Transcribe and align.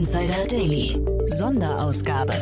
Insider 0.00 0.46
Daily. 0.48 0.98
Sonderausgabe. 1.26 2.32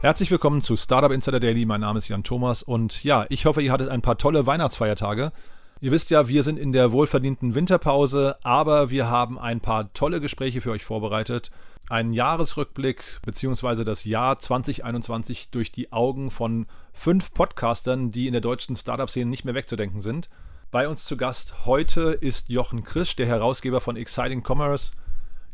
Herzlich 0.00 0.30
willkommen 0.30 0.62
zu 0.62 0.76
Startup 0.76 1.10
Insider 1.10 1.40
Daily. 1.40 1.66
Mein 1.66 1.80
Name 1.80 1.98
ist 1.98 2.06
Jan 2.06 2.22
Thomas 2.22 2.62
und 2.62 3.02
ja, 3.02 3.26
ich 3.28 3.44
hoffe, 3.44 3.60
ihr 3.60 3.72
hattet 3.72 3.88
ein 3.88 4.02
paar 4.02 4.18
tolle 4.18 4.46
Weihnachtsfeiertage. 4.46 5.32
Ihr 5.80 5.90
wisst 5.90 6.10
ja, 6.10 6.28
wir 6.28 6.44
sind 6.44 6.60
in 6.60 6.70
der 6.70 6.92
wohlverdienten 6.92 7.56
Winterpause, 7.56 8.36
aber 8.44 8.90
wir 8.90 9.10
haben 9.10 9.36
ein 9.36 9.60
paar 9.60 9.92
tolle 9.94 10.20
Gespräche 10.20 10.60
für 10.60 10.70
euch 10.70 10.84
vorbereitet. 10.84 11.50
Einen 11.88 12.12
Jahresrückblick 12.12 13.02
bzw. 13.26 13.82
das 13.82 14.04
Jahr 14.04 14.38
2021 14.38 15.50
durch 15.50 15.72
die 15.72 15.90
Augen 15.90 16.30
von 16.30 16.66
fünf 16.92 17.32
Podcastern, 17.32 18.12
die 18.12 18.28
in 18.28 18.32
der 18.32 18.42
deutschen 18.42 18.76
Startup-Szene 18.76 19.28
nicht 19.28 19.44
mehr 19.44 19.54
wegzudenken 19.54 20.02
sind. 20.02 20.28
Bei 20.70 20.86
uns 20.86 21.04
zu 21.04 21.16
Gast 21.16 21.66
heute 21.66 22.12
ist 22.12 22.48
Jochen 22.48 22.84
Krisch, 22.84 23.16
der 23.16 23.26
Herausgeber 23.26 23.80
von 23.80 23.96
Exciting 23.96 24.44
Commerce. 24.46 24.92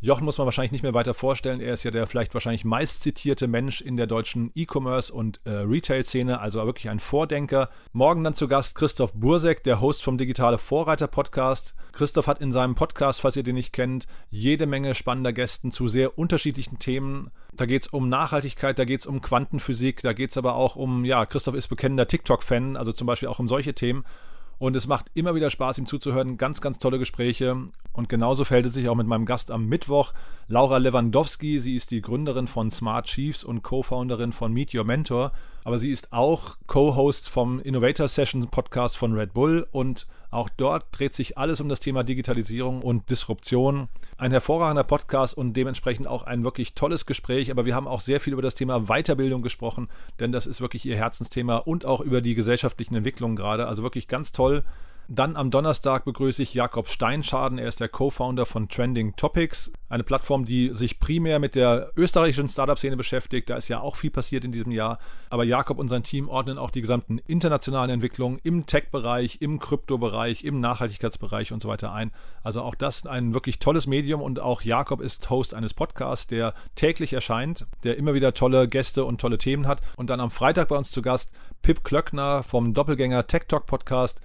Jochen 0.05 0.25
muss 0.25 0.37
man 0.37 0.47
wahrscheinlich 0.47 0.73
nicht 0.73 0.83
mehr 0.83 0.95
weiter 0.95 1.15
vorstellen. 1.15 1.61
Er 1.61 1.75
ist 1.75 1.85
ja 1.85 1.93
der 1.93 2.09
vielleicht 2.09 2.35
wahrscheinlich 2.35 2.65
meist 2.65 3.05
zitierte 3.05 3.47
Mensch 3.47 3.81
in 3.81 3.97
der 3.97 4.09
deutschen 4.09 4.51
E-Commerce 4.57 5.13
und 5.15 5.41
äh, 5.45 5.51
Retail-Szene, 5.51 6.41
also 6.41 6.59
wirklich 6.67 6.91
ein 6.91 6.99
Vordenker. 6.99 7.69
Morgen 7.93 8.25
dann 8.25 8.35
zu 8.35 8.49
Gast 8.49 8.75
Christoph 8.75 9.13
Bursek, 9.15 9.63
der 9.63 9.81
Host 9.81 10.03
vom 10.03 10.19
Digitale 10.19 10.59
Vorreiter 10.59 11.07
Podcast. 11.07 11.77
Christoph 11.93 12.27
hat 12.27 12.41
in 12.41 12.51
seinem 12.51 12.75
Podcast, 12.75 13.21
falls 13.21 13.37
ihr 13.37 13.45
den 13.45 13.55
nicht 13.55 13.73
kennt, 13.73 14.09
jede 14.29 14.67
Menge 14.67 14.97
spannender 14.97 15.33
Gästen 15.33 15.71
zu 15.71 15.87
sehr 15.87 16.19
unterschiedlichen 16.19 16.81
Themen. 16.81 17.31
Da 17.55 17.67
geht 17.67 17.83
es 17.83 17.89
um 17.89 18.09
Nachhaltigkeit, 18.09 18.81
da 18.81 18.85
geht 18.85 18.99
es 18.99 19.07
um 19.07 19.23
Quantenphysik, 19.23 20.03
da 20.03 20.15
geht 20.15 20.31
es 20.31 20.37
aber 20.37 20.57
auch 20.57 20.75
um, 20.75 21.05
ja, 21.05 21.25
Christoph 21.27 21.55
ist 21.55 21.69
bekennender 21.69 22.09
TikTok-Fan, 22.09 22.77
also 22.77 22.91
zum 22.91 23.07
Beispiel 23.07 23.29
auch 23.29 23.39
um 23.39 23.47
solche 23.47 23.73
Themen. 23.73 24.05
Und 24.63 24.77
es 24.77 24.87
macht 24.87 25.07
immer 25.15 25.35
wieder 25.35 25.51
Spaß, 25.51 25.79
ihm 25.79 25.87
zuzuhören. 25.87 26.37
Ganz, 26.37 26.61
ganz 26.61 26.79
tolle 26.79 27.01
Gespräche. 27.01 27.57
Und 27.93 28.09
genauso 28.09 28.45
verhält 28.45 28.67
es 28.67 28.75
sich 28.75 28.89
auch 28.89 28.95
mit 28.95 29.09
meinem 29.09 29.27
Gast 29.27 29.51
am 29.51 29.67
Mittwoch, 29.67 30.13
Laura 30.47 30.77
Lewandowski. 30.77 31.59
Sie 31.59 31.75
ist 31.75 31.91
die 31.91 32.01
Gründerin 32.01 32.47
von 32.47 32.71
Smart 32.71 33.07
Chiefs 33.07 33.43
und 33.43 33.65
Co-Founderin 33.65 34.33
von 34.33 34.53
Meet 34.53 34.73
Your 34.73 34.85
Mentor. 34.85 35.33
Aber 35.65 35.79
sie 35.79 35.91
ist 35.91 36.13
auch 36.13 36.57
Co-Host 36.67 37.29
vom 37.29 37.61
Innovator 37.61 38.09
Sessions 38.09 38.47
Podcast 38.51 38.97
von 38.97 39.13
Red 39.15 39.33
Bull 39.33 39.67
und 39.71 40.07
auch 40.31 40.49
dort 40.49 40.87
dreht 40.93 41.15
sich 41.15 41.37
alles 41.37 41.61
um 41.61 41.69
das 41.69 41.81
Thema 41.81 42.03
Digitalisierung 42.03 42.81
und 42.81 43.11
Disruption. 43.11 43.89
Ein 44.17 44.31
hervorragender 44.31 44.83
Podcast 44.83 45.37
und 45.37 45.53
dementsprechend 45.53 46.09
auch 46.09 46.23
ein 46.23 46.43
wirklich 46.43 46.75
tolles 46.75 47.05
Gespräch. 47.05 47.51
Aber 47.51 47.67
wir 47.67 47.75
haben 47.75 47.87
auch 47.87 48.01
sehr 48.01 48.19
viel 48.19 48.33
über 48.33 48.41
das 48.41 48.55
Thema 48.55 48.87
Weiterbildung 48.87 49.43
gesprochen, 49.43 49.89
denn 50.21 50.33
das 50.33 50.47
ist 50.47 50.63
wirklich 50.63 50.87
ihr 50.87 50.97
Herzensthema 50.97 51.59
und 51.59 51.85
auch 51.85 52.01
über 52.01 52.23
die 52.23 52.35
gesellschaftlichen 52.35 52.95
Entwicklungen 52.95 53.37
gerade. 53.37 53.67
Also 53.67 53.83
wirklich 53.83 54.09
ganz 54.09 54.33
toll. 54.33 54.65
Dann 55.09 55.37
am 55.37 55.51
Donnerstag 55.51 56.05
begrüße 56.05 56.43
ich 56.43 56.55
Jakob 56.55 56.89
Steinschaden. 56.89 57.59
Er 57.59 57.69
ist 57.69 57.81
der 57.81 57.89
Co-Founder 57.89 58.47
von 58.47 58.69
Trending 58.69 59.15
Topics, 59.17 59.73
eine 59.89 60.05
Plattform, 60.05 60.45
die 60.45 60.71
sich 60.71 60.99
primär 60.99 61.39
mit 61.39 61.55
der 61.55 61.91
österreichischen 61.97 62.49
Startup-Szene 62.49 62.97
beschäftigt. 62.97 63.51
Da 63.51 63.57
ist 63.57 63.69
ja 63.69 63.81
auch 63.81 63.97
viel 63.97 64.11
passiert 64.11 64.45
in 64.45 64.53
diesem 64.53 64.73
Jahr. 64.73 64.99
Aber 65.29 65.45
Jakob 65.45 65.79
und 65.79 65.89
sein 65.89 66.03
Team 66.03 66.29
ordnen 66.29 66.57
auch 66.57 66.71
die 66.71 66.81
gesamten 66.81 67.19
internationalen 67.19 67.91
Entwicklungen 67.91 68.39
im 68.43 68.65
Tech-Bereich, 68.65 69.39
im 69.41 69.59
Krypto-Bereich, 69.59 70.45
im 70.45 70.61
Nachhaltigkeitsbereich 70.61 71.53
und 71.53 71.61
so 71.61 71.69
weiter 71.69 71.93
ein. 71.93 72.13
Also 72.43 72.63
auch 72.63 72.75
das 72.75 73.07
ein 73.07 73.35
wirklich 73.35 73.59
tolles 73.59 73.87
Medium 73.87 74.23
und 74.23 74.41
auch 74.41 74.63
Jakob 74.63 75.01
ist 75.01 75.29
Host 75.29 75.53
eines 75.53 75.75
Podcasts, 75.75 76.27
der 76.27 76.55
täglich 76.75 77.13
erscheint, 77.13 77.67
der 77.85 77.99
immer 77.99 78.15
wieder 78.15 78.35
tolle 78.35 78.69
Gäste 78.69 79.05
und 79.05 79.21
tolle 79.21 79.39
Themen 79.39 79.67
hat. 79.67 79.81
Und 79.97 80.11
dann 80.11 80.21
am 80.21 80.31
Freitag 80.31 80.69
bei 80.69 80.77
uns 80.77 80.91
zu 80.91 81.03
Gast 81.03 81.33
Pip 81.61 81.85
Klöckner 81.85 82.43
vom 82.43 82.73
Doppelgänger 82.73 83.27
Tech 83.27 83.43
Talk 83.49 83.67
Podcast. 83.67 84.21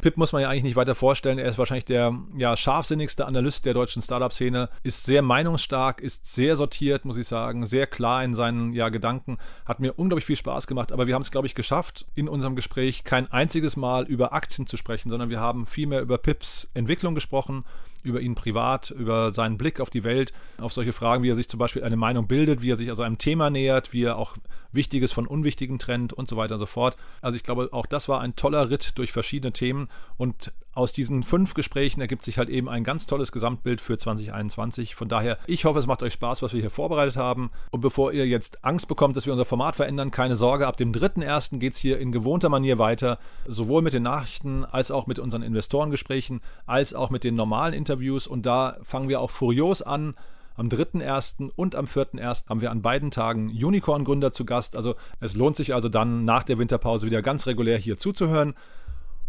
Pip 0.00 0.16
muss 0.16 0.32
man 0.32 0.42
ja 0.42 0.48
eigentlich 0.48 0.62
nicht 0.62 0.76
weiter 0.76 0.94
vorstellen. 0.94 1.38
Er 1.38 1.48
ist 1.48 1.58
wahrscheinlich 1.58 1.84
der 1.84 2.16
ja, 2.36 2.56
scharfsinnigste 2.56 3.26
Analyst 3.26 3.64
der 3.64 3.74
deutschen 3.74 4.02
Startup-Szene, 4.02 4.68
ist 4.82 5.04
sehr 5.04 5.22
meinungsstark, 5.22 6.00
ist 6.00 6.26
sehr 6.26 6.56
sortiert, 6.56 7.04
muss 7.04 7.16
ich 7.16 7.26
sagen, 7.26 7.66
sehr 7.66 7.86
klar 7.86 8.24
in 8.24 8.34
seinen 8.34 8.72
ja, 8.72 8.88
Gedanken. 8.88 9.38
Hat 9.64 9.80
mir 9.80 9.92
unglaublich 9.98 10.26
viel 10.26 10.36
Spaß 10.36 10.66
gemacht, 10.66 10.92
aber 10.92 11.06
wir 11.06 11.14
haben 11.14 11.22
es, 11.22 11.30
glaube 11.30 11.46
ich, 11.46 11.54
geschafft, 11.54 12.06
in 12.14 12.28
unserem 12.28 12.56
Gespräch 12.56 13.04
kein 13.04 13.30
einziges 13.32 13.76
Mal 13.76 14.04
über 14.04 14.32
Aktien 14.32 14.66
zu 14.66 14.76
sprechen, 14.76 15.10
sondern 15.10 15.30
wir 15.30 15.40
haben 15.40 15.66
vielmehr 15.66 16.00
über 16.00 16.18
Pips 16.18 16.68
Entwicklung 16.74 17.14
gesprochen 17.14 17.64
über 18.02 18.20
ihn 18.20 18.34
privat, 18.34 18.90
über 18.90 19.32
seinen 19.32 19.58
Blick 19.58 19.80
auf 19.80 19.90
die 19.90 20.04
Welt, 20.04 20.32
auf 20.58 20.72
solche 20.72 20.92
Fragen, 20.92 21.22
wie 21.22 21.30
er 21.30 21.34
sich 21.34 21.48
zum 21.48 21.58
Beispiel 21.58 21.84
eine 21.84 21.96
Meinung 21.96 22.26
bildet, 22.26 22.62
wie 22.62 22.70
er 22.70 22.76
sich 22.76 22.90
also 22.90 23.02
einem 23.02 23.18
Thema 23.18 23.50
nähert, 23.50 23.92
wie 23.92 24.04
er 24.04 24.16
auch 24.16 24.36
Wichtiges 24.72 25.12
von 25.12 25.26
Unwichtigen 25.26 25.78
trennt 25.78 26.12
und 26.12 26.28
so 26.28 26.36
weiter 26.36 26.54
und 26.54 26.60
so 26.60 26.66
fort. 26.66 26.96
Also 27.20 27.36
ich 27.36 27.42
glaube, 27.42 27.68
auch 27.72 27.86
das 27.86 28.08
war 28.08 28.20
ein 28.20 28.36
toller 28.36 28.70
Ritt 28.70 28.98
durch 28.98 29.12
verschiedene 29.12 29.52
Themen 29.52 29.88
und 30.16 30.52
aus 30.74 30.92
diesen 30.92 31.22
fünf 31.22 31.54
Gesprächen 31.54 32.00
ergibt 32.00 32.22
sich 32.22 32.38
halt 32.38 32.48
eben 32.48 32.68
ein 32.68 32.84
ganz 32.84 33.06
tolles 33.06 33.32
Gesamtbild 33.32 33.80
für 33.80 33.98
2021. 33.98 34.94
Von 34.94 35.08
daher, 35.08 35.38
ich 35.46 35.64
hoffe, 35.64 35.78
es 35.78 35.86
macht 35.86 36.02
euch 36.02 36.12
Spaß, 36.12 36.42
was 36.42 36.52
wir 36.52 36.60
hier 36.60 36.70
vorbereitet 36.70 37.16
haben. 37.16 37.50
Und 37.70 37.80
bevor 37.80 38.12
ihr 38.12 38.26
jetzt 38.26 38.64
Angst 38.64 38.86
bekommt, 38.86 39.16
dass 39.16 39.26
wir 39.26 39.32
unser 39.32 39.44
Format 39.44 39.76
verändern, 39.76 40.10
keine 40.10 40.36
Sorge, 40.36 40.66
ab 40.66 40.76
dem 40.76 40.92
3.1. 40.92 41.58
geht 41.58 41.72
es 41.72 41.78
hier 41.78 41.98
in 41.98 42.12
gewohnter 42.12 42.48
Manier 42.48 42.78
weiter, 42.78 43.18
sowohl 43.46 43.82
mit 43.82 43.92
den 43.92 44.04
Nachrichten 44.04 44.64
als 44.64 44.90
auch 44.90 45.06
mit 45.06 45.18
unseren 45.18 45.42
Investorengesprächen, 45.42 46.40
als 46.66 46.94
auch 46.94 47.10
mit 47.10 47.24
den 47.24 47.34
normalen 47.34 47.74
Interviews. 47.74 48.26
Und 48.26 48.46
da 48.46 48.76
fangen 48.82 49.08
wir 49.08 49.20
auch 49.20 49.30
furios 49.30 49.82
an. 49.82 50.14
Am 50.58 50.68
3.1. 50.68 51.50
und 51.54 51.76
am 51.76 51.84
4.1. 51.84 52.48
haben 52.48 52.60
wir 52.60 52.72
an 52.72 52.82
beiden 52.82 53.12
Tagen 53.12 53.48
Unicorn-Gründer 53.48 54.32
zu 54.32 54.44
Gast. 54.44 54.74
Also 54.74 54.96
es 55.20 55.36
lohnt 55.36 55.54
sich 55.54 55.72
also 55.72 55.88
dann 55.88 56.24
nach 56.24 56.42
der 56.42 56.58
Winterpause 56.58 57.06
wieder 57.06 57.22
ganz 57.22 57.46
regulär 57.46 57.78
hier 57.78 57.96
zuzuhören. 57.96 58.54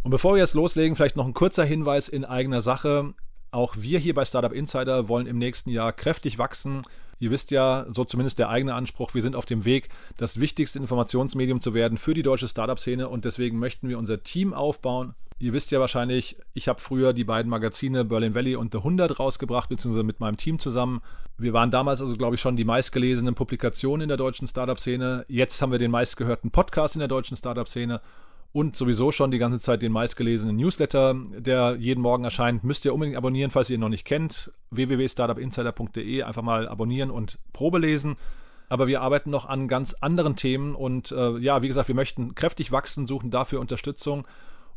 Und 0.03 0.11
bevor 0.11 0.33
wir 0.33 0.39
jetzt 0.39 0.53
loslegen, 0.53 0.95
vielleicht 0.95 1.17
noch 1.17 1.25
ein 1.25 1.33
kurzer 1.33 1.65
Hinweis 1.65 2.09
in 2.09 2.25
eigener 2.25 2.61
Sache. 2.61 3.13
Auch 3.51 3.75
wir 3.77 3.99
hier 3.99 4.13
bei 4.13 4.25
Startup 4.25 4.53
Insider 4.53 5.09
wollen 5.09 5.27
im 5.27 5.37
nächsten 5.37 5.71
Jahr 5.71 5.91
kräftig 5.91 6.37
wachsen. 6.37 6.83
Ihr 7.19 7.31
wisst 7.31 7.51
ja, 7.51 7.85
so 7.91 8.05
zumindest 8.05 8.39
der 8.39 8.49
eigene 8.49 8.73
Anspruch, 8.73 9.13
wir 9.13 9.21
sind 9.21 9.35
auf 9.35 9.45
dem 9.45 9.65
Weg, 9.65 9.89
das 10.15 10.39
wichtigste 10.39 10.79
Informationsmedium 10.79 11.59
zu 11.59 11.73
werden 11.73 11.97
für 11.97 12.13
die 12.13 12.21
deutsche 12.21 12.47
Startup-Szene 12.47 13.09
und 13.09 13.25
deswegen 13.25 13.59
möchten 13.59 13.89
wir 13.89 13.97
unser 13.97 14.23
Team 14.23 14.53
aufbauen. 14.53 15.15
Ihr 15.37 15.51
wisst 15.51 15.71
ja 15.71 15.79
wahrscheinlich, 15.79 16.37
ich 16.53 16.67
habe 16.67 16.79
früher 16.79 17.13
die 17.13 17.23
beiden 17.23 17.49
Magazine 17.49 18.05
Berlin 18.05 18.35
Valley 18.35 18.55
und 18.55 18.71
The 18.71 18.79
100 18.79 19.19
rausgebracht, 19.19 19.69
beziehungsweise 19.69 20.03
mit 20.03 20.19
meinem 20.19 20.37
Team 20.37 20.59
zusammen. 20.59 21.01
Wir 21.37 21.53
waren 21.53 21.71
damals 21.71 22.01
also, 22.01 22.15
glaube 22.15 22.35
ich, 22.35 22.41
schon 22.41 22.57
die 22.57 22.65
meistgelesenen 22.65 23.35
Publikationen 23.35 24.03
in 24.03 24.09
der 24.09 24.17
deutschen 24.17 24.47
Startup-Szene. 24.47 25.25
Jetzt 25.27 25.61
haben 25.61 25.71
wir 25.71 25.79
den 25.79 25.91
meistgehörten 25.91 26.51
Podcast 26.51 26.95
in 26.95 26.99
der 26.99 27.07
deutschen 27.07 27.37
Startup-Szene 27.37 28.01
und 28.51 28.75
sowieso 28.75 29.11
schon 29.11 29.31
die 29.31 29.37
ganze 29.37 29.59
Zeit 29.59 29.81
den 29.81 29.91
meistgelesenen 29.91 30.55
Newsletter, 30.55 31.15
der 31.37 31.75
jeden 31.79 32.01
Morgen 32.01 32.23
erscheint. 32.23 32.63
Müsst 32.63 32.83
ihr 32.85 32.93
unbedingt 32.93 33.17
abonnieren, 33.17 33.51
falls 33.51 33.69
ihr 33.69 33.75
ihn 33.75 33.81
noch 33.81 33.89
nicht 33.89 34.05
kennt. 34.05 34.51
www.startupinsider.de 34.71 36.23
einfach 36.23 36.41
mal 36.41 36.67
abonnieren 36.67 37.11
und 37.11 37.37
Probe 37.53 37.77
lesen. 37.77 38.17
Aber 38.67 38.87
wir 38.87 39.01
arbeiten 39.01 39.29
noch 39.29 39.47
an 39.47 39.67
ganz 39.67 39.95
anderen 39.99 40.35
Themen 40.35 40.75
und 40.75 41.11
äh, 41.11 41.37
ja, 41.37 41.61
wie 41.61 41.67
gesagt, 41.67 41.87
wir 41.87 41.95
möchten 41.95 42.35
kräftig 42.35 42.71
wachsen, 42.71 43.07
suchen 43.07 43.31
dafür 43.31 43.59
Unterstützung. 43.59 44.27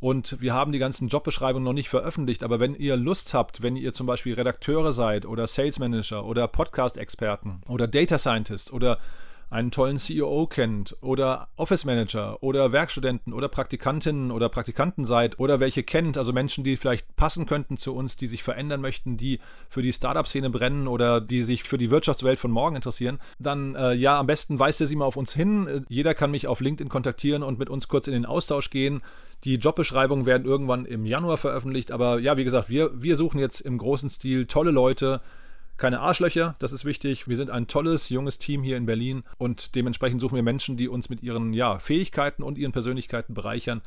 Und 0.00 0.40
wir 0.40 0.52
haben 0.52 0.72
die 0.72 0.80
ganzen 0.80 1.08
Jobbeschreibungen 1.08 1.64
noch 1.64 1.74
nicht 1.74 1.88
veröffentlicht, 1.88 2.42
aber 2.42 2.58
wenn 2.58 2.74
ihr 2.74 2.96
Lust 2.96 3.34
habt, 3.34 3.62
wenn 3.62 3.76
ihr 3.76 3.92
zum 3.92 4.06
Beispiel 4.06 4.34
Redakteure 4.34 4.92
seid 4.92 5.26
oder 5.26 5.46
Sales 5.46 5.78
Manager 5.78 6.24
oder 6.24 6.48
Podcast-Experten 6.48 7.60
oder 7.68 7.86
Data 7.86 8.18
Scientists 8.18 8.72
oder 8.72 8.98
einen 9.52 9.70
tollen 9.70 9.98
CEO 9.98 10.46
kennt 10.46 10.96
oder 11.02 11.48
Office 11.56 11.84
Manager 11.84 12.42
oder 12.42 12.72
Werkstudenten 12.72 13.34
oder 13.34 13.48
Praktikantinnen 13.48 14.30
oder 14.30 14.48
Praktikanten 14.48 15.04
seid 15.04 15.38
oder 15.38 15.60
welche 15.60 15.82
kennt, 15.82 16.16
also 16.16 16.32
Menschen, 16.32 16.64
die 16.64 16.78
vielleicht 16.78 17.14
passen 17.16 17.44
könnten 17.44 17.76
zu 17.76 17.94
uns, 17.94 18.16
die 18.16 18.26
sich 18.26 18.42
verändern 18.42 18.80
möchten, 18.80 19.18
die 19.18 19.40
für 19.68 19.82
die 19.82 19.92
Startup-Szene 19.92 20.48
brennen 20.48 20.88
oder 20.88 21.20
die 21.20 21.42
sich 21.42 21.64
für 21.64 21.76
die 21.76 21.90
Wirtschaftswelt 21.90 22.40
von 22.40 22.50
morgen 22.50 22.76
interessieren, 22.76 23.18
dann 23.38 23.74
äh, 23.74 23.92
ja, 23.92 24.18
am 24.18 24.26
besten 24.26 24.58
weist 24.58 24.80
ihr 24.80 24.86
sie 24.86 24.96
mal 24.96 25.04
auf 25.04 25.16
uns 25.16 25.34
hin. 25.34 25.84
Jeder 25.88 26.14
kann 26.14 26.30
mich 26.30 26.46
auf 26.46 26.60
LinkedIn 26.60 26.88
kontaktieren 26.88 27.42
und 27.42 27.58
mit 27.58 27.68
uns 27.68 27.88
kurz 27.88 28.06
in 28.06 28.14
den 28.14 28.24
Austausch 28.24 28.70
gehen. 28.70 29.02
Die 29.44 29.56
Jobbeschreibungen 29.56 30.24
werden 30.24 30.46
irgendwann 30.46 30.86
im 30.86 31.04
Januar 31.04 31.36
veröffentlicht, 31.36 31.92
aber 31.92 32.20
ja, 32.20 32.38
wie 32.38 32.44
gesagt, 32.44 32.70
wir, 32.70 32.90
wir 32.94 33.16
suchen 33.16 33.38
jetzt 33.38 33.60
im 33.60 33.76
großen 33.76 34.08
Stil 34.08 34.46
tolle 34.46 34.70
Leute, 34.70 35.20
keine 35.76 36.00
Arschlöcher, 36.00 36.54
das 36.58 36.72
ist 36.72 36.84
wichtig. 36.84 37.28
Wir 37.28 37.36
sind 37.36 37.50
ein 37.50 37.66
tolles, 37.66 38.08
junges 38.08 38.38
Team 38.38 38.62
hier 38.62 38.76
in 38.76 38.86
Berlin 38.86 39.24
und 39.38 39.74
dementsprechend 39.74 40.20
suchen 40.20 40.36
wir 40.36 40.42
Menschen, 40.42 40.76
die 40.76 40.88
uns 40.88 41.08
mit 41.08 41.22
ihren 41.22 41.52
ja, 41.52 41.78
Fähigkeiten 41.78 42.42
und 42.42 42.58
ihren 42.58 42.72
Persönlichkeiten 42.72 43.34
bereichern. 43.34 43.82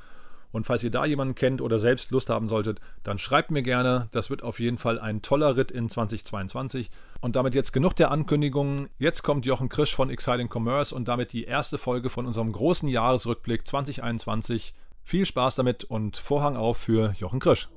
Und 0.56 0.66
falls 0.66 0.86
ihr 0.86 0.90
da 0.90 1.06
jemanden 1.06 1.36
kennt 1.36 1.62
oder 1.62 1.80
selbst 1.80 2.12
Lust 2.12 2.30
haben 2.30 2.48
solltet, 2.48 2.80
dann 3.04 3.18
schreibt 3.18 3.52
mir 3.52 3.62
gerne. 3.62 4.08
Das 4.12 4.30
wird 4.30 4.42
auf 4.42 4.62
jeden 4.62 4.78
Fall 4.78 5.00
ein 5.00 5.22
toller 5.22 5.58
Ritt 5.58 5.70
in 5.70 5.90
2022. 5.90 6.90
Und 7.20 7.36
damit 7.36 7.56
jetzt 7.56 7.74
genug 7.74 7.94
der 7.98 8.10
Ankündigungen. 8.10 8.88
Jetzt 8.98 9.24
kommt 9.24 9.46
Jochen 9.46 9.68
Krisch 9.68 9.94
von 9.94 10.10
Exciting 10.10 10.50
Commerce 10.50 10.96
und 10.96 11.10
damit 11.10 11.34
die 11.34 11.44
erste 11.44 11.78
Folge 11.78 12.10
von 12.10 12.26
unserem 12.26 12.54
großen 12.54 12.88
Jahresrückblick 12.88 13.68
2021. 13.68 14.74
Viel 15.04 15.26
Spaß 15.26 15.56
damit 15.56 15.84
und 15.84 16.16
Vorhang 16.16 16.56
auf 16.56 16.78
für 16.78 17.14
Jochen 17.20 17.42
Krisch. 17.42 17.68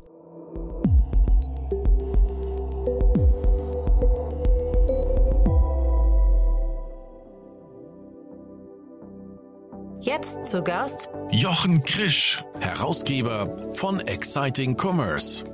Jetzt 10.00 10.46
zu 10.46 10.62
Gast 10.62 11.10
Jochen 11.30 11.82
Krisch, 11.82 12.44
Herausgeber 12.60 13.74
von 13.74 13.98
Exciting 14.00 14.76
Commerce. 14.80 15.44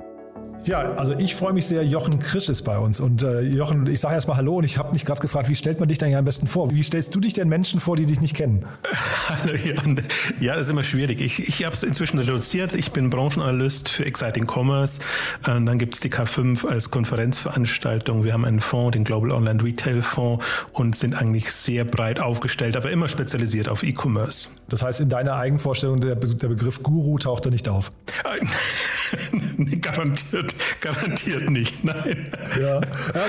Ja, 0.65 0.93
also 0.95 1.13
ich 1.17 1.35
freue 1.35 1.53
mich 1.53 1.67
sehr, 1.67 1.85
Jochen 1.85 2.19
Krisch 2.19 2.49
ist 2.49 2.63
bei 2.63 2.79
uns. 2.79 2.99
Und 2.99 3.21
äh, 3.21 3.41
Jochen, 3.41 3.85
ich 3.87 3.99
sage 3.99 4.15
erstmal 4.15 4.37
Hallo 4.37 4.55
und 4.55 4.63
ich 4.63 4.79
habe 4.79 4.93
mich 4.93 5.05
gerade 5.05 5.21
gefragt, 5.21 5.47
wie 5.47 5.55
stellt 5.55 5.79
man 5.79 5.87
dich 5.87 5.99
denn 5.99 6.11
ja 6.11 6.17
am 6.17 6.25
besten 6.25 6.47
vor? 6.47 6.71
Wie 6.71 6.81
stellst 6.81 7.13
du 7.13 7.19
dich 7.19 7.33
denn 7.33 7.47
Menschen 7.47 7.79
vor, 7.79 7.95
die 7.97 8.07
dich 8.07 8.19
nicht 8.19 8.35
kennen? 8.35 8.65
Hallo 9.27 9.53
Jan. 9.55 10.01
Ja, 10.39 10.55
das 10.55 10.65
ist 10.65 10.71
immer 10.71 10.83
schwierig. 10.83 11.21
Ich, 11.21 11.47
ich 11.47 11.63
habe 11.63 11.75
es 11.75 11.83
inzwischen 11.83 12.17
reduziert. 12.17 12.73
Ich 12.73 12.91
bin 12.91 13.11
Branchenanalyst 13.11 13.89
für 13.89 14.05
Exciting 14.05 14.47
Commerce. 14.49 15.01
Ähm, 15.47 15.67
dann 15.67 15.77
gibt 15.77 15.93
es 15.93 15.99
die 15.99 16.09
K5 16.09 16.67
als 16.67 16.89
Konferenzveranstaltung. 16.89 18.23
Wir 18.23 18.33
haben 18.33 18.45
einen 18.45 18.59
Fonds, 18.59 18.93
den 18.95 19.03
Global 19.03 19.31
Online 19.31 19.63
Retail 19.63 20.01
Fonds 20.01 20.43
und 20.73 20.95
sind 20.95 21.13
eigentlich 21.13 21.51
sehr 21.51 21.85
breit 21.85 22.19
aufgestellt, 22.19 22.75
aber 22.75 22.89
immer 22.89 23.07
spezialisiert 23.07 23.69
auf 23.69 23.83
E-Commerce. 23.83 24.49
Das 24.67 24.81
heißt, 24.81 24.99
in 25.01 25.09
deiner 25.09 25.35
Eigenvorstellung, 25.35 26.01
der, 26.01 26.15
der 26.15 26.47
Begriff 26.47 26.81
Guru 26.81 27.19
taucht 27.19 27.45
da 27.45 27.51
nicht 27.51 27.69
auf? 27.69 27.91
Garantiert 29.81 30.53
garantiert 30.85 31.49
nicht, 31.49 31.83
nein. 31.83 32.27
Ja, 32.59 32.75
ja 32.75 32.81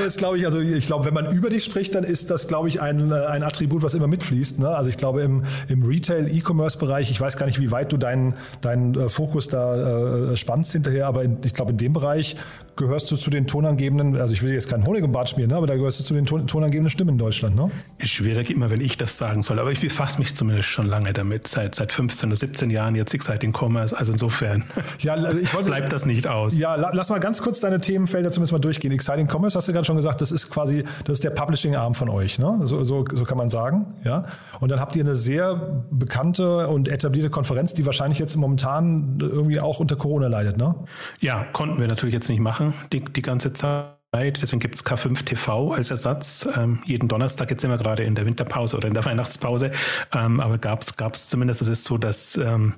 das 0.02 0.16
glaube 0.16 0.38
ich, 0.38 0.46
also 0.46 0.60
ich 0.60 0.86
glaube, 0.86 1.06
wenn 1.06 1.14
man 1.14 1.32
über 1.32 1.48
dich 1.48 1.64
spricht, 1.64 1.94
dann 1.94 2.04
ist 2.04 2.30
das, 2.30 2.48
glaube 2.48 2.68
ich, 2.68 2.80
ein, 2.80 3.10
äh, 3.10 3.14
ein 3.26 3.42
Attribut, 3.42 3.82
was 3.82 3.94
immer 3.94 4.06
mitfließt. 4.06 4.58
Ne? 4.58 4.68
Also 4.68 4.90
ich 4.90 4.96
glaube, 4.96 5.22
im, 5.22 5.42
im 5.68 5.82
Retail-E-Commerce-Bereich, 5.82 7.10
ich 7.10 7.20
weiß 7.20 7.36
gar 7.36 7.46
nicht, 7.46 7.60
wie 7.60 7.70
weit 7.70 7.92
du 7.92 7.96
deinen, 7.96 8.34
deinen 8.60 8.94
äh, 8.94 9.08
Fokus 9.08 9.48
da 9.48 10.32
äh, 10.32 10.36
spannst 10.36 10.72
hinterher, 10.72 11.06
aber 11.06 11.24
in, 11.24 11.38
ich 11.44 11.54
glaube, 11.54 11.72
in 11.72 11.78
dem 11.78 11.92
Bereich 11.92 12.36
gehörst 12.76 13.10
du 13.10 13.16
zu 13.16 13.30
den 13.30 13.46
tonangebenden, 13.46 14.20
also 14.20 14.34
ich 14.34 14.42
will 14.42 14.52
jetzt 14.52 14.68
keinen 14.68 14.86
Honig 14.86 15.02
im 15.02 15.12
Bad 15.12 15.30
schmieren, 15.30 15.50
ne? 15.50 15.56
aber 15.56 15.66
da 15.66 15.76
gehörst 15.76 15.98
du 16.00 16.04
zu 16.04 16.14
den 16.14 16.26
ton, 16.26 16.46
tonangebenden 16.46 16.90
Stimmen 16.90 17.10
in 17.10 17.18
Deutschland, 17.18 17.56
ne? 17.56 17.70
Ist 17.98 18.10
schwierig 18.10 18.50
immer, 18.50 18.70
wenn 18.70 18.82
ich 18.82 18.98
das 18.98 19.16
sagen 19.16 19.42
soll, 19.42 19.58
aber 19.58 19.72
ich 19.72 19.80
befasse 19.80 20.18
mich 20.18 20.34
zumindest 20.34 20.68
schon 20.68 20.86
lange 20.86 21.14
damit, 21.14 21.48
seit, 21.48 21.74
seit 21.74 21.90
15 21.90 22.28
oder 22.28 22.36
17 22.36 22.70
Jahren 22.70 22.94
jetzt 22.94 23.16
seit 23.22 23.42
den 23.42 23.54
Commerce, 23.54 23.96
also 23.96 24.12
insofern 24.12 24.64
ja, 25.00 25.16
ich 25.32 25.54
wollte, 25.54 25.66
bleibt 25.70 25.92
das 25.92 26.04
nicht 26.04 26.26
aus. 26.26 26.58
Ja, 26.58 26.74
lass 26.74 27.08
mal 27.08 27.18
ganz 27.18 27.40
kurz 27.46 27.60
deine 27.60 27.80
Themenfelder 27.80 28.32
zumindest 28.32 28.52
mal 28.52 28.58
durchgehen. 28.58 28.90
Exciting 28.90 29.28
Commerce 29.28 29.56
hast 29.56 29.68
du 29.68 29.72
gerade 29.72 29.84
schon 29.84 29.94
gesagt, 29.94 30.20
das 30.20 30.32
ist 30.32 30.50
quasi, 30.50 30.82
das 31.04 31.18
ist 31.18 31.22
der 31.22 31.30
Publishing-Arm 31.30 31.94
von 31.94 32.08
euch, 32.08 32.40
ne? 32.40 32.58
So, 32.64 32.82
so, 32.82 33.04
so 33.12 33.24
kann 33.24 33.38
man 33.38 33.48
sagen, 33.48 33.94
ja. 34.02 34.26
Und 34.58 34.68
dann 34.70 34.80
habt 34.80 34.96
ihr 34.96 35.04
eine 35.04 35.14
sehr 35.14 35.84
bekannte 35.92 36.66
und 36.66 36.88
etablierte 36.88 37.30
Konferenz, 37.30 37.72
die 37.72 37.86
wahrscheinlich 37.86 38.18
jetzt 38.18 38.34
momentan 38.34 39.18
irgendwie 39.20 39.60
auch 39.60 39.78
unter 39.78 39.94
Corona 39.94 40.26
leidet, 40.26 40.56
ne? 40.56 40.74
Ja, 41.20 41.44
konnten 41.52 41.78
wir 41.78 41.86
natürlich 41.86 42.14
jetzt 42.14 42.28
nicht 42.28 42.40
machen, 42.40 42.74
die, 42.92 43.04
die 43.04 43.22
ganze 43.22 43.52
Zeit. 43.52 43.92
Deswegen 44.12 44.58
gibt 44.58 44.74
es 44.74 44.84
K5 44.84 45.24
TV 45.24 45.70
als 45.70 45.92
Ersatz. 45.92 46.48
Ähm, 46.56 46.80
jeden 46.84 47.06
Donnerstag, 47.06 47.48
jetzt 47.52 47.60
sind 47.60 47.70
wir 47.70 47.78
gerade 47.78 48.02
in 48.02 48.16
der 48.16 48.26
Winterpause 48.26 48.76
oder 48.76 48.88
in 48.88 48.94
der 48.94 49.04
Weihnachtspause. 49.04 49.70
Ähm, 50.12 50.40
aber 50.40 50.58
gab 50.58 50.82
es 50.82 51.28
zumindest, 51.28 51.62
es 51.62 51.68
ist 51.68 51.84
so, 51.84 51.96
dass 51.96 52.36
ähm, 52.38 52.74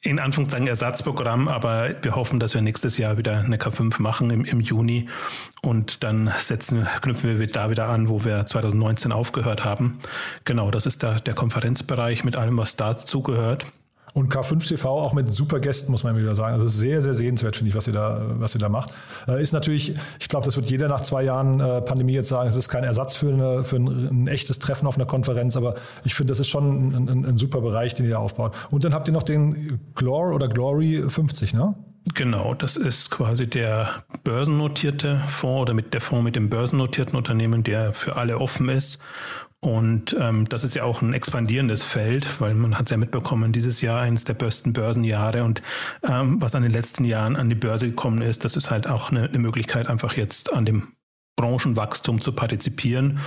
in 0.00 0.18
Anführungszeichen 0.18 0.66
Ersatzprogramm, 0.66 1.48
aber 1.48 1.94
wir 2.02 2.14
hoffen, 2.14 2.38
dass 2.38 2.54
wir 2.54 2.60
nächstes 2.60 2.98
Jahr 2.98 3.18
wieder 3.18 3.38
eine 3.38 3.56
K5 3.56 4.00
machen 4.00 4.30
im, 4.30 4.44
im 4.44 4.60
Juni 4.60 5.08
und 5.62 6.04
dann 6.04 6.32
setzen, 6.38 6.86
knüpfen 7.02 7.38
wir 7.38 7.46
da 7.46 7.70
wieder 7.70 7.88
an, 7.88 8.08
wo 8.08 8.24
wir 8.24 8.46
2019 8.46 9.12
aufgehört 9.12 9.64
haben. 9.64 9.98
Genau, 10.44 10.70
das 10.70 10.86
ist 10.86 11.02
der, 11.02 11.20
der 11.20 11.34
Konferenzbereich 11.34 12.24
mit 12.24 12.36
allem, 12.36 12.56
was 12.56 12.76
dazu 12.76 13.22
gehört. 13.22 13.66
Und 14.14 14.32
K5 14.32 14.66
TV 14.66 14.88
auch 14.88 15.12
mit 15.12 15.32
super 15.32 15.60
Gästen, 15.60 15.90
muss 15.90 16.04
man 16.04 16.16
wieder 16.16 16.34
sagen. 16.34 16.54
Also 16.54 16.68
sehr, 16.68 17.02
sehr 17.02 17.14
sehenswert, 17.14 17.56
finde 17.56 17.70
ich, 17.70 17.76
was 17.76 17.86
ihr 17.86 17.92
da, 17.92 18.22
was 18.38 18.54
ihr 18.54 18.60
da 18.60 18.68
macht. 18.68 18.92
Äh, 19.26 19.42
ist 19.42 19.52
natürlich, 19.52 19.94
ich 20.18 20.28
glaube, 20.28 20.46
das 20.46 20.56
wird 20.56 20.70
jeder 20.70 20.88
nach 20.88 21.00
zwei 21.00 21.22
Jahren 21.24 21.60
äh, 21.60 21.80
Pandemie 21.82 22.14
jetzt 22.14 22.28
sagen, 22.28 22.48
es 22.48 22.56
ist 22.56 22.68
kein 22.68 22.84
Ersatz 22.84 23.16
für, 23.16 23.28
eine, 23.28 23.64
für 23.64 23.76
ein, 23.76 24.24
ein 24.24 24.28
echtes 24.28 24.58
Treffen 24.58 24.86
auf 24.86 24.96
einer 24.96 25.06
Konferenz, 25.06 25.56
aber 25.56 25.74
ich 26.04 26.14
finde, 26.14 26.32
das 26.32 26.40
ist 26.40 26.48
schon 26.48 26.94
ein, 26.94 27.08
ein, 27.08 27.24
ein, 27.26 27.36
super 27.36 27.60
Bereich, 27.60 27.94
den 27.94 28.06
ihr 28.06 28.12
da 28.12 28.18
aufbaut. 28.18 28.56
Und 28.70 28.84
dann 28.84 28.94
habt 28.94 29.08
ihr 29.08 29.14
noch 29.14 29.22
den 29.22 29.80
Glor 29.94 30.34
oder 30.34 30.48
Glory 30.48 31.04
50, 31.08 31.54
ne? 31.54 31.74
Genau, 32.14 32.54
das 32.54 32.76
ist 32.76 33.10
quasi 33.10 33.46
der 33.46 33.88
börsennotierte 34.24 35.18
Fonds 35.26 35.62
oder 35.62 35.74
mit 35.74 35.92
der 35.92 36.00
Fonds 36.00 36.24
mit 36.24 36.36
dem 36.36 36.48
börsennotierten 36.48 37.16
Unternehmen, 37.16 37.64
der 37.64 37.92
für 37.92 38.16
alle 38.16 38.38
offen 38.38 38.68
ist 38.68 38.98
und 39.60 40.16
ähm, 40.18 40.48
das 40.48 40.62
ist 40.62 40.74
ja 40.74 40.84
auch 40.84 41.02
ein 41.02 41.12
expandierendes 41.12 41.82
Feld, 41.82 42.40
weil 42.40 42.54
man 42.54 42.78
hat 42.78 42.86
es 42.86 42.90
ja 42.90 42.96
mitbekommen, 42.96 43.52
dieses 43.52 43.80
Jahr 43.80 44.00
eines 44.00 44.24
der 44.24 44.34
besten 44.34 44.72
Börsenjahre 44.72 45.42
und 45.42 45.62
ähm, 46.08 46.40
was 46.40 46.54
an 46.54 46.62
den 46.62 46.70
letzten 46.70 47.04
Jahren 47.04 47.34
an 47.34 47.48
die 47.48 47.56
Börse 47.56 47.88
gekommen 47.88 48.22
ist, 48.22 48.44
das 48.44 48.54
ist 48.54 48.70
halt 48.70 48.86
auch 48.86 49.10
eine, 49.10 49.24
eine 49.24 49.38
Möglichkeit, 49.38 49.88
einfach 49.88 50.16
jetzt 50.16 50.52
an 50.52 50.64
dem 50.64 50.88
Branchenwachstum 51.34 52.20
zu 52.20 52.32
partizipieren. 52.32 53.20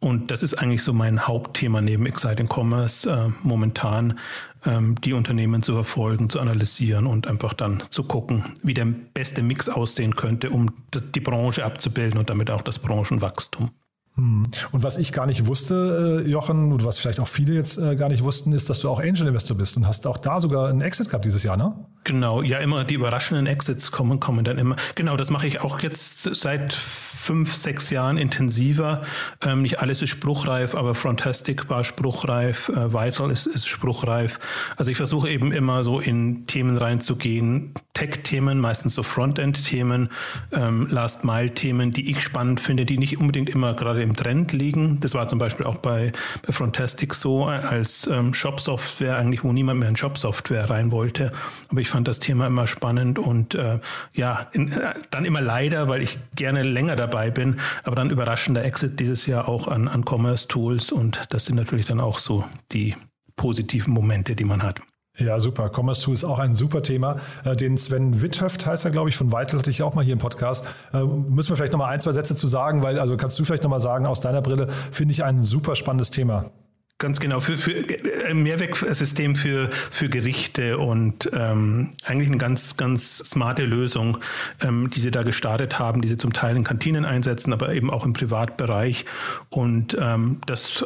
Und 0.00 0.30
das 0.30 0.42
ist 0.42 0.54
eigentlich 0.54 0.82
so 0.82 0.94
mein 0.94 1.26
Hauptthema 1.26 1.82
neben 1.82 2.06
Exciting 2.06 2.48
Commerce 2.48 3.10
äh, 3.10 3.30
momentan, 3.42 4.18
ähm, 4.64 4.94
die 5.02 5.12
Unternehmen 5.12 5.62
zu 5.62 5.74
verfolgen, 5.74 6.28
zu 6.28 6.40
analysieren 6.40 7.06
und 7.06 7.26
einfach 7.26 7.54
dann 7.54 7.82
zu 7.90 8.04
gucken, 8.04 8.44
wie 8.62 8.74
der 8.74 8.86
beste 8.86 9.42
Mix 9.42 9.68
aussehen 9.68 10.16
könnte, 10.16 10.50
um 10.50 10.70
die 11.14 11.20
Branche 11.20 11.64
abzubilden 11.64 12.18
und 12.18 12.30
damit 12.30 12.50
auch 12.50 12.62
das 12.62 12.78
Branchenwachstum. 12.78 13.70
Hm. 14.18 14.42
Und 14.72 14.82
was 14.82 14.98
ich 14.98 15.12
gar 15.12 15.26
nicht 15.26 15.46
wusste, 15.46 16.24
äh, 16.26 16.28
Jochen, 16.28 16.72
und 16.72 16.84
was 16.84 16.98
vielleicht 16.98 17.20
auch 17.20 17.28
viele 17.28 17.54
jetzt 17.54 17.78
äh, 17.78 17.94
gar 17.94 18.08
nicht 18.08 18.24
wussten, 18.24 18.52
ist, 18.52 18.68
dass 18.68 18.80
du 18.80 18.90
auch 18.90 18.98
Angel 18.98 19.28
Investor 19.28 19.56
bist 19.56 19.76
und 19.76 19.86
hast 19.86 20.08
auch 20.08 20.18
da 20.18 20.40
sogar 20.40 20.68
einen 20.68 20.80
Exit 20.80 21.06
gehabt 21.08 21.24
dieses 21.24 21.44
Jahr, 21.44 21.56
ne? 21.56 21.86
Genau, 22.08 22.40
ja, 22.40 22.56
immer 22.56 22.84
die 22.84 22.94
überraschenden 22.94 23.46
Exits 23.46 23.92
kommen, 23.92 24.18
kommen 24.18 24.42
dann 24.42 24.56
immer. 24.56 24.76
Genau, 24.94 25.18
das 25.18 25.28
mache 25.28 25.46
ich 25.46 25.60
auch 25.60 25.80
jetzt 25.80 26.22
seit 26.22 26.72
fünf, 26.72 27.54
sechs 27.54 27.90
Jahren 27.90 28.16
intensiver. 28.16 29.02
Ähm, 29.44 29.60
nicht 29.60 29.80
alles 29.80 30.00
ist 30.00 30.08
spruchreif, 30.08 30.74
aber 30.74 30.94
Frontastic 30.94 31.68
war 31.68 31.84
spruchreif, 31.84 32.70
äh, 32.70 32.94
Vital 32.94 33.30
ist, 33.30 33.44
ist 33.46 33.68
spruchreif. 33.68 34.38
Also 34.78 34.90
ich 34.90 34.96
versuche 34.96 35.28
eben 35.28 35.52
immer 35.52 35.84
so 35.84 36.00
in 36.00 36.46
Themen 36.46 36.78
reinzugehen, 36.78 37.74
Tech-Themen, 37.92 38.60
meistens 38.60 38.94
so 38.94 39.02
Frontend-Themen, 39.02 40.08
ähm, 40.52 40.86
Last-Mile-Themen, 40.88 41.92
die 41.92 42.10
ich 42.12 42.22
spannend 42.22 42.60
finde, 42.60 42.86
die 42.86 42.96
nicht 42.96 43.18
unbedingt 43.18 43.50
immer 43.50 43.74
gerade 43.74 44.02
im 44.02 44.14
Trend 44.14 44.52
liegen. 44.52 45.00
Das 45.00 45.14
war 45.14 45.26
zum 45.26 45.40
Beispiel 45.40 45.66
auch 45.66 45.78
bei, 45.78 46.12
bei 46.46 46.52
Frontastic 46.52 47.12
so 47.12 47.46
als 47.46 48.06
ähm, 48.06 48.34
Shop-Software, 48.34 49.16
eigentlich 49.16 49.42
wo 49.42 49.52
niemand 49.52 49.80
mehr 49.80 49.88
in 49.88 49.96
Shop-Software 49.96 50.70
rein 50.70 50.92
wollte. 50.92 51.32
Aber 51.70 51.80
ich 51.80 51.88
fand 51.88 51.97
das 52.06 52.20
Thema 52.20 52.46
immer 52.46 52.66
spannend 52.66 53.18
und 53.18 53.54
äh, 53.54 53.80
ja, 54.14 54.46
in, 54.52 54.70
äh, 54.70 54.94
dann 55.10 55.24
immer 55.24 55.40
leider, 55.40 55.88
weil 55.88 56.02
ich 56.02 56.18
gerne 56.34 56.62
länger 56.62 56.96
dabei 56.96 57.30
bin, 57.30 57.58
aber 57.82 57.96
dann 57.96 58.10
überraschender 58.10 58.64
Exit 58.64 59.00
dieses 59.00 59.26
Jahr 59.26 59.48
auch 59.48 59.68
an, 59.68 59.88
an 59.88 60.04
Commerce-Tools 60.04 60.92
und 60.92 61.20
das 61.30 61.46
sind 61.46 61.56
natürlich 61.56 61.86
dann 61.86 62.00
auch 62.00 62.18
so 62.18 62.44
die 62.72 62.94
positiven 63.36 63.92
Momente, 63.92 64.36
die 64.36 64.44
man 64.44 64.62
hat. 64.62 64.80
Ja, 65.18 65.40
super. 65.40 65.70
Commerce 65.74 66.04
Tool 66.04 66.14
ist 66.14 66.24
auch 66.24 66.38
ein 66.38 66.54
super 66.54 66.82
Thema. 66.82 67.16
Äh, 67.44 67.56
den 67.56 67.76
Sven 67.76 68.22
Witthöft 68.22 68.66
heißt 68.66 68.84
er, 68.84 68.92
glaube 68.92 69.08
ich, 69.08 69.16
von 69.16 69.32
Vital 69.32 69.58
hatte 69.58 69.70
ich 69.70 69.82
auch 69.82 69.94
mal 69.94 70.04
hier 70.04 70.12
im 70.12 70.20
Podcast. 70.20 70.66
Äh, 70.92 71.02
müssen 71.02 71.50
wir 71.50 71.56
vielleicht 71.56 71.72
noch 71.72 71.78
mal 71.78 71.88
ein, 71.88 72.00
zwei 72.00 72.12
Sätze 72.12 72.36
zu 72.36 72.46
sagen, 72.46 72.82
weil, 72.82 72.98
also 72.98 73.16
kannst 73.16 73.38
du 73.38 73.44
vielleicht 73.44 73.64
noch 73.64 73.70
mal 73.70 73.80
sagen, 73.80 74.06
aus 74.06 74.20
deiner 74.20 74.42
Brille 74.42 74.68
finde 74.92 75.12
ich 75.12 75.24
ein 75.24 75.42
super 75.42 75.74
spannendes 75.74 76.10
Thema. 76.10 76.52
Ganz 77.00 77.20
genau, 77.20 77.38
für, 77.38 77.56
für 77.56 77.84
ein 78.26 78.42
Mehrwegsystem 78.42 79.36
für, 79.36 79.70
für 79.70 80.08
Gerichte 80.08 80.78
und 80.78 81.30
ähm, 81.32 81.92
eigentlich 82.04 82.26
eine 82.26 82.38
ganz, 82.38 82.76
ganz 82.76 83.18
smarte 83.18 83.64
Lösung, 83.64 84.18
ähm, 84.60 84.90
die 84.90 84.98
sie 84.98 85.12
da 85.12 85.22
gestartet 85.22 85.78
haben, 85.78 86.02
die 86.02 86.08
sie 86.08 86.16
zum 86.16 86.32
Teil 86.32 86.56
in 86.56 86.64
Kantinen 86.64 87.04
einsetzen, 87.04 87.52
aber 87.52 87.72
eben 87.72 87.88
auch 87.88 88.04
im 88.04 88.14
Privatbereich. 88.14 89.04
Und 89.48 89.96
ähm, 90.00 90.40
das 90.46 90.84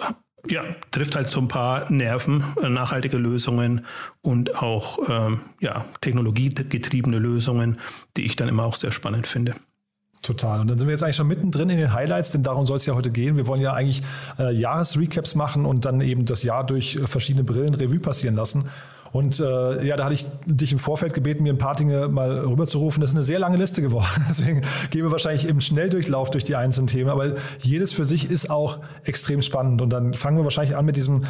ja, 0.50 0.64
trifft 0.90 1.16
halt 1.16 1.28
so 1.28 1.40
ein 1.40 1.49
paar 1.49 1.90
Nerven, 1.90 2.45
äh, 2.62 2.69
nachhaltige 2.69 3.16
Lösungen 3.16 3.87
und 4.21 4.57
auch 4.57 4.99
ähm, 5.09 5.40
ja, 5.61 5.87
technologiegetriebene 6.02 7.19
Lösungen, 7.19 7.81
die 8.19 8.26
ich 8.26 8.37
dann 8.37 8.50
immer 8.50 8.64
auch 8.64 8.76
sehr 8.76 8.92
spannend 8.92 9.26
finde. 9.26 9.54
Total. 10.23 10.61
Und 10.61 10.69
dann 10.69 10.79
sind 10.79 10.87
wir 10.87 10.93
jetzt 10.93 11.02
eigentlich 11.02 11.17
schon 11.17 11.26
mittendrin 11.26 11.69
in 11.69 11.79
den 11.79 11.93
Highlights, 11.93 12.31
denn 12.31 12.45
darum 12.45 12.64
soll 12.64 12.76
es 12.76 12.87
ja 12.87 12.95
heute 12.95 13.11
gehen. 13.11 13.37
Wir 13.37 13.49
wollen 13.49 13.61
ja 13.61 13.73
eigentlich 13.73 14.05
äh, 14.38 14.55
Jahresrecaps 14.55 15.35
machen 15.35 15.67
und 15.67 15.85
dann 15.85 16.00
eben 16.00 16.26
das 16.26 16.45
Jahr 16.45 16.64
durch 16.64 16.95
äh, 16.95 17.09
verschiedene 17.09 17.43
Brillen 17.43 17.75
Revue 17.75 17.99
passieren 17.99 18.37
lassen. 18.37 18.71
Und 19.11 19.41
äh, 19.41 19.85
ja, 19.85 19.97
da 19.97 20.05
hatte 20.05 20.14
ich 20.14 20.26
dich 20.47 20.73
im 20.73 20.79
Vorfeld 20.79 21.12
gebeten, 21.12 21.43
mir 21.43 21.52
ein 21.52 21.59
paar 21.59 21.75
Dinge 21.75 22.09
mal 22.09 22.38
rüberzurufen. 22.38 23.00
Das 23.00 23.11
ist 23.11 23.17
eine 23.17 23.25
sehr 23.25 23.41
lange 23.41 23.59
Liste 23.59 23.83
geworden. 23.83 24.25
Deswegen 24.29 24.62
gehen 24.91 25.02
wir 25.02 25.11
wahrscheinlich 25.11 25.47
im 25.47 25.61
Schnelldurchlauf 25.61 26.31
durch 26.31 26.45
die 26.45 26.55
einzelnen 26.55 26.87
Themen. 26.87 27.11
Aber 27.11 27.33
jedes 27.61 27.93
für 27.93 28.05
sich 28.05 28.31
ist 28.31 28.49
auch 28.49 28.79
extrem 29.05 29.43
spannend. 29.43 29.83
Und 29.83 29.91
dann 29.91 30.14
fangen 30.14 30.38
wir 30.38 30.45
wahrscheinlich 30.45 30.76
an 30.76 30.87
mit 30.87 30.97
diesem 30.97 31.25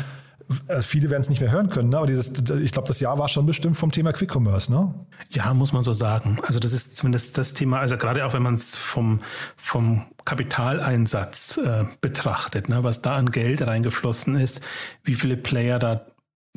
also 0.69 0.87
viele 0.87 1.11
werden 1.11 1.23
es 1.23 1.29
nicht 1.29 1.41
mehr 1.41 1.51
hören 1.51 1.71
können, 1.71 1.91
ne? 1.91 1.99
aber 1.99 2.07
dieses, 2.07 2.29
ich 2.29 2.73
glaube, 2.73 2.89
das 2.89 3.01
Jahr 3.01 3.19
war 3.19 3.29
schon 3.29 3.47
bestimmt 3.47 3.77
vom 3.77 3.91
Thema 3.91 4.13
Quick 4.13 4.35
Commerce, 4.35 4.73
ne? 4.73 4.95
Ja, 5.31 5.55
muss 5.55 5.73
man 5.73 5.83
so 5.83 5.93
sagen. 5.93 6.37
Also 6.47 6.59
das 6.59 6.73
ist 6.73 6.97
zumindest 6.97 7.39
das 7.39 7.55
Thema, 7.55 7.79
also 7.79 7.97
gerade 7.97 8.25
auch 8.27 8.35
wenn 8.35 8.43
man 8.43 8.55
es 8.55 8.77
vom, 8.77 9.21
vom 9.57 10.05
Kapitaleinsatz 10.25 11.59
äh, 11.59 11.85
betrachtet, 12.01 12.69
ne? 12.69 12.85
was 12.85 13.03
da 13.03 13.17
an 13.17 13.31
Geld 13.31 13.67
reingeflossen 13.67 14.37
ist, 14.37 14.61
wie 15.05 15.15
viele 15.15 15.37
Player 15.37 15.79
da 15.79 15.97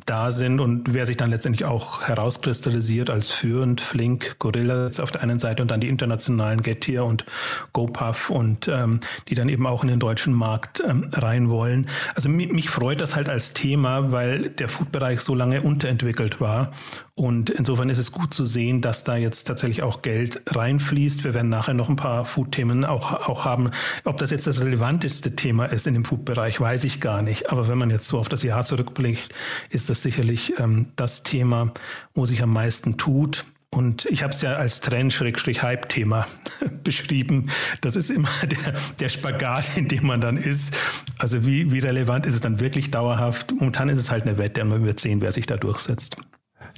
da 0.06 0.30
sind 0.30 0.60
und 0.60 0.94
wer 0.94 1.04
sich 1.04 1.16
dann 1.16 1.30
letztendlich 1.30 1.64
auch 1.64 2.02
herauskristallisiert 2.02 3.10
als 3.10 3.30
führend, 3.30 3.80
Flink, 3.80 4.38
Gorillas 4.38 5.00
auf 5.00 5.10
der 5.10 5.22
einen 5.22 5.38
Seite 5.38 5.62
und 5.62 5.70
dann 5.70 5.80
die 5.80 5.88
internationalen 5.88 6.62
Getir 6.62 7.04
und 7.04 7.26
GoPuff 7.72 8.30
und 8.30 8.68
ähm, 8.68 9.00
die 9.28 9.34
dann 9.34 9.48
eben 9.48 9.66
auch 9.66 9.82
in 9.82 9.88
den 9.88 10.00
deutschen 10.00 10.32
Markt 10.32 10.82
ähm, 10.86 11.10
rein 11.12 11.50
wollen. 11.50 11.88
Also 12.14 12.28
mich, 12.28 12.52
mich 12.52 12.70
freut 12.70 13.00
das 13.00 13.16
halt 13.16 13.28
als 13.28 13.52
Thema, 13.52 14.12
weil 14.12 14.48
der 14.48 14.68
Food-Bereich 14.68 15.20
so 15.20 15.34
lange 15.34 15.62
unterentwickelt 15.62 16.40
war 16.40 16.72
Und 17.18 17.48
insofern 17.48 17.88
ist 17.88 17.96
es 17.96 18.12
gut 18.12 18.34
zu 18.34 18.44
sehen, 18.44 18.82
dass 18.82 19.02
da 19.02 19.16
jetzt 19.16 19.44
tatsächlich 19.44 19.82
auch 19.82 20.02
Geld 20.02 20.42
reinfließt. 20.48 21.24
Wir 21.24 21.32
werden 21.32 21.48
nachher 21.48 21.72
noch 21.72 21.88
ein 21.88 21.96
paar 21.96 22.26
Food-Themen 22.26 22.84
auch, 22.84 23.10
auch 23.26 23.46
haben. 23.46 23.70
Ob 24.04 24.18
das 24.18 24.30
jetzt 24.30 24.46
das 24.46 24.60
relevanteste 24.60 25.34
Thema 25.34 25.64
ist 25.64 25.86
in 25.86 25.94
dem 25.94 26.04
Food-Bereich, 26.04 26.60
weiß 26.60 26.84
ich 26.84 27.00
gar 27.00 27.22
nicht. 27.22 27.50
Aber 27.50 27.68
wenn 27.68 27.78
man 27.78 27.88
jetzt 27.88 28.06
so 28.08 28.18
auf 28.18 28.28
das 28.28 28.42
Jahr 28.42 28.66
zurückblickt, 28.66 29.30
ist 29.70 29.88
das 29.88 30.02
sicherlich 30.02 30.60
ähm, 30.60 30.88
das 30.96 31.22
Thema, 31.22 31.72
wo 32.14 32.26
sich 32.26 32.42
am 32.42 32.52
meisten 32.52 32.98
tut. 32.98 33.46
Und 33.70 34.04
ich 34.04 34.22
habe 34.22 34.34
es 34.34 34.42
ja 34.42 34.56
als 34.56 34.82
Trend-Hype-Thema 34.82 36.26
beschrieben. 36.84 37.48
Das 37.80 37.96
ist 37.96 38.10
immer 38.10 38.28
der, 38.42 38.74
der 39.00 39.08
Spagat, 39.08 39.78
in 39.78 39.88
dem 39.88 40.06
man 40.06 40.20
dann 40.20 40.36
ist. 40.36 40.76
Also 41.16 41.46
wie, 41.46 41.72
wie 41.72 41.78
relevant 41.78 42.26
ist 42.26 42.34
es 42.34 42.42
dann 42.42 42.60
wirklich 42.60 42.90
dauerhaft? 42.90 43.52
Momentan 43.52 43.88
ist 43.88 43.98
es 43.98 44.10
halt 44.10 44.24
eine 44.24 44.36
Wette 44.36 44.60
und 44.60 44.84
wird 44.84 45.00
sehen, 45.00 45.22
wer 45.22 45.32
sich 45.32 45.46
da 45.46 45.56
durchsetzt. 45.56 46.18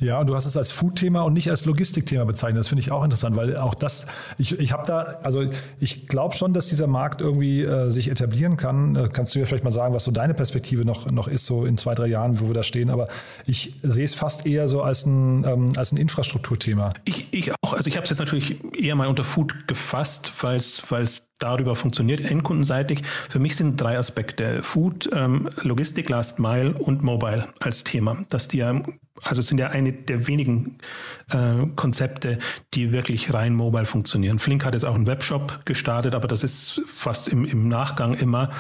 Ja, 0.01 0.21
und 0.21 0.29
du 0.29 0.35
hast 0.35 0.47
es 0.47 0.57
als 0.57 0.71
Food-Thema 0.71 1.23
und 1.23 1.33
nicht 1.33 1.51
als 1.51 1.65
Logistikthema 1.65 2.25
bezeichnet. 2.25 2.61
Das 2.61 2.69
finde 2.69 2.81
ich 2.81 2.93
auch 2.93 3.03
interessant, 3.03 3.37
weil 3.37 3.57
auch 3.57 3.75
das, 3.75 4.07
ich, 4.37 4.59
ich 4.59 4.73
habe 4.73 4.85
da, 4.87 5.19
also 5.23 5.45
ich 5.81 6.07
glaube 6.07 6.37
schon, 6.37 6.53
dass 6.53 6.69
dieser 6.69 6.87
Markt 6.87 7.21
irgendwie 7.21 7.63
äh, 7.63 7.91
sich 7.91 8.09
etablieren 8.11 8.57
kann. 8.57 8.95
Äh, 8.95 9.09
kannst 9.13 9.35
du 9.35 9.41
ja 9.41 9.45
vielleicht 9.45 9.65
mal 9.65 9.71
sagen, 9.71 9.95
was 9.95 10.05
so 10.05 10.13
deine 10.13 10.35
Perspektive 10.35 10.85
noch, 10.85 11.11
noch 11.11 11.27
ist, 11.27 11.47
so 11.47 11.65
in 11.65 11.77
zwei, 11.77 11.95
drei 11.95 12.07
Jahren, 12.07 12.41
wo 12.41 12.47
wir 12.47 12.55
da 12.55 12.63
stehen. 12.63 12.91
Aber 12.91 13.09
ich 13.47 13.75
sehe 13.83 14.05
es 14.05 14.15
fast 14.15 14.47
eher 14.47 14.69
so 14.69 14.83
als 14.83 15.05
ein, 15.07 15.45
ähm, 15.45 15.73
als 15.77 15.93
ein 15.93 15.97
Infrastrukturthema. 15.97 16.93
Ich, 17.05 17.29
ich 17.33 17.53
auch, 17.63 17.73
also 17.75 17.89
ich 17.89 17.97
habe 17.97 18.05
es 18.05 18.11
jetzt 18.11 18.21
natürlich 18.21 18.57
eher 18.75 18.95
mal 18.95 19.09
unter 19.09 19.25
Food 19.25 19.67
gefasst, 19.67 20.33
weil 20.41 20.59
es 20.59 21.29
darüber 21.39 21.75
funktioniert, 21.75 22.21
endkundenseitig. 22.21 23.03
Für 23.29 23.39
mich 23.39 23.57
sind 23.57 23.81
drei 23.81 23.99
Aspekte. 23.99 24.63
Food, 24.63 25.09
ähm, 25.13 25.49
Logistik, 25.63 26.09
Last 26.09 26.39
Mile 26.39 26.75
und 26.75 27.03
Mobile 27.03 27.47
als 27.61 27.85
Thema. 27.85 28.25
Dass 28.29 28.49
die 28.49 28.59
ja, 28.59 28.83
also 29.23 29.43
sind 29.43 29.59
ja 29.59 29.69
eine 29.69 29.93
der 29.93 30.27
wenigen 30.27 30.79
äh, 31.31 31.67
Konzepte, 31.77 32.39
die 32.75 32.93
wirklich 32.93 33.33
rein 33.35 33.55
mobile 33.55 33.87
funktionieren. 33.87 34.39
Flink 34.39 34.65
hat 34.65 34.75
jetzt 34.75 34.85
auch 34.85 34.95
einen 34.95 35.07
Webshop 35.07 35.65
gestartet, 35.65 36.15
aber 36.15 36.29
das 36.29 36.43
ist 36.43 36.83
fast 36.87 37.29
im, 37.29 37.45
im 37.45 37.69
Nachgang 37.69 38.15
immer. 38.15 38.51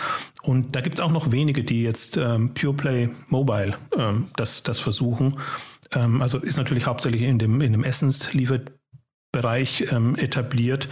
Und 0.42 0.74
da 0.74 0.80
gibt 0.80 0.98
es 0.98 1.04
auch 1.04 1.12
noch 1.12 1.32
wenige, 1.32 1.64
die 1.64 1.82
jetzt 1.82 2.16
ähm, 2.16 2.54
Pure 2.54 2.74
Play 2.74 3.08
Mobile 3.28 3.74
ähm, 3.96 4.28
das, 4.36 4.62
das 4.62 4.78
versuchen. 4.78 5.38
Ähm, 5.92 6.22
also 6.22 6.38
ist 6.38 6.56
natürlich 6.56 6.86
hauptsächlich 6.86 7.22
in 7.22 7.38
dem, 7.38 7.60
in 7.60 7.72
dem 7.72 7.84
Essensliefer 7.84 8.60
Bereich 9.30 9.92
ähm, 9.92 10.16
etabliert. 10.16 10.88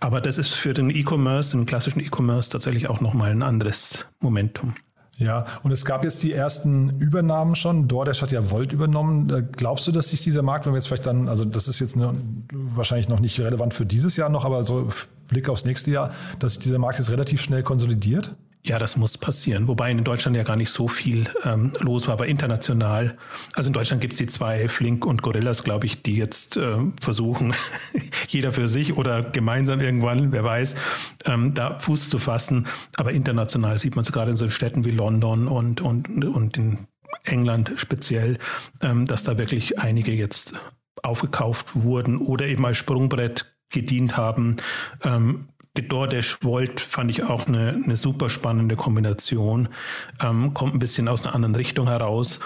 Aber 0.00 0.20
das 0.20 0.38
ist 0.38 0.54
für 0.54 0.72
den 0.72 0.88
E-Commerce, 0.90 1.56
den 1.56 1.66
klassischen 1.66 2.00
E-Commerce 2.00 2.50
tatsächlich 2.50 2.88
auch 2.88 3.00
nochmal 3.00 3.30
ein 3.30 3.42
anderes 3.42 4.06
Momentum. 4.20 4.74
Ja, 5.16 5.44
und 5.62 5.70
es 5.70 5.84
gab 5.84 6.02
jetzt 6.02 6.22
die 6.22 6.32
ersten 6.32 6.98
Übernahmen 6.98 7.54
schon. 7.54 7.86
DoorDash 7.86 8.22
hat 8.22 8.32
ja 8.32 8.50
Volt 8.50 8.72
übernommen. 8.72 9.30
Äh, 9.30 9.42
glaubst 9.56 9.86
du, 9.86 9.92
dass 9.92 10.08
sich 10.08 10.22
dieser 10.22 10.42
Markt, 10.42 10.66
wenn 10.66 10.72
wir 10.72 10.78
jetzt 10.78 10.88
vielleicht 10.88 11.06
dann, 11.06 11.28
also 11.28 11.44
das 11.44 11.68
ist 11.68 11.80
jetzt 11.80 11.96
eine, 11.96 12.14
wahrscheinlich 12.52 13.08
noch 13.08 13.20
nicht 13.20 13.38
relevant 13.38 13.74
für 13.74 13.86
dieses 13.86 14.16
Jahr 14.16 14.28
noch, 14.28 14.44
aber 14.44 14.64
so 14.64 14.88
Blick 15.28 15.48
aufs 15.48 15.64
nächste 15.64 15.90
Jahr, 15.90 16.12
dass 16.40 16.54
sich 16.54 16.62
dieser 16.64 16.78
Markt 16.78 16.98
jetzt 16.98 17.10
relativ 17.10 17.40
schnell 17.42 17.62
konsolidiert? 17.62 18.34
Ja, 18.66 18.78
das 18.78 18.96
muss 18.96 19.18
passieren. 19.18 19.68
Wobei 19.68 19.90
in 19.90 20.04
Deutschland 20.04 20.38
ja 20.38 20.42
gar 20.42 20.56
nicht 20.56 20.70
so 20.70 20.88
viel 20.88 21.24
ähm, 21.44 21.72
los 21.80 22.06
war, 22.06 22.14
aber 22.14 22.26
international. 22.26 23.18
Also 23.52 23.66
in 23.68 23.74
Deutschland 23.74 24.00
gibt 24.00 24.14
es 24.14 24.18
die 24.18 24.26
zwei, 24.26 24.68
Flink 24.68 25.04
und 25.04 25.20
Gorillas, 25.20 25.64
glaube 25.64 25.84
ich, 25.84 26.02
die 26.02 26.16
jetzt 26.16 26.56
äh, 26.56 26.78
versuchen, 26.98 27.54
jeder 28.28 28.52
für 28.52 28.66
sich 28.66 28.96
oder 28.96 29.22
gemeinsam 29.22 29.80
irgendwann, 29.80 30.32
wer 30.32 30.44
weiß, 30.44 30.76
ähm, 31.26 31.52
da 31.52 31.78
Fuß 31.78 32.08
zu 32.08 32.18
fassen. 32.18 32.66
Aber 32.96 33.12
international 33.12 33.78
sieht 33.78 33.96
man 33.96 34.02
es 34.02 34.12
gerade 34.12 34.30
in 34.30 34.36
so 34.36 34.48
Städten 34.48 34.86
wie 34.86 34.92
London 34.92 35.46
und, 35.46 35.82
und, 35.82 36.24
und 36.24 36.56
in 36.56 36.86
England 37.24 37.74
speziell, 37.76 38.38
ähm, 38.80 39.04
dass 39.04 39.24
da 39.24 39.36
wirklich 39.36 39.78
einige 39.78 40.12
jetzt 40.12 40.54
aufgekauft 41.02 41.74
wurden 41.74 42.16
oder 42.16 42.46
eben 42.46 42.64
als 42.64 42.78
Sprungbrett 42.78 43.54
gedient 43.68 44.16
haben. 44.16 44.56
Ähm, 45.02 45.48
DoorDash 45.82 46.38
Volt 46.42 46.80
fand 46.80 47.10
ich 47.10 47.24
auch 47.24 47.46
eine, 47.46 47.80
eine 47.82 47.96
super 47.96 48.30
spannende 48.30 48.76
Kombination. 48.76 49.68
Ähm, 50.20 50.54
kommt 50.54 50.74
ein 50.74 50.78
bisschen 50.78 51.08
aus 51.08 51.24
einer 51.24 51.34
anderen 51.34 51.56
Richtung 51.56 51.88
heraus. 51.88 52.38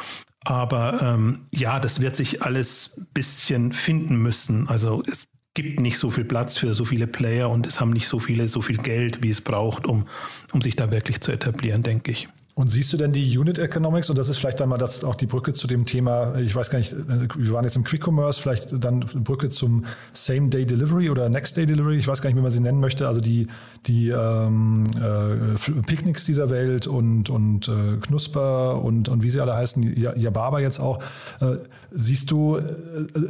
Aber 0.45 1.03
ähm, 1.03 1.47
ja, 1.53 1.79
das 1.79 2.01
wird 2.01 2.17
sich 2.17 2.43
alles 2.43 2.97
ein 2.97 3.07
bisschen 3.13 3.73
finden 3.73 4.17
müssen. 4.17 4.67
Also 4.69 5.03
es 5.07 5.29
gibt 5.53 5.81
nicht 5.81 5.99
so 5.99 6.11
viel 6.11 6.25
Platz 6.25 6.57
für 6.57 6.73
so 6.73 6.85
viele 6.85 7.07
Player 7.07 7.51
und 7.51 7.67
es 7.67 7.81
haben 7.81 7.91
nicht 7.91 8.09
so 8.09 8.19
viele 8.19 8.49
so 8.49 8.63
viel 8.63 8.79
Geld, 8.79 9.23
wie 9.23 9.31
es 9.31 9.41
braucht, 9.41 9.87
um, 9.87 10.07
um 10.53 10.63
sich 10.63 10.77
da 10.77 10.91
wirklich 10.91 11.21
zu 11.21 11.33
etablieren, 11.33 11.83
denke 11.83 12.13
ich. 12.13 12.29
Und 12.59 12.67
siehst 12.67 12.93
du 12.93 12.97
denn 12.97 13.13
die 13.13 13.39
Unit 13.39 13.61
Economics, 13.61 14.11
und 14.11 14.19
das 14.19 14.29
ist 14.29 14.39
vielleicht 14.39 14.59
dann 14.59 14.69
mal 14.69 14.79
das, 14.79 15.05
auch 15.05 15.15
die 15.15 15.27
Brücke 15.27 15.53
zu 15.53 15.69
dem 15.69 15.87
Thema, 15.87 16.35
ich 16.41 16.57
weiß 16.57 16.71
gar 16.71 16.79
nicht, 16.79 16.93
wir 16.97 17.53
waren 17.53 17.63
jetzt 17.63 17.77
im 17.77 17.85
Quick 17.85 18.05
Commerce, 18.05 18.43
vielleicht 18.43 18.83
dann 18.83 18.99
Brücke 18.99 19.49
zum 19.49 19.85
Same-Day 20.11 20.67
Delivery 20.67 21.09
oder 21.09 21.29
Next-Day 21.29 21.67
Delivery, 21.67 21.99
ich 21.99 22.09
weiß 22.09 22.21
gar 22.21 22.31
nicht, 22.31 22.37
wie 22.37 22.43
man 22.43 22.51
sie 22.51 22.59
nennen 22.59 22.81
möchte, 22.81 23.07
also 23.07 23.21
die, 23.21 23.47
die 23.87 24.09
ähm, 24.09 24.87
äh, 24.97 25.83
Picknicks 25.83 26.25
dieser 26.25 26.51
Welt 26.51 26.89
und, 26.89 27.31
und 27.31 27.69
äh, 27.69 27.97
Knusper 28.01 28.83
und, 28.83 29.09
und 29.09 29.23
wie 29.23 29.31
sie 29.31 29.41
alle 29.41 29.55
heißen, 29.55 29.97
Yababa 30.17 30.59
jetzt 30.59 30.81
auch. 30.81 30.99
Äh, 31.41 31.59
siehst, 31.93 32.33
du, 32.33 32.57
äh, 32.57 32.65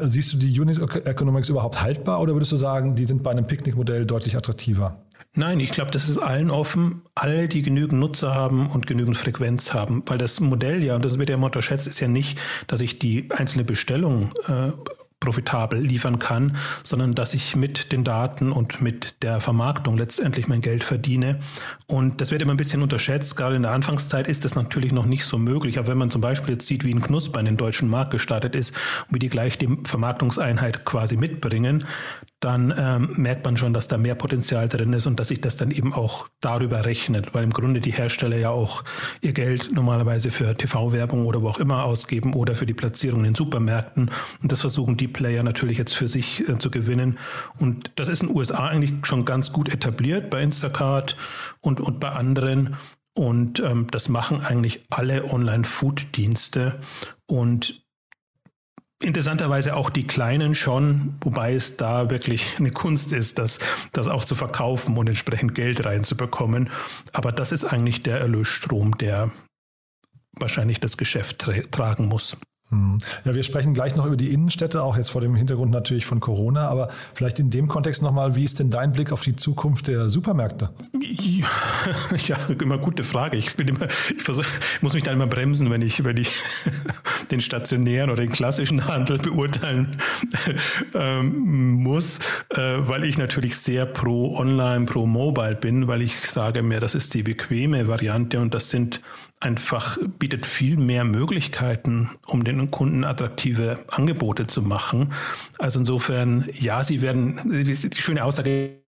siehst 0.04 0.32
du 0.32 0.38
die 0.38 0.58
Unit 0.58 0.80
Economics 1.04 1.50
überhaupt 1.50 1.82
haltbar 1.82 2.22
oder 2.22 2.32
würdest 2.32 2.52
du 2.52 2.56
sagen, 2.56 2.94
die 2.94 3.04
sind 3.04 3.22
bei 3.22 3.32
einem 3.32 3.46
Picknick-Modell 3.46 4.06
deutlich 4.06 4.38
attraktiver? 4.38 4.96
Nein, 5.34 5.60
ich 5.60 5.70
glaube, 5.70 5.90
das 5.90 6.08
ist 6.08 6.18
allen 6.18 6.50
offen, 6.50 7.02
alle, 7.14 7.48
die 7.48 7.62
genügend 7.62 8.00
Nutzer 8.00 8.34
haben 8.34 8.68
und 8.70 8.86
genügend 8.86 9.16
Frequenz 9.16 9.72
haben. 9.74 10.02
Weil 10.06 10.18
das 10.18 10.40
Modell 10.40 10.82
ja, 10.82 10.96
und 10.96 11.04
das 11.04 11.18
wird 11.18 11.28
ja 11.28 11.36
immer 11.36 11.46
unterschätzt, 11.46 11.86
ist 11.86 12.00
ja 12.00 12.08
nicht, 12.08 12.38
dass 12.66 12.80
ich 12.80 12.98
die 12.98 13.30
einzelne 13.30 13.64
Bestellung 13.64 14.32
äh, 14.46 14.72
profitabel 15.20 15.80
liefern 15.80 16.18
kann, 16.18 16.56
sondern 16.84 17.12
dass 17.12 17.34
ich 17.34 17.56
mit 17.56 17.90
den 17.92 18.04
Daten 18.04 18.52
und 18.52 18.80
mit 18.80 19.22
der 19.22 19.40
Vermarktung 19.40 19.98
letztendlich 19.98 20.46
mein 20.46 20.60
Geld 20.60 20.84
verdiene. 20.84 21.40
Und 21.86 22.20
das 22.20 22.30
wird 22.30 22.42
immer 22.42 22.54
ein 22.54 22.58
bisschen 22.58 22.82
unterschätzt. 22.82 23.36
Gerade 23.36 23.56
in 23.56 23.62
der 23.62 23.72
Anfangszeit 23.72 24.28
ist 24.28 24.44
das 24.44 24.54
natürlich 24.54 24.92
noch 24.92 25.06
nicht 25.06 25.24
so 25.24 25.36
möglich. 25.36 25.78
Aber 25.78 25.88
wenn 25.88 25.98
man 25.98 26.10
zum 26.10 26.20
Beispiel 26.20 26.54
jetzt 26.54 26.66
sieht, 26.66 26.84
wie 26.84 26.94
ein 26.94 27.02
Knusper 27.02 27.40
in 27.40 27.46
den 27.46 27.56
deutschen 27.56 27.88
Markt 27.88 28.12
gestartet 28.12 28.54
ist 28.54 28.74
und 29.08 29.14
wie 29.14 29.18
die 29.18 29.28
gleich 29.28 29.58
die 29.58 29.78
Vermarktungseinheit 29.84 30.84
quasi 30.84 31.16
mitbringen, 31.16 31.84
dann 32.40 32.72
ähm, 32.76 33.14
merkt 33.16 33.44
man 33.44 33.56
schon, 33.56 33.72
dass 33.72 33.88
da 33.88 33.98
mehr 33.98 34.14
Potenzial 34.14 34.68
drin 34.68 34.92
ist 34.92 35.06
und 35.06 35.18
dass 35.18 35.28
sich 35.28 35.40
das 35.40 35.56
dann 35.56 35.72
eben 35.72 35.92
auch 35.92 36.28
darüber 36.40 36.84
rechnet, 36.84 37.34
weil 37.34 37.42
im 37.42 37.52
Grunde 37.52 37.80
die 37.80 37.90
Hersteller 37.90 38.36
ja 38.36 38.50
auch 38.50 38.84
ihr 39.20 39.32
Geld 39.32 39.70
normalerweise 39.72 40.30
für 40.30 40.56
TV-Werbung 40.56 41.26
oder 41.26 41.42
wo 41.42 41.48
auch 41.48 41.58
immer 41.58 41.84
ausgeben 41.84 42.34
oder 42.34 42.54
für 42.54 42.66
die 42.66 42.74
Platzierung 42.74 43.20
in 43.20 43.24
den 43.26 43.34
Supermärkten. 43.34 44.10
Und 44.40 44.52
das 44.52 44.60
versuchen 44.60 44.96
die 44.96 45.08
Player 45.08 45.42
natürlich 45.42 45.78
jetzt 45.78 45.94
für 45.94 46.06
sich 46.06 46.48
äh, 46.48 46.58
zu 46.58 46.70
gewinnen. 46.70 47.18
Und 47.58 47.90
das 47.96 48.08
ist 48.08 48.22
in 48.22 48.28
den 48.28 48.36
USA 48.36 48.68
eigentlich 48.68 48.92
schon 49.02 49.24
ganz 49.24 49.52
gut 49.52 49.68
etabliert 49.72 50.30
bei 50.30 50.40
Instacart 50.40 51.16
und, 51.60 51.80
und 51.80 51.98
bei 51.98 52.10
anderen. 52.10 52.76
Und 53.14 53.58
ähm, 53.58 53.88
das 53.90 54.08
machen 54.08 54.42
eigentlich 54.42 54.86
alle 54.90 55.24
Online-Food-Dienste. 55.24 56.78
Und 57.26 57.87
Interessanterweise 59.00 59.76
auch 59.76 59.90
die 59.90 60.06
kleinen 60.06 60.56
schon, 60.56 61.16
wobei 61.20 61.54
es 61.54 61.76
da 61.76 62.10
wirklich 62.10 62.58
eine 62.58 62.72
Kunst 62.72 63.12
ist, 63.12 63.38
das, 63.38 63.60
das 63.92 64.08
auch 64.08 64.24
zu 64.24 64.34
verkaufen 64.34 64.96
und 64.96 65.06
entsprechend 65.06 65.54
Geld 65.54 65.84
reinzubekommen. 65.84 66.70
Aber 67.12 67.30
das 67.30 67.52
ist 67.52 67.64
eigentlich 67.64 68.02
der 68.02 68.18
Erlösstrom, 68.18 68.98
der 68.98 69.30
wahrscheinlich 70.32 70.80
das 70.80 70.96
Geschäft 70.96 71.38
tra 71.38 71.52
tragen 71.70 72.08
muss. 72.08 72.36
Hm. 72.70 72.98
Ja, 73.24 73.34
wir 73.34 73.42
sprechen 73.42 73.72
gleich 73.72 73.96
noch 73.96 74.04
über 74.04 74.16
die 74.16 74.28
Innenstädte, 74.28 74.82
auch 74.82 74.98
jetzt 74.98 75.10
vor 75.10 75.22
dem 75.22 75.34
Hintergrund 75.34 75.70
natürlich 75.70 76.04
von 76.04 76.20
Corona, 76.20 76.68
aber 76.68 76.88
vielleicht 77.14 77.38
in 77.38 77.48
dem 77.48 77.66
Kontext 77.66 78.02
nochmal, 78.02 78.36
wie 78.36 78.44
ist 78.44 78.60
denn 78.60 78.68
dein 78.68 78.92
Blick 78.92 79.10
auf 79.10 79.22
die 79.22 79.36
Zukunft 79.36 79.88
der 79.88 80.08
Supermärkte? 80.08 80.70
Ja, 82.26 82.36
immer 82.60 82.78
gute 82.78 83.04
Frage. 83.04 83.36
Ich 83.36 83.56
bin 83.56 83.68
immer, 83.68 83.86
ich 83.86 84.22
versuch, 84.22 84.44
muss 84.80 84.92
mich 84.92 85.02
da 85.02 85.12
immer 85.12 85.26
bremsen, 85.26 85.70
wenn 85.70 85.82
ich, 85.82 86.04
wenn 86.04 86.16
ich 86.16 86.30
den 87.30 87.40
stationären 87.40 88.10
oder 88.10 88.22
den 88.22 88.32
klassischen 88.32 88.86
Handel 88.86 89.18
beurteilen 89.18 89.96
ähm, 90.94 91.72
muss, 91.82 92.18
äh, 92.50 92.76
weil 92.80 93.04
ich 93.04 93.16
natürlich 93.16 93.56
sehr 93.56 93.86
pro 93.86 94.36
Online, 94.36 94.84
pro 94.84 95.06
Mobile 95.06 95.54
bin, 95.54 95.86
weil 95.86 96.02
ich 96.02 96.28
sage 96.28 96.62
mir, 96.62 96.80
das 96.80 96.94
ist 96.94 97.14
die 97.14 97.22
bequeme 97.22 97.88
Variante 97.88 98.40
und 98.40 98.52
das 98.52 98.70
sind 98.70 99.00
einfach 99.40 99.98
bietet 100.18 100.46
viel 100.46 100.76
mehr 100.76 101.04
Möglichkeiten, 101.04 102.10
um 102.26 102.44
den 102.44 102.70
Kunden 102.70 103.04
attraktive 103.04 103.78
Angebote 103.88 104.46
zu 104.46 104.62
machen. 104.62 105.12
Also 105.58 105.80
insofern, 105.80 106.48
ja, 106.52 106.82
sie 106.82 107.02
werden, 107.02 107.40
die 107.44 107.76
schöne 107.96 108.24
Aussage 108.24 108.82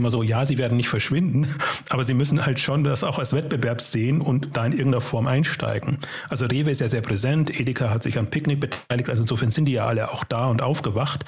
immer 0.00 0.10
so, 0.10 0.22
ja, 0.22 0.44
sie 0.44 0.58
werden 0.58 0.76
nicht 0.76 0.88
verschwinden, 0.88 1.46
aber 1.88 2.04
sie 2.04 2.14
müssen 2.14 2.44
halt 2.44 2.58
schon 2.58 2.84
das 2.84 3.04
auch 3.04 3.18
als 3.18 3.32
Wettbewerb 3.32 3.80
sehen 3.80 4.20
und 4.20 4.56
da 4.56 4.66
in 4.66 4.72
irgendeiner 4.72 5.00
Form 5.00 5.26
einsteigen. 5.26 5.98
Also 6.28 6.46
Rewe 6.46 6.70
ist 6.70 6.80
ja 6.80 6.88
sehr 6.88 7.02
präsent, 7.02 7.58
Edeka 7.60 7.90
hat 7.90 8.02
sich 8.02 8.18
an 8.18 8.28
Picknick 8.28 8.60
beteiligt, 8.60 9.08
also 9.08 9.22
insofern 9.22 9.50
sind 9.50 9.66
die 9.66 9.72
ja 9.72 9.86
alle 9.86 10.10
auch 10.10 10.24
da 10.24 10.46
und 10.46 10.62
aufgewacht, 10.62 11.24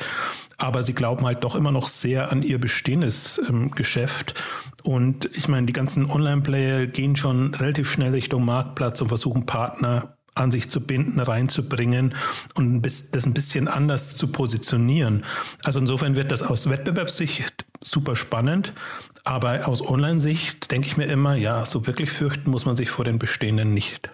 aber 0.58 0.82
sie 0.82 0.94
glauben 0.94 1.24
halt 1.26 1.44
doch 1.44 1.54
immer 1.54 1.72
noch 1.72 1.88
sehr 1.88 2.32
an 2.32 2.42
ihr 2.42 2.58
bestehendes 2.58 3.40
ähm, 3.48 3.70
Geschäft 3.70 4.34
und 4.82 5.30
ich 5.36 5.48
meine, 5.48 5.66
die 5.66 5.72
ganzen 5.72 6.10
Online-Player 6.10 6.86
gehen 6.86 7.16
schon 7.16 7.54
relativ 7.54 7.90
schnell 7.90 8.12
Richtung 8.12 8.44
Marktplatz 8.44 9.00
und 9.00 9.08
versuchen 9.08 9.46
Partner 9.46 10.16
an 10.34 10.50
sich 10.50 10.70
zu 10.70 10.80
binden, 10.80 11.20
reinzubringen 11.20 12.14
und 12.54 12.82
das 12.82 13.26
ein 13.26 13.34
bisschen 13.34 13.68
anders 13.68 14.16
zu 14.16 14.28
positionieren. 14.28 15.24
Also 15.62 15.80
insofern 15.80 16.16
wird 16.16 16.32
das 16.32 16.42
aus 16.42 16.68
Wettbewerbssicht 16.68 17.66
super 17.82 18.16
spannend, 18.16 18.72
aber 19.24 19.68
aus 19.68 19.86
Online-Sicht 19.86 20.72
denke 20.72 20.86
ich 20.86 20.96
mir 20.96 21.06
immer, 21.06 21.36
ja, 21.36 21.64
so 21.64 21.86
wirklich 21.86 22.10
fürchten 22.10 22.50
muss 22.50 22.64
man 22.64 22.74
sich 22.74 22.90
vor 22.90 23.04
den 23.04 23.18
bestehenden 23.18 23.72
nicht. 23.72 24.10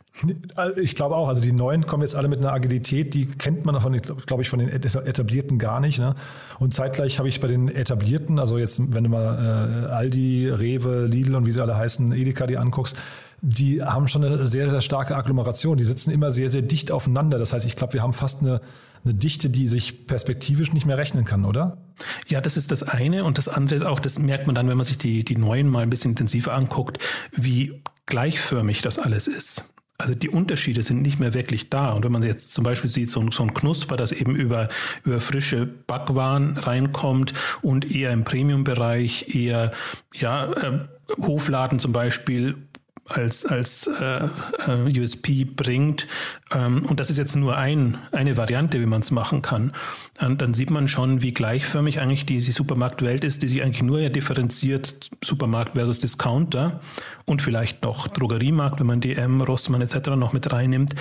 Ich 0.77 0.97
glaube 0.97 1.15
auch, 1.17 1.29
also 1.29 1.41
die 1.41 1.53
neuen 1.53 1.87
kommen 1.87 2.03
jetzt 2.03 2.17
alle 2.17 2.29
mit 2.29 2.41
einer 2.41 2.53
Agilität, 2.53 3.15
die 3.15 3.27
kennt 3.27 3.65
man 3.65 3.75
davon, 3.75 3.97
glaube 4.27 4.43
ich, 4.43 4.51
von 4.51 4.59
den 4.59 4.69
etablierten 4.69 5.59
gar 5.59 5.81
nicht. 5.81 5.99
Ne? 5.99 6.15
Und 6.59 6.75
zeitgleich 6.75 7.19
habe 7.19 7.29
ich 7.29 7.41
bei 7.41 7.49
den 7.49 7.69
etablierten, 7.69 8.39
also 8.39 8.59
jetzt, 8.59 8.93
wenn 8.93 9.05
du 9.05 9.11
mal 9.11 9.87
äh, 9.87 9.93
Aldi, 9.93 10.51
Rewe, 10.51 11.07
Lidl 11.07 11.37
und 11.37 11.47
wie 11.47 11.53
sie 11.53 11.63
alle 11.63 11.77
heißen, 11.77 12.13
Edeka 12.13 12.47
die 12.47 12.59
anguckst, 12.59 13.01
die 13.41 13.83
haben 13.83 14.09
schon 14.09 14.25
eine 14.25 14.49
sehr, 14.49 14.71
sehr 14.71 14.81
starke 14.81 15.17
Agglomeration. 15.17 15.77
Die 15.79 15.85
sitzen 15.85 16.11
immer 16.11 16.31
sehr, 16.31 16.51
sehr 16.51 16.63
dicht 16.63 16.91
aufeinander. 16.91 17.39
Das 17.39 17.53
heißt, 17.53 17.67
ich 17.67 17.77
glaube, 17.77 17.93
wir 17.93 18.03
haben 18.03 18.13
fast 18.13 18.41
eine, 18.41 18.61
eine 19.05 19.15
Dichte, 19.15 19.49
die 19.49 19.69
sich 19.69 20.07
perspektivisch 20.07 20.73
nicht 20.73 20.87
mehr 20.87 20.99
rechnen 20.99 21.25
kann, 21.25 21.45
oder? 21.45 21.79
Ja, 22.27 22.41
das 22.41 22.57
ist 22.57 22.71
das 22.71 22.83
eine. 22.83 23.25
Und 23.25 23.39
das 23.39 23.49
andere 23.49 23.77
ist 23.77 23.85
auch, 23.85 24.01
das 24.01 24.19
merkt 24.19 24.47
man 24.47 24.55
dann, 24.55 24.69
wenn 24.69 24.77
man 24.77 24.87
sich 24.87 24.99
die, 24.99 25.25
die 25.25 25.37
neuen 25.37 25.69
mal 25.69 25.83
ein 25.83 25.91
bisschen 25.91 26.13
intensiver 26.13 26.53
anguckt, 26.53 26.99
wie 27.33 27.83
gleichförmig 28.07 28.83
das 28.83 28.99
alles 28.99 29.29
ist. 29.29 29.65
Also 30.01 30.15
die 30.15 30.29
Unterschiede 30.29 30.85
sind 30.85 31.03
nicht 31.03 31.19
mehr 31.19 31.35
wirklich 31.35 31.71
da. 31.71 31.91
Und 31.91 32.05
wenn 32.05 32.13
man 32.13 32.23
jetzt 32.23 32.53
zum 32.53 32.63
Beispiel 32.63 32.89
sieht, 32.89 33.11
so, 33.11 33.29
so 33.33 33.43
ein 33.43 33.53
Knusper, 33.53 33.97
das 33.97 34.13
eben 34.13 34.37
über, 34.37 34.69
über 35.05 35.21
frische 35.21 35.67
Backwaren 35.67 36.57
reinkommt 36.57 37.33
und 37.63 37.95
eher 37.95 38.13
im 38.13 38.23
Premium-Bereich, 38.23 39.35
eher 39.35 39.73
ja, 40.15 40.53
äh, 40.53 40.87
Hofladen 41.21 41.81
zum 41.81 41.93
Beispiel 41.93 42.68
als, 43.09 43.45
als 43.47 43.87
äh, 43.87 44.29
äh 44.67 45.01
USP 45.01 45.45
bringt. 45.45 46.07
Ähm, 46.53 46.85
und 46.87 47.01
das 47.01 47.11
ist 47.11 47.17
jetzt 47.17 47.37
nur 47.37 47.57
ein, 47.57 47.99
eine 48.13 48.37
Variante, 48.37 48.81
wie 48.81 48.87
man 48.87 49.01
es 49.01 49.11
machen 49.11 49.43
kann. 49.43 49.73
Und 50.21 50.43
dann 50.43 50.55
sieht 50.55 50.71
man 50.71 50.89
schon, 50.89 51.23
wie 51.23 51.33
gleichförmig 51.33 52.01
eigentlich 52.01 52.27
diese 52.27 52.53
Supermarktwelt 52.53 53.25
ist, 53.25 53.43
die 53.43 53.49
sich 53.49 53.63
eigentlich 53.63 53.83
nur 53.83 54.01
ja 54.01 54.09
differenziert, 54.09 55.11
Supermarkt 55.23 55.75
versus 55.75 56.01
Discounter 56.01 56.81
und 57.25 57.43
vielleicht 57.43 57.83
noch 57.83 58.09
Drogeriemarkt, 58.09 58.81
wenn 58.81 58.87
man 58.87 59.01
DM, 59.01 59.41
Rossmann 59.41 59.83
etc. 59.83 60.11
noch 60.11 60.33
mit 60.33 60.51
reinnimmt. 60.51 60.95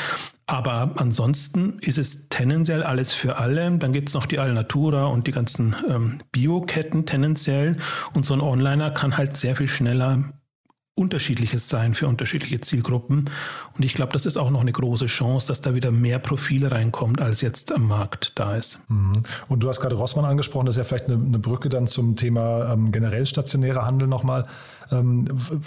Aber 0.46 0.94
ansonsten 0.96 1.78
ist 1.80 1.98
es 1.98 2.30
tendenziell 2.30 2.84
alles 2.84 3.12
für 3.12 3.38
alle. 3.38 3.78
Dann 3.78 3.92
gibt 3.92 4.10
es 4.10 4.16
noch 4.16 4.26
die 4.26 4.40
Alnatura 4.40 5.08
und 5.08 5.28
die 5.28 5.32
ganzen 5.32 5.76
ähm, 5.90 6.20
Bio-Ketten 6.32 7.06
tendenziell. 7.06 7.78
Und 8.14 8.26
so 8.26 8.34
ein 8.34 8.42
Onliner 8.42 8.92
kann 8.92 9.18
halt 9.18 9.36
sehr 9.36 9.56
viel 9.56 9.68
schneller 9.68 10.24
unterschiedliches 10.98 11.70
sein 11.70 11.94
für 11.94 12.08
unterschiedliche 12.08 12.60
Zielgruppen. 12.60 13.30
Und 13.76 13.86
ich 13.86 13.94
glaube, 13.94 14.14
das 14.14 14.26
ist 14.26 14.36
auch 14.38 14.50
noch 14.50 14.62
eine 14.62 14.72
große 14.72 15.06
Chance, 15.06 15.48
dass 15.48 15.62
da 15.62 15.76
wieder 15.76 15.92
mehr 15.92 16.20
Profile 16.20 16.72
reinkommt, 16.72 17.22
als 17.22 17.42
jetzt 17.42 17.72
am 17.74 17.88
Markt 17.88 18.34
da 18.36 18.56
ist. 18.56 18.80
Mhm. 18.90 19.22
Und 19.48 19.62
du 19.62 19.70
hast 19.70 19.80
gerade 19.80 19.96
Rossmann 19.96 20.26
angesprochen, 20.26 20.66
das 20.66 20.76
ist 20.76 20.80
ja 20.80 20.84
vielleicht 20.84 21.06
eine, 21.06 21.24
eine 21.24 21.40
Brücke 21.40 21.70
dann 21.70 21.88
zum 21.88 22.16
Thema 22.16 22.74
ähm, 22.74 22.92
generell 22.92 23.26
stationärer 23.26 23.86
Handel 23.86 24.08
nochmal. 24.08 24.46
Ähm, 24.92 25.26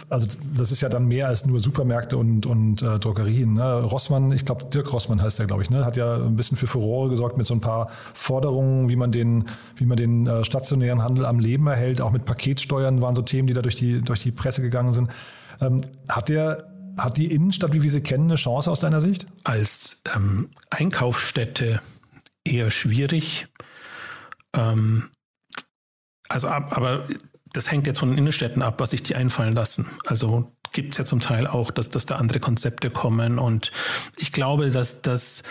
also 0.08 0.28
das 0.54 0.72
ist 0.72 0.80
ja 0.80 0.88
dann 0.88 1.06
mehr 1.06 1.28
als 1.28 1.46
nur 1.46 1.60
Supermärkte 1.60 2.16
und, 2.16 2.46
und 2.46 2.82
äh, 2.82 2.98
Drogerien. 2.98 3.54
Ne? 3.54 3.82
Rossmann, 3.82 4.32
ich 4.32 4.44
glaube, 4.44 4.64
Dirk 4.66 4.92
Rossmann 4.92 5.20
heißt 5.20 5.38
der, 5.38 5.46
glaube 5.46 5.62
ich, 5.62 5.70
ne? 5.70 5.84
hat 5.84 5.96
ja 5.96 6.16
ein 6.16 6.36
bisschen 6.36 6.56
für 6.56 6.66
Furore 6.66 7.10
gesorgt 7.10 7.36
mit 7.36 7.46
so 7.46 7.54
ein 7.54 7.60
paar 7.60 7.90
Forderungen, 8.14 8.88
wie 8.88 8.96
man 8.96 9.12
den, 9.12 9.46
wie 9.76 9.86
man 9.86 9.96
den 9.96 10.26
äh, 10.26 10.44
stationären 10.44 11.02
Handel 11.02 11.26
am 11.26 11.38
Leben 11.38 11.66
erhält. 11.66 12.00
Auch 12.00 12.10
mit 12.10 12.24
Paketsteuern 12.24 13.00
waren 13.00 13.14
so 13.14 13.22
Themen, 13.22 13.46
die 13.46 13.54
da 13.54 13.62
durch 13.62 13.76
die, 13.76 14.00
durch 14.00 14.20
die 14.20 14.32
Presse 14.32 14.62
gegangen 14.62 14.92
sind. 14.92 15.10
Ähm, 15.60 15.82
hat 16.08 16.28
der 16.28 16.66
hat 16.96 17.16
die 17.16 17.32
Innenstadt, 17.32 17.72
wie 17.72 17.82
wir 17.82 17.90
sie 17.90 18.02
kennen, 18.02 18.24
eine 18.24 18.34
Chance 18.34 18.70
aus 18.70 18.80
deiner 18.80 19.00
Sicht? 19.00 19.26
Als 19.44 20.02
ähm, 20.14 20.48
Einkaufsstätte 20.70 21.80
eher 22.44 22.70
schwierig. 22.70 23.48
Ähm, 24.54 25.08
also, 26.28 26.48
aber 26.48 27.06
das 27.52 27.70
hängt 27.70 27.86
jetzt 27.86 27.98
von 27.98 28.10
den 28.10 28.18
Innenstädten 28.18 28.62
ab, 28.62 28.78
was 28.78 28.90
sich 28.90 29.02
die 29.02 29.16
einfallen 29.16 29.54
lassen. 29.54 29.86
Also 30.06 30.52
gibt 30.72 30.92
es 30.92 30.98
ja 30.98 31.04
zum 31.04 31.20
Teil 31.20 31.46
auch, 31.46 31.70
dass, 31.70 31.90
dass 31.90 32.06
da 32.06 32.16
andere 32.16 32.40
Konzepte 32.40 32.90
kommen. 32.90 33.38
Und 33.38 33.72
ich 34.16 34.32
glaube, 34.32 34.70
dass 34.70 35.02
das 35.02 35.42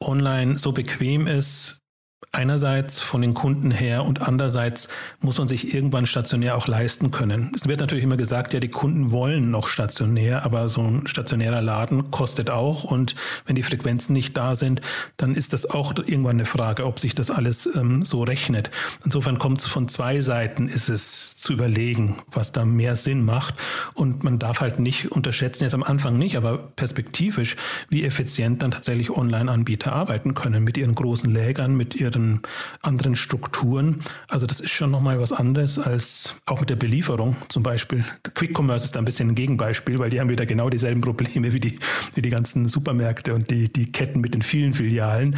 online 0.00 0.58
so 0.58 0.72
bequem 0.72 1.26
ist, 1.26 1.81
einerseits 2.30 3.00
von 3.00 3.20
den 3.20 3.34
Kunden 3.34 3.70
her 3.70 4.04
und 4.04 4.22
andererseits 4.22 4.88
muss 5.20 5.38
man 5.38 5.48
sich 5.48 5.74
irgendwann 5.74 6.06
stationär 6.06 6.56
auch 6.56 6.66
leisten 6.66 7.10
können. 7.10 7.52
Es 7.54 7.66
wird 7.66 7.80
natürlich 7.80 8.04
immer 8.04 8.16
gesagt, 8.16 8.54
ja, 8.54 8.60
die 8.60 8.68
Kunden 8.68 9.10
wollen 9.10 9.50
noch 9.50 9.66
stationär, 9.66 10.44
aber 10.44 10.68
so 10.68 10.82
ein 10.82 11.06
stationärer 11.06 11.60
Laden 11.60 12.10
kostet 12.10 12.48
auch 12.48 12.84
und 12.84 13.16
wenn 13.46 13.56
die 13.56 13.62
Frequenzen 13.62 14.12
nicht 14.12 14.36
da 14.36 14.54
sind, 14.54 14.80
dann 15.16 15.34
ist 15.34 15.52
das 15.52 15.68
auch 15.68 15.92
irgendwann 15.96 16.36
eine 16.36 16.46
Frage, 16.46 16.86
ob 16.86 17.00
sich 17.00 17.14
das 17.14 17.30
alles 17.30 17.68
ähm, 17.74 18.04
so 18.04 18.22
rechnet. 18.22 18.70
Insofern 19.04 19.38
kommt 19.38 19.60
es 19.60 19.66
von 19.66 19.88
zwei 19.88 20.20
Seiten, 20.20 20.68
ist 20.68 20.88
es 20.88 21.36
zu 21.36 21.52
überlegen, 21.52 22.16
was 22.30 22.52
da 22.52 22.64
mehr 22.64 22.96
Sinn 22.96 23.24
macht 23.24 23.56
und 23.94 24.24
man 24.24 24.38
darf 24.38 24.60
halt 24.60 24.78
nicht 24.78 25.12
unterschätzen, 25.12 25.64
jetzt 25.64 25.74
am 25.74 25.82
Anfang 25.82 26.18
nicht, 26.18 26.36
aber 26.36 26.58
perspektivisch, 26.58 27.56
wie 27.90 28.04
effizient 28.04 28.62
dann 28.62 28.70
tatsächlich 28.70 29.10
Online-Anbieter 29.10 29.92
arbeiten 29.92 30.34
können 30.34 30.64
mit 30.64 30.78
ihren 30.78 30.94
großen 30.94 31.30
Lägern, 31.30 31.76
mit 31.76 31.94
ihren 31.94 32.11
anderen, 32.12 32.40
anderen 32.82 33.16
Strukturen. 33.16 34.00
Also 34.28 34.46
das 34.46 34.60
ist 34.60 34.70
schon 34.70 34.90
nochmal 34.90 35.20
was 35.20 35.32
anderes 35.32 35.78
als 35.78 36.40
auch 36.46 36.60
mit 36.60 36.70
der 36.70 36.76
Belieferung 36.76 37.36
zum 37.48 37.62
Beispiel. 37.62 38.04
Quick 38.34 38.58
Commerce 38.58 38.84
ist 38.84 38.94
da 38.94 39.00
ein 39.00 39.04
bisschen 39.04 39.30
ein 39.30 39.34
Gegenbeispiel, 39.34 39.98
weil 39.98 40.10
die 40.10 40.20
haben 40.20 40.28
wieder 40.28 40.46
genau 40.46 40.70
dieselben 40.70 41.00
Probleme 41.00 41.52
wie 41.52 41.60
die, 41.60 41.78
wie 42.14 42.22
die 42.22 42.30
ganzen 42.30 42.68
Supermärkte 42.68 43.34
und 43.34 43.50
die, 43.50 43.72
die 43.72 43.90
Ketten 43.90 44.20
mit 44.20 44.34
den 44.34 44.42
vielen 44.42 44.74
Filialen. 44.74 45.36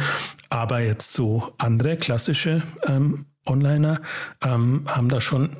Aber 0.49 0.79
jetzt 0.81 1.13
so 1.13 1.53
andere 1.57 1.97
klassische 1.97 2.63
ähm, 2.87 3.25
Onliner 3.45 4.01
ähm, 4.43 4.83
haben 4.87 5.09
da 5.09 5.21
schon 5.21 5.57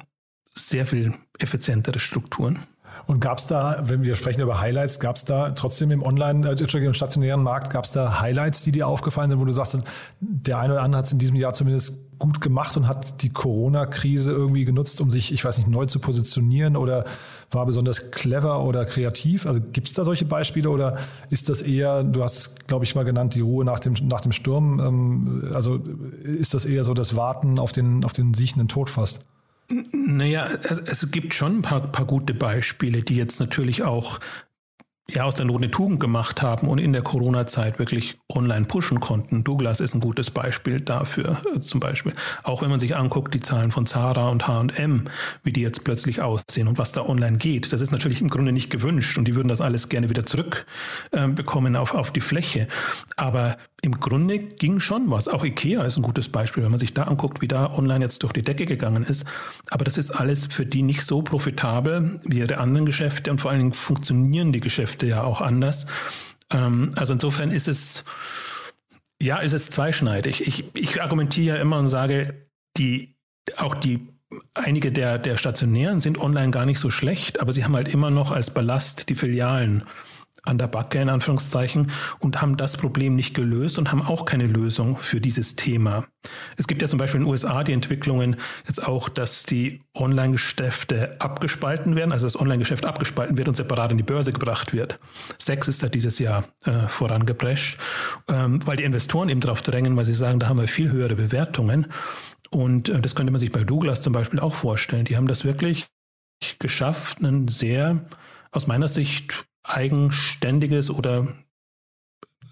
sehr 0.56 0.86
viel 0.86 1.14
effizientere 1.40 2.00
Strukturen. 2.00 2.60
Und 3.08 3.20
gab 3.20 3.38
es 3.38 3.48
da, 3.48 3.84
wenn 3.84 4.02
wir 4.02 4.16
sprechen 4.16 4.42
über 4.42 4.60
Highlights, 4.60 5.00
gab 5.00 5.16
es 5.16 5.26
da 5.26 5.52
trotzdem 5.52 5.92
im 5.92 6.02
Online, 6.02 6.50
äh, 6.50 6.78
im 6.78 6.94
stationären 6.94 7.44
Markt, 7.44 7.72
gab 7.72 7.86
es 7.86 7.92
da 7.92 8.20
Highlights, 8.20 8.64
die 8.64 8.72
dir 8.72 8.88
aufgefallen 8.88 9.30
sind, 9.30 9.40
wo 9.40 9.46
du 9.46 9.52
sagst, 9.52 9.78
der 10.20 10.58
eine 10.58 10.74
oder 10.74 10.82
andere 10.82 11.00
hat 11.00 11.06
es 11.06 11.12
in 11.12 11.20
diesem 11.20 11.36
Jahr 11.36 11.54
zumindest 11.54 12.00
gut 12.18 12.42
gemacht 12.42 12.78
und 12.78 12.88
hat 12.88 13.22
die 13.22 13.30
Corona-Krise 13.30 14.32
irgendwie 14.32 14.66
genutzt, 14.66 15.02
um 15.02 15.12
sich, 15.12 15.34
ich 15.34 15.44
weiß 15.44 15.58
nicht, 15.58 15.68
neu 15.68 15.86
zu 15.86 16.00
positionieren 16.00 16.78
oder 16.78 17.04
war 17.52 17.66
besonders 17.66 18.12
clever 18.12 18.64
oder 18.64 18.86
kreativ? 18.86 19.46
Also 19.46 19.60
gibt 19.60 19.88
es 19.88 19.94
da 19.94 20.06
solche 20.06 20.26
Beispiele 20.26 20.70
oder 20.70 20.98
ist 21.30 21.50
das 21.50 21.62
eher, 21.62 22.04
du 22.04 22.24
hast, 22.24 22.68
glaube 22.68 22.86
ich, 22.86 22.96
mal 22.96 23.04
genannt, 23.04 23.36
die 23.36 23.42
Ruhe 23.42 23.66
nach 23.66 23.80
dem, 23.80 23.96
nach 24.04 24.22
dem 24.22 24.32
Sturm, 24.32 24.80
ähm, 24.80 25.52
also 25.54 25.80
ist 26.24 26.54
das 26.54 26.66
eher 26.66 26.84
so 26.84 26.94
das 26.94 27.16
Warten 27.16 27.60
auf 27.60 27.72
den, 27.72 28.06
auf 28.06 28.14
den 28.14 28.34
siechenden 28.34 28.68
Tod 28.68 28.90
fast? 28.90 29.26
Naja, 29.92 30.48
es, 30.64 30.80
es 30.80 31.12
gibt 31.12 31.34
schon 31.34 31.58
ein 31.58 31.62
paar, 31.62 31.82
paar 31.92 32.06
gute 32.06 32.34
Beispiele, 32.34 33.02
die 33.02 33.16
jetzt 33.16 33.40
natürlich 33.40 33.84
auch 33.84 34.20
ja 35.08 35.24
aus 35.24 35.36
der 35.36 35.46
Not 35.46 35.58
eine 35.58 35.70
Tugend 35.70 36.00
gemacht 36.00 36.42
haben 36.42 36.68
und 36.68 36.80
in 36.80 36.92
der 36.92 37.04
Corona-Zeit 37.04 37.78
wirklich 37.78 38.18
online 38.28 38.66
pushen 38.66 39.00
konnten. 39.00 39.44
Douglas 39.44 39.80
ist 39.80 39.94
ein 39.94 40.00
gutes 40.00 40.32
Beispiel 40.32 40.80
dafür 40.80 41.42
äh, 41.56 41.60
zum 41.60 41.80
Beispiel. 41.80 42.14
Auch 42.44 42.64
wenn 42.64 42.70
man 42.70 42.80
sich 42.80 42.96
anguckt, 42.96 43.34
die 43.34 43.40
Zahlen 43.40 43.72
von 43.72 43.86
Zara 43.86 44.30
und 44.30 44.48
H&M, 44.48 45.06
wie 45.44 45.54
die 45.54 45.62
jetzt 45.62 45.84
plötzlich 45.84 46.22
aussehen 46.22 46.68
und 46.68 46.80
was 46.80 46.92
da 46.92 47.04
online 47.04 47.38
geht, 47.38 47.72
das 47.72 47.82
ist 47.82 47.92
natürlich 47.92 48.22
im 48.22 48.30
Grunde 48.30 48.52
nicht 48.52 48.72
gewünscht 48.72 49.18
und 49.18 49.28
die 49.28 49.36
würden 49.36 49.48
das 49.48 49.62
alles 49.62 49.90
gerne 49.90 50.10
wieder 50.10 50.26
zurückbekommen 50.26 51.76
äh, 51.76 51.78
auf, 51.78 51.94
auf 51.94 52.12
die 52.12 52.22
Fläche. 52.22 52.68
Aber 53.16 53.58
im 53.86 54.00
Grunde 54.00 54.40
ging 54.40 54.80
schon 54.80 55.10
was. 55.12 55.28
Auch 55.28 55.46
Ikea 55.46 55.84
ist 55.84 55.98
ein 55.98 56.02
gutes 56.02 56.30
Beispiel, 56.30 56.64
wenn 56.64 56.72
man 56.72 56.80
sich 56.80 56.94
da 56.94 57.04
anguckt, 57.04 57.42
wie 57.42 57.48
da 57.48 57.72
online 57.72 58.04
jetzt 58.04 58.24
durch 58.24 58.34
die 58.34 58.42
Decke 58.42 58.66
gegangen 58.66 59.04
ist. 59.04 59.26
Aber 59.70 59.86
das 59.86 59.98
ist 59.98 60.12
alles 60.12 60.48
für 60.48 60.66
die 60.66 60.82
nicht 60.82 61.04
so 61.04 61.22
profitabel 61.22 62.20
wie 62.24 62.40
ihre 62.40 62.58
anderen 62.58 62.86
Geschäfte 62.86 63.32
und 63.32 63.40
vor 63.40 63.52
allen 63.52 63.60
Dingen 63.60 63.74
funktionieren 63.74 64.52
die 64.52 64.60
Geschäfte 64.60 65.06
ja 65.06 65.24
auch 65.24 65.42
anders. 65.42 65.86
Ähm, 66.52 66.90
also 66.96 67.14
insofern 67.14 67.52
ist 67.52 67.68
es, 67.68 68.06
ja, 69.22 69.38
ist 69.38 69.54
es 69.54 69.70
zweischneidig. 69.70 70.48
Ich, 70.48 70.76
ich 70.76 71.02
argumentiere 71.02 71.58
ja 71.58 71.62
immer 71.62 71.78
und 71.78 71.88
sage, 71.88 72.48
die, 72.78 73.16
auch 73.58 73.76
die 73.76 74.08
einige 74.54 74.92
der, 74.92 75.20
der 75.20 75.38
Stationären 75.38 76.00
sind 76.00 76.18
online 76.18 76.52
gar 76.52 76.66
nicht 76.66 76.80
so 76.80 76.90
schlecht, 76.90 77.40
aber 77.40 77.54
sie 77.54 77.64
haben 77.64 77.76
halt 77.76 77.88
immer 77.88 78.10
noch 78.10 78.32
als 78.32 78.50
Ballast 78.50 79.10
die 79.10 79.16
Filialen 79.16 79.84
an 80.46 80.58
der 80.58 80.68
Backe 80.68 81.00
in 81.00 81.10
Anführungszeichen 81.10 81.92
und 82.20 82.42
haben 82.42 82.58
das 82.58 82.78
Problem 82.78 83.16
nicht 83.16 83.34
gelöst 83.34 83.78
und 83.78 83.92
haben 83.92 84.02
auch 84.02 84.26
keine 84.26 84.48
Lösung 84.48 84.98
für 84.98 85.20
dieses 85.20 85.56
Thema. 85.56 86.06
Es 86.58 86.68
gibt 86.68 86.82
ja 86.82 86.88
zum 86.88 87.00
Beispiel 87.00 87.20
in 87.20 87.26
den 87.26 87.32
USA 87.32 87.64
die 87.64 87.74
Entwicklungen 87.74 88.38
jetzt 88.68 88.86
auch, 88.86 89.10
dass 89.10 89.44
die 89.44 89.82
Online-Geschäfte 89.96 91.20
abgespalten 91.20 91.96
werden, 91.96 92.12
also 92.12 92.26
das 92.26 92.40
Online-Geschäft 92.40 92.86
abgespalten 92.86 93.38
wird 93.38 93.48
und 93.48 93.56
separat 93.56 93.92
in 93.92 93.98
die 93.98 94.04
Börse 94.04 94.34
gebracht 94.34 94.74
wird. 94.74 95.00
Sex 95.38 95.68
ist 95.68 95.84
da 95.84 95.88
dieses 95.88 96.20
Jahr 96.20 96.46
äh, 96.66 96.88
vorangeprescht, 96.88 97.80
ähm, 98.30 98.66
weil 98.66 98.78
die 98.78 98.84
Investoren 98.84 99.30
eben 99.30 99.42
darauf 99.42 99.62
drängen, 99.62 99.96
weil 99.96 100.06
sie 100.06 100.14
sagen, 100.14 100.40
da 100.40 100.50
haben 100.50 100.60
wir 100.60 100.68
viel 100.68 100.92
höhere 100.92 101.16
Bewertungen. 101.16 101.88
Und 102.50 102.90
äh, 102.90 103.02
das 103.02 103.16
könnte 103.16 103.32
man 103.32 103.40
sich 103.40 103.52
bei 103.52 103.64
Douglas 103.64 104.02
zum 104.02 104.14
Beispiel 104.14 104.40
auch 104.40 104.56
vorstellen. 104.56 105.06
Die 105.06 105.18
haben 105.18 105.28
das 105.28 105.46
wirklich 105.46 105.88
geschafft, 106.60 107.20
einen 107.20 107.48
sehr, 107.48 108.06
aus 108.52 108.68
meiner 108.68 108.88
Sicht, 108.88 109.46
eigenständiges 109.66 110.90
oder 110.90 111.28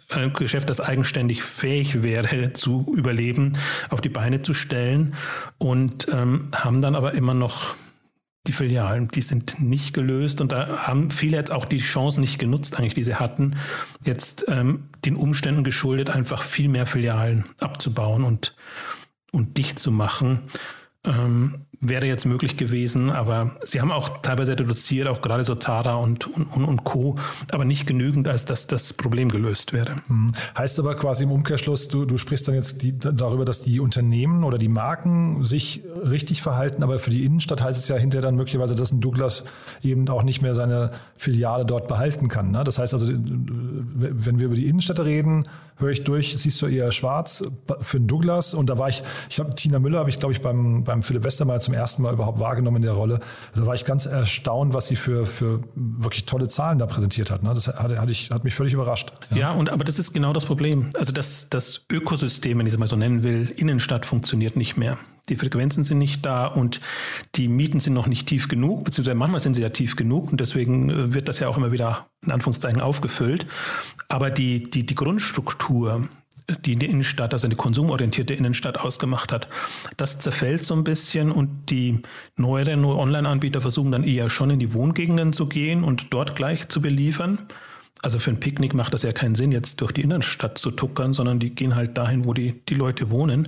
ein 0.10 0.34
Geschäft, 0.34 0.70
das 0.70 0.80
eigenständig 0.80 1.44
fähig 1.44 2.04
wäre 2.04 2.54
zu 2.54 2.94
überleben, 2.96 3.54
auf 3.90 4.02
die 4.02 4.10
Beine 4.10 4.42
zu 4.42 4.54
stellen 4.54 5.16
und 5.58 6.08
ähm, 6.12 6.50
haben 6.54 6.82
dann 6.82 6.96
aber 6.96 7.14
immer 7.14 7.34
noch 7.34 7.76
die 8.46 8.52
Filialen, 8.52 9.08
die 9.08 9.22
sind 9.22 9.62
nicht 9.62 9.94
gelöst 9.94 10.42
und 10.42 10.52
da 10.52 10.88
haben 10.88 11.12
viele 11.12 11.38
jetzt 11.38 11.52
auch 11.52 11.66
die 11.66 11.78
Chance 11.78 12.20
nicht 12.20 12.40
genutzt, 12.40 12.78
eigentlich, 12.78 12.94
die 12.94 13.04
sie 13.04 13.16
hatten, 13.16 13.56
jetzt 14.04 14.46
ähm, 14.50 14.90
den 15.06 15.16
Umständen 15.16 15.64
geschuldet, 15.64 16.10
einfach 16.10 16.44
viel 16.44 16.68
mehr 16.68 16.86
Filialen 16.86 17.46
abzubauen 17.60 18.26
und, 18.26 18.56
und 19.32 19.58
dicht 19.58 19.80
zu 19.80 19.92
machen. 19.92 20.42
Ähm, 21.06 21.63
wäre 21.84 22.06
jetzt 22.06 22.26
möglich 22.26 22.58
gewesen, 22.58 23.12
aber 23.12 23.52
sie 23.62 23.82
haben 23.82 23.92
auch 23.92 24.22
teilweise 24.22 24.54
reduziert, 24.54 25.08
auch 25.08 25.22
gerade 25.22 25.44
so 25.44 25.56
Tada 25.56 25.96
und, 25.96 26.28
und, 26.28 26.64
und 26.64 26.84
Co., 26.84 27.18
aber 27.52 27.66
nicht 27.66 27.86
genügend, 27.86 28.28
als 28.28 28.46
dass 28.46 28.68
das 28.68 28.94
Problem 28.94 29.30
gelöst 29.30 29.74
wäre. 29.74 29.96
Hm. 30.08 30.32
Heißt 30.58 30.80
aber 30.80 30.96
quasi 30.96 31.24
im 31.24 31.32
Umkehrschluss, 31.32 31.90
du, 31.90 32.06
du 32.06 32.18
sprichst 32.18 32.48
dann 32.48 32.56
jetzt 32.56 32.82
die, 32.82 32.98
darüber, 32.98 33.44
dass 33.44 33.62
die 33.62 33.80
Unternehmen 33.80 34.44
oder 34.44 34.58
die 34.58 34.70
Marken 34.70 35.44
sich 35.44 35.84
richtig 36.10 36.42
verhalten, 36.42 36.84
aber 36.84 37.00
für 37.00 37.12
die 37.12 37.26
Innenstadt 37.26 37.62
heißt 37.62 37.78
es 37.78 37.88
ja 37.90 37.98
hinterher 37.98 38.24
dann 38.24 38.36
möglicherweise, 38.36 38.76
dass 38.76 38.94
ein 38.94 39.02
Douglas 39.02 39.44
eben 39.84 40.08
auch 40.08 40.24
nicht 40.24 40.42
mehr 40.42 40.56
seine 40.56 40.92
Filiale 41.18 41.66
dort 41.66 41.88
behalten 41.88 42.30
kann. 42.30 42.52
Ne? 42.52 42.64
Das 42.64 42.80
heißt 42.80 42.94
also, 42.94 43.08
wenn 43.10 44.40
wir 44.40 44.46
über 44.46 44.56
die 44.56 44.68
Innenstädte 44.68 45.04
reden, 45.04 45.48
höre 45.78 45.90
ich 45.90 46.04
durch, 46.04 46.38
siehst 46.38 46.62
du 46.62 46.68
eher 46.68 46.92
schwarz 46.92 47.44
für 47.82 47.98
einen 47.98 48.08
Douglas 48.08 48.54
und 48.54 48.70
da 48.70 48.78
war 48.78 48.90
ich, 48.90 49.04
ich 49.30 49.40
habe 49.40 49.56
Tina 49.56 49.80
Müller, 49.80 50.00
habe 50.00 50.10
ich 50.10 50.20
glaube 50.20 50.34
ich 50.34 50.42
beim, 50.42 50.84
beim 50.84 51.04
Philipp 51.04 51.24
Westermeier 51.24 51.60
zum 51.60 51.74
ersten 51.74 52.02
Mal 52.02 52.14
überhaupt 52.14 52.40
wahrgenommen 52.40 52.78
in 52.78 52.84
der 52.84 52.94
Rolle. 52.94 53.20
Da 53.56 53.66
war 53.66 53.76
ich 53.76 53.86
ganz 53.86 54.06
erstaunt, 54.06 54.74
was 54.74 54.88
sie 54.88 54.96
für, 54.96 55.26
für 55.26 55.62
wirklich 55.76 56.26
tolle 56.26 56.48
Zahlen 56.48 56.80
da 56.80 56.86
präsentiert 56.86 57.32
hat. 57.32 57.44
Ne? 57.44 57.54
Das 57.54 57.68
hat, 57.68 57.98
hat, 57.98 58.10
ich, 58.10 58.30
hat 58.32 58.44
mich 58.44 58.56
völlig 58.56 58.74
überrascht. 58.74 59.12
Ja. 59.32 59.38
ja, 59.38 59.52
und 59.52 59.70
aber 59.70 59.84
das 59.84 60.00
ist 60.00 60.14
genau 60.14 60.34
das 60.34 60.46
Problem. 60.46 60.90
Also 60.96 61.12
das, 61.12 61.50
das 61.50 61.86
Ökosystem, 61.92 62.60
wenn 62.60 62.66
ich 62.66 62.74
es 62.74 62.80
mal 62.80 62.88
so 62.88 62.96
nennen 62.96 63.24
will, 63.24 63.54
Innenstadt 63.58 64.06
funktioniert 64.06 64.56
nicht 64.56 64.78
mehr. 64.78 64.98
Die 65.30 65.38
Frequenzen 65.38 65.84
sind 65.84 66.00
nicht 66.00 66.26
da 66.26 66.48
und 66.48 66.82
die 67.36 67.48
Mieten 67.48 67.80
sind 67.80 67.94
noch 67.94 68.08
nicht 68.08 68.28
tief 68.28 68.50
genug, 68.50 68.84
beziehungsweise 68.84 69.16
manchmal 69.16 69.40
sind 69.40 69.54
sie 69.54 69.62
ja 69.62 69.70
tief 69.70 69.96
genug 69.96 70.32
und 70.32 70.40
deswegen 70.40 70.90
äh, 70.90 71.14
wird 71.14 71.30
das 71.30 71.40
ja 71.40 71.48
auch 71.48 71.58
immer 71.58 71.72
wieder 71.72 72.08
in 72.26 72.32
Anführungszeichen 72.32 72.82
aufgefüllt. 72.82 73.46
Aber 74.10 74.30
die, 74.30 74.64
die, 74.64 74.86
die 74.86 74.96
Grundstruktur, 74.96 76.08
die 76.66 76.76
die 76.76 76.86
Innenstadt, 76.88 77.34
also 77.34 77.48
eine 77.48 77.56
konsumorientierte 77.56 78.34
Innenstadt 78.34 78.78
ausgemacht 78.80 79.32
hat. 79.32 79.48
Das 79.98 80.20
zerfällt 80.20 80.64
so 80.64 80.74
ein 80.76 80.84
bisschen 80.84 81.32
und 81.32 81.70
die 81.70 82.02
neueren 82.36 82.84
Online-Anbieter 82.84 83.62
versuchen 83.62 83.92
dann 83.92 84.04
eher 84.04 84.30
schon 84.30 84.50
in 84.50 84.60
die 84.60 84.74
Wohngegenden 84.74 85.34
zu 85.34 85.48
gehen 85.48 85.84
und 85.84 86.08
dort 86.14 86.36
gleich 86.36 86.68
zu 86.68 86.82
beliefern. 86.82 87.40
Also 88.02 88.20
für 88.20 88.32
ein 88.32 88.40
Picknick 88.42 88.74
macht 88.74 88.94
das 88.94 89.04
ja 89.04 89.14
keinen 89.14 89.34
Sinn, 89.34 89.54
jetzt 89.54 89.80
durch 89.80 89.94
die 89.94 90.02
Innenstadt 90.02 90.58
zu 90.58 90.72
tuckern, 90.72 91.14
sondern 91.14 91.40
die 91.40 91.52
gehen 91.52 91.76
halt 91.76 91.98
dahin, 91.98 92.26
wo 92.26 92.34
die, 92.34 92.62
die 92.68 92.74
Leute 92.74 93.10
wohnen. 93.10 93.48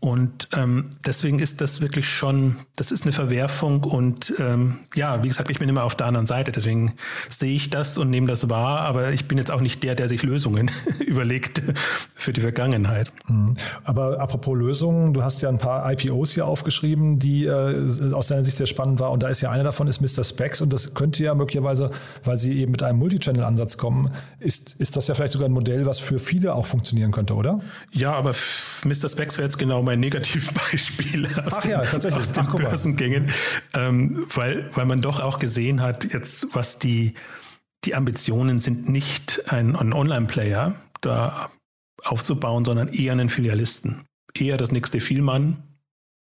Und 0.00 0.48
ähm, 0.56 0.90
deswegen 1.04 1.40
ist 1.40 1.60
das 1.60 1.80
wirklich 1.80 2.08
schon, 2.08 2.56
das 2.76 2.92
ist 2.92 3.02
eine 3.02 3.12
Verwerfung 3.12 3.82
und 3.82 4.32
ähm, 4.38 4.78
ja, 4.94 5.24
wie 5.24 5.28
gesagt, 5.28 5.50
ich 5.50 5.58
bin 5.58 5.68
immer 5.68 5.82
auf 5.82 5.96
der 5.96 6.06
anderen 6.06 6.26
Seite, 6.26 6.52
deswegen 6.52 6.94
sehe 7.28 7.56
ich 7.56 7.68
das 7.70 7.98
und 7.98 8.08
nehme 8.08 8.28
das 8.28 8.48
wahr, 8.48 8.82
aber 8.82 9.10
ich 9.10 9.26
bin 9.26 9.38
jetzt 9.38 9.50
auch 9.50 9.60
nicht 9.60 9.82
der, 9.82 9.96
der 9.96 10.06
sich 10.06 10.22
Lösungen 10.22 10.70
überlegt 11.00 11.62
für 12.14 12.32
die 12.32 12.40
Vergangenheit. 12.40 13.10
Mhm. 13.26 13.56
Aber 13.82 14.20
apropos 14.20 14.56
Lösungen, 14.56 15.14
du 15.14 15.24
hast 15.24 15.42
ja 15.42 15.48
ein 15.48 15.58
paar 15.58 15.90
IPOs 15.90 16.32
hier 16.32 16.46
aufgeschrieben, 16.46 17.18
die 17.18 17.46
äh, 17.46 18.12
aus 18.12 18.28
deiner 18.28 18.44
Sicht 18.44 18.56
sehr 18.56 18.68
spannend 18.68 19.00
war 19.00 19.10
und 19.10 19.24
da 19.24 19.28
ist 19.28 19.40
ja 19.40 19.50
einer 19.50 19.64
davon 19.64 19.88
ist 19.88 20.00
Mr. 20.00 20.22
Specs 20.22 20.60
und 20.60 20.72
das 20.72 20.94
könnte 20.94 21.24
ja 21.24 21.34
möglicherweise, 21.34 21.90
weil 22.22 22.36
sie 22.36 22.56
eben 22.60 22.70
mit 22.70 22.84
einem 22.84 23.00
Multichannel-Ansatz 23.00 23.76
kommen, 23.78 24.10
ist, 24.38 24.76
ist 24.78 24.96
das 24.96 25.08
ja 25.08 25.14
vielleicht 25.14 25.32
sogar 25.32 25.48
ein 25.48 25.52
Modell, 25.52 25.86
was 25.86 25.98
für 25.98 26.20
viele 26.20 26.54
auch 26.54 26.66
funktionieren 26.66 27.10
könnte, 27.10 27.34
oder? 27.34 27.58
Ja, 27.90 28.12
aber 28.12 28.30
Mr. 28.84 29.08
Specs 29.08 29.38
wäre 29.38 29.46
jetzt 29.46 29.58
genau 29.58 29.87
mein 29.88 30.00
Negativbeispiel 30.00 31.26
aus 31.44 31.54
Ach 31.54 31.62
den, 31.62 31.70
ja, 31.70 31.82
tatsächlich. 31.82 32.20
aus 32.20 32.32
den 32.32 32.46
Ach, 32.46 32.54
Börsengängen, 32.54 33.30
ähm, 33.72 34.26
weil, 34.34 34.68
weil 34.74 34.84
man 34.84 35.00
doch 35.00 35.20
auch 35.20 35.38
gesehen 35.38 35.80
hat, 35.80 36.12
jetzt 36.12 36.54
was 36.54 36.78
die, 36.78 37.14
die 37.84 37.94
Ambitionen 37.94 38.58
sind, 38.58 38.90
nicht 38.90 39.50
ein, 39.50 39.74
ein 39.76 39.94
Online-Player 39.94 40.74
da 41.00 41.50
aufzubauen, 42.04 42.66
sondern 42.66 42.88
eher 42.88 43.12
einen 43.12 43.30
Filialisten. 43.30 44.04
Eher 44.34 44.58
das 44.58 44.72
nächste 44.72 45.00
Vielmann 45.00 45.62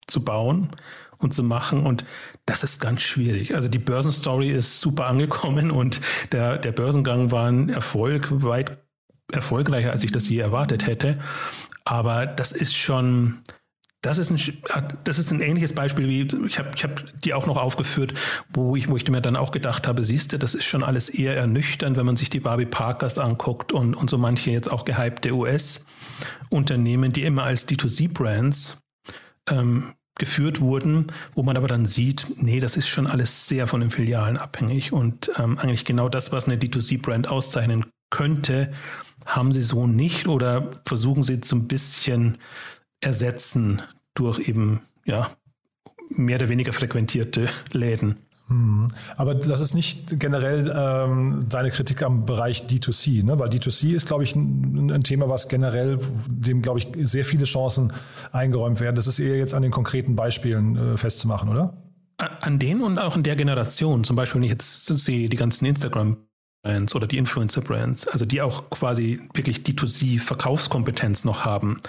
zu 0.06 0.24
bauen 0.24 0.70
und 1.18 1.34
zu 1.34 1.42
machen. 1.42 1.84
Und 1.84 2.06
das 2.46 2.64
ist 2.64 2.80
ganz 2.80 3.02
schwierig. 3.02 3.54
Also 3.54 3.68
die 3.68 3.78
Börsenstory 3.78 4.50
ist 4.50 4.80
super 4.80 5.06
angekommen 5.06 5.70
und 5.70 6.00
der, 6.32 6.56
der 6.56 6.72
Börsengang 6.72 7.30
war 7.30 7.46
ein 7.46 7.68
Erfolg, 7.68 8.42
weit 8.42 8.78
erfolgreicher, 9.30 9.92
als 9.92 10.02
ich 10.02 10.12
das 10.12 10.30
je 10.30 10.38
erwartet 10.38 10.86
hätte. 10.86 11.18
Aber 11.84 12.26
das 12.26 12.52
ist 12.52 12.76
schon, 12.76 13.42
das 14.02 14.18
ist, 14.18 14.30
ein, 14.30 14.38
das 15.04 15.18
ist 15.18 15.30
ein 15.30 15.40
ähnliches 15.40 15.74
Beispiel 15.74 16.08
wie, 16.08 16.22
ich 16.46 16.58
habe 16.58 16.70
ich 16.74 16.84
hab 16.84 17.20
die 17.20 17.34
auch 17.34 17.46
noch 17.46 17.58
aufgeführt, 17.58 18.14
wo 18.48 18.74
ich, 18.76 18.88
wo 18.88 18.96
ich 18.96 19.08
mir 19.08 19.20
dann 19.20 19.36
auch 19.36 19.52
gedacht 19.52 19.86
habe, 19.86 20.04
siehst 20.04 20.32
du, 20.32 20.38
das 20.38 20.54
ist 20.54 20.64
schon 20.64 20.82
alles 20.82 21.08
eher 21.08 21.36
ernüchternd, 21.36 21.96
wenn 21.96 22.06
man 22.06 22.16
sich 22.16 22.30
die 22.30 22.40
Barbie 22.40 22.66
Parkers 22.66 23.18
anguckt 23.18 23.72
und, 23.72 23.94
und 23.94 24.08
so 24.08 24.16
manche 24.16 24.50
jetzt 24.50 24.70
auch 24.70 24.84
gehypte 24.84 25.32
US-Unternehmen, 25.32 27.12
die 27.12 27.24
immer 27.24 27.44
als 27.44 27.68
D2C-Brands 27.68 28.82
ähm, 29.50 29.92
geführt 30.20 30.60
wurden, 30.60 31.06
wo 31.34 31.42
man 31.42 31.56
aber 31.56 31.66
dann 31.66 31.86
sieht, 31.86 32.26
nee, 32.36 32.60
das 32.60 32.76
ist 32.76 32.88
schon 32.88 33.06
alles 33.06 33.48
sehr 33.48 33.66
von 33.66 33.80
den 33.80 33.90
Filialen 33.90 34.36
abhängig. 34.36 34.92
Und 34.92 35.30
ähm, 35.38 35.58
eigentlich 35.58 35.84
genau 35.84 36.08
das, 36.08 36.30
was 36.30 36.46
eine 36.46 36.56
D2C-Brand 36.56 37.28
auszeichnen 37.28 37.86
könnte, 38.10 38.72
haben 39.26 39.52
sie 39.52 39.62
so 39.62 39.86
nicht 39.86 40.28
oder 40.28 40.70
versuchen 40.84 41.22
sie 41.22 41.40
so 41.42 41.56
ein 41.56 41.68
bisschen 41.68 42.38
ersetzen 43.00 43.82
durch 44.14 44.48
eben 44.48 44.80
ja 45.04 45.30
mehr 46.10 46.36
oder 46.36 46.48
weniger 46.48 46.72
frequentierte 46.72 47.48
Läden. 47.72 48.16
Hm. 48.48 48.88
Aber 49.16 49.36
das 49.36 49.60
ist 49.60 49.74
nicht 49.74 50.18
generell 50.18 50.72
ähm, 50.76 51.46
deine 51.48 51.70
Kritik 51.70 52.02
am 52.02 52.26
Bereich 52.26 52.64
D2C, 52.64 53.24
ne? 53.24 53.38
weil 53.38 53.48
D2C 53.48 53.94
ist, 53.94 54.08
glaube 54.08 54.24
ich, 54.24 54.34
ein, 54.34 54.90
ein, 54.90 55.04
Thema, 55.04 55.28
was 55.28 55.48
generell, 55.48 55.98
dem, 56.28 56.60
glaube 56.60 56.80
ich, 56.80 56.88
sehr 56.98 57.24
viele 57.24 57.44
Chancen 57.44 57.92
eingeräumt 58.32 58.80
werden. 58.80 58.96
Das 58.96 59.06
ist 59.06 59.20
eher 59.20 59.36
jetzt 59.36 59.54
an 59.54 59.62
den 59.62 59.70
konkreten 59.70 60.16
Beispielen 60.16 60.76
äh, 60.76 60.96
festzumachen, 60.96 61.48
oder? 61.48 61.74
An 62.18 62.58
denen 62.58 62.82
und 62.82 62.98
auch 62.98 63.16
in 63.16 63.22
der 63.22 63.36
Generation. 63.36 64.02
Zum 64.02 64.16
Beispiel, 64.16 64.40
wenn 64.40 64.46
ich 64.46 64.50
jetzt 64.50 64.84
sehe, 64.84 65.28
die 65.28 65.36
ganzen 65.36 65.64
Instagram- 65.66 66.16
Brands 66.62 66.94
oder 66.94 67.06
die 67.06 67.18
Influencer-Brands, 67.18 68.08
also 68.08 68.26
die 68.26 68.42
auch 68.42 68.68
quasi 68.70 69.20
wirklich 69.34 69.60
D2C-Verkaufskompetenz 69.60 71.24
noch 71.24 71.44
haben. 71.44 71.80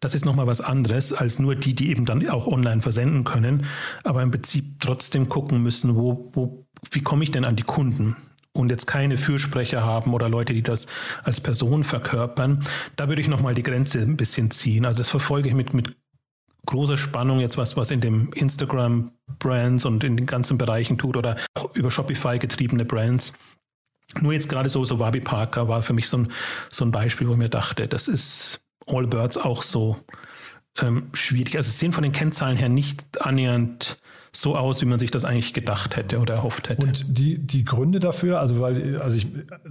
Das 0.00 0.14
ist 0.14 0.24
nochmal 0.24 0.46
was 0.46 0.60
anderes 0.60 1.12
als 1.12 1.38
nur 1.38 1.54
die, 1.54 1.74
die 1.74 1.90
eben 1.90 2.04
dann 2.04 2.28
auch 2.28 2.46
online 2.46 2.82
versenden 2.82 3.24
können, 3.24 3.66
aber 4.04 4.22
im 4.22 4.30
Prinzip 4.30 4.80
trotzdem 4.80 5.28
gucken 5.28 5.62
müssen, 5.62 5.96
wo, 5.96 6.30
wo, 6.34 6.66
wie 6.90 7.02
komme 7.02 7.24
ich 7.24 7.30
denn 7.30 7.44
an 7.44 7.56
die 7.56 7.62
Kunden? 7.62 8.16
Und 8.52 8.70
jetzt 8.70 8.86
keine 8.86 9.16
Fürsprecher 9.16 9.84
haben 9.84 10.12
oder 10.14 10.28
Leute, 10.28 10.52
die 10.52 10.62
das 10.62 10.88
als 11.22 11.40
Person 11.40 11.84
verkörpern. 11.84 12.64
Da 12.96 13.08
würde 13.08 13.22
ich 13.22 13.28
nochmal 13.28 13.54
die 13.54 13.62
Grenze 13.62 14.00
ein 14.00 14.16
bisschen 14.16 14.50
ziehen. 14.50 14.84
Also 14.84 14.98
das 14.98 15.10
verfolge 15.10 15.48
ich 15.48 15.54
mit, 15.54 15.74
mit 15.74 15.94
großer 16.66 16.96
Spannung 16.96 17.38
jetzt 17.38 17.56
was, 17.56 17.76
was 17.76 17.92
in 17.92 18.00
dem 18.00 18.30
Instagram 18.34 19.12
Brands 19.38 19.84
und 19.84 20.02
in 20.02 20.16
den 20.16 20.26
ganzen 20.26 20.58
Bereichen 20.58 20.98
tut 20.98 21.16
oder 21.16 21.36
auch 21.54 21.74
über 21.74 21.90
Shopify 21.90 22.38
getriebene 22.38 22.84
Brands. 22.84 23.32
Nur 24.20 24.32
jetzt 24.32 24.48
gerade 24.48 24.68
so, 24.68 24.84
so 24.84 24.98
Wabi 24.98 25.20
Parker 25.20 25.68
war 25.68 25.82
für 25.82 25.92
mich 25.92 26.08
so 26.08 26.18
ein, 26.18 26.28
so 26.70 26.84
ein 26.84 26.90
Beispiel, 26.90 27.28
wo 27.28 27.32
ich 27.32 27.38
mir 27.38 27.48
dachte, 27.48 27.88
das 27.88 28.08
ist 28.08 28.60
All 28.86 29.06
Birds 29.06 29.36
auch 29.36 29.62
so 29.62 29.96
ähm, 30.80 31.08
schwierig. 31.12 31.56
Also 31.56 31.68
es 31.68 31.78
sehen 31.78 31.92
von 31.92 32.02
den 32.02 32.12
Kennzahlen 32.12 32.56
her 32.56 32.68
nicht 32.68 33.20
annähernd 33.20 33.98
so 34.32 34.56
aus, 34.56 34.80
wie 34.82 34.86
man 34.86 34.98
sich 34.98 35.10
das 35.10 35.24
eigentlich 35.24 35.54
gedacht 35.54 35.96
hätte 35.96 36.18
oder 36.18 36.34
erhofft 36.34 36.68
hätte. 36.68 36.82
Und 36.82 37.18
die, 37.18 37.38
die 37.38 37.64
Gründe 37.64 37.98
dafür, 37.98 38.40
also 38.40 38.60
weil, 38.60 39.00
also 39.00 39.16
ich, 39.16 39.26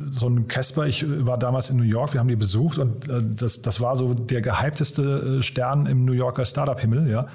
so 0.10 0.28
ein 0.28 0.48
Casper, 0.48 0.88
ich 0.88 1.06
war 1.08 1.38
damals 1.38 1.70
in 1.70 1.78
New 1.78 1.84
York, 1.84 2.14
wir 2.14 2.20
haben 2.20 2.28
die 2.28 2.36
besucht 2.36 2.78
und 2.78 3.08
äh, 3.08 3.22
das, 3.24 3.62
das 3.62 3.80
war 3.80 3.96
so 3.96 4.14
der 4.14 4.42
gehypteste 4.42 5.40
äh, 5.40 5.44
Stern 5.44 5.86
im 5.86 6.06
New 6.06 6.14
Yorker 6.14 6.44
Startup-Himmel, 6.46 7.10
ja. 7.10 7.28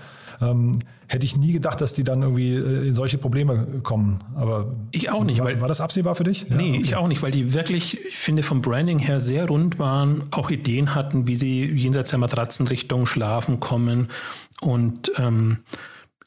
Ähm, 0.43 0.79
hätte 1.07 1.25
ich 1.25 1.37
nie 1.37 1.53
gedacht, 1.53 1.81
dass 1.81 1.93
die 1.93 2.05
dann 2.05 2.23
irgendwie 2.23 2.55
äh, 2.55 2.87
in 2.89 2.93
solche 2.93 3.19
Probleme 3.19 3.81
kommen. 3.83 4.25
Aber 4.35 4.75
ich 4.93 5.11
auch 5.11 5.25
nicht. 5.25 5.39
War, 5.39 5.47
weil, 5.47 5.61
war 5.61 5.69
das 5.69 5.81
absehbar 5.81 6.15
für 6.15 6.25
dich? 6.25 6.47
Ja, 6.49 6.57
nee, 6.57 6.71
okay. 6.71 6.81
ich 6.83 6.97
auch 6.97 7.09
nicht, 7.09 7.23
weil 7.23 7.31
die 7.31 7.53
wirklich, 7.53 7.99
ich 8.05 8.19
finde, 8.19 8.43
vom 8.43 8.63
Branding 8.63 8.99
her 8.99 9.21
sehr 9.21 9.47
rund 9.47 9.79
waren, 9.79 10.25
auch 10.31 10.51
Ideen 10.51 10.95
hatten, 10.95 11.27
wie 11.27 11.37
sie 11.37 11.67
jenseits 11.67 12.11
der 12.11 12.19
Matratzenrichtung 12.19 13.07
schlafen 13.07 13.61
kommen. 13.61 14.09
Und 14.61 15.13
ähm, 15.19 15.59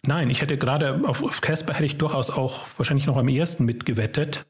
nein, 0.04 0.30
ich 0.30 0.42
hätte 0.42 0.58
gerade 0.58 1.02
auf, 1.08 1.24
auf 1.24 1.42
Casper 1.42 1.74
hätte 1.74 1.86
ich 1.86 1.98
durchaus 1.98 2.30
auch 2.30 2.66
wahrscheinlich 2.78 3.08
noch 3.08 3.18
am 3.18 3.28
ersten 3.28 3.66
mitgewettet. 3.66 4.46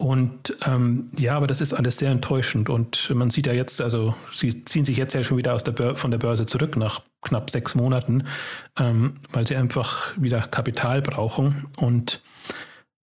Und 0.00 0.56
ähm, 0.66 1.10
ja, 1.18 1.36
aber 1.36 1.46
das 1.46 1.60
ist 1.60 1.74
alles 1.74 1.98
sehr 1.98 2.10
enttäuschend. 2.10 2.70
Und 2.70 3.10
man 3.14 3.28
sieht 3.28 3.46
ja 3.46 3.52
jetzt, 3.52 3.82
also 3.82 4.14
sie 4.32 4.64
ziehen 4.64 4.86
sich 4.86 4.96
jetzt 4.96 5.12
ja 5.12 5.22
schon 5.22 5.36
wieder 5.36 5.52
aus 5.52 5.62
der 5.62 5.94
von 5.94 6.10
der 6.10 6.16
Börse 6.16 6.46
zurück 6.46 6.78
nach 6.78 7.02
knapp 7.20 7.50
sechs 7.50 7.74
Monaten, 7.74 8.24
ähm, 8.78 9.16
weil 9.30 9.46
sie 9.46 9.56
einfach 9.56 10.14
wieder 10.18 10.40
Kapital 10.40 11.02
brauchen. 11.02 11.66
Und 11.76 12.22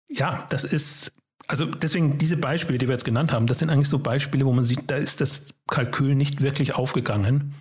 ja, 0.09 0.47
das 0.49 0.63
ist 0.63 1.13
also 1.47 1.65
deswegen 1.65 2.17
diese 2.17 2.37
Beispiele, 2.37 2.79
die 2.79 2.87
wir 2.87 2.93
jetzt 2.93 3.05
genannt 3.05 3.31
haben, 3.31 3.45
das 3.45 3.59
sind 3.59 3.69
eigentlich 3.69 3.89
so 3.89 3.99
Beispiele, 3.99 4.45
wo 4.47 4.51
man 4.51 4.63
sieht, 4.63 4.89
da 4.89 4.95
ist 4.95 5.21
das 5.21 5.53
Kalkül 5.67 6.15
nicht 6.15 6.41
wirklich 6.41 6.73
aufgegangen. 6.73 7.53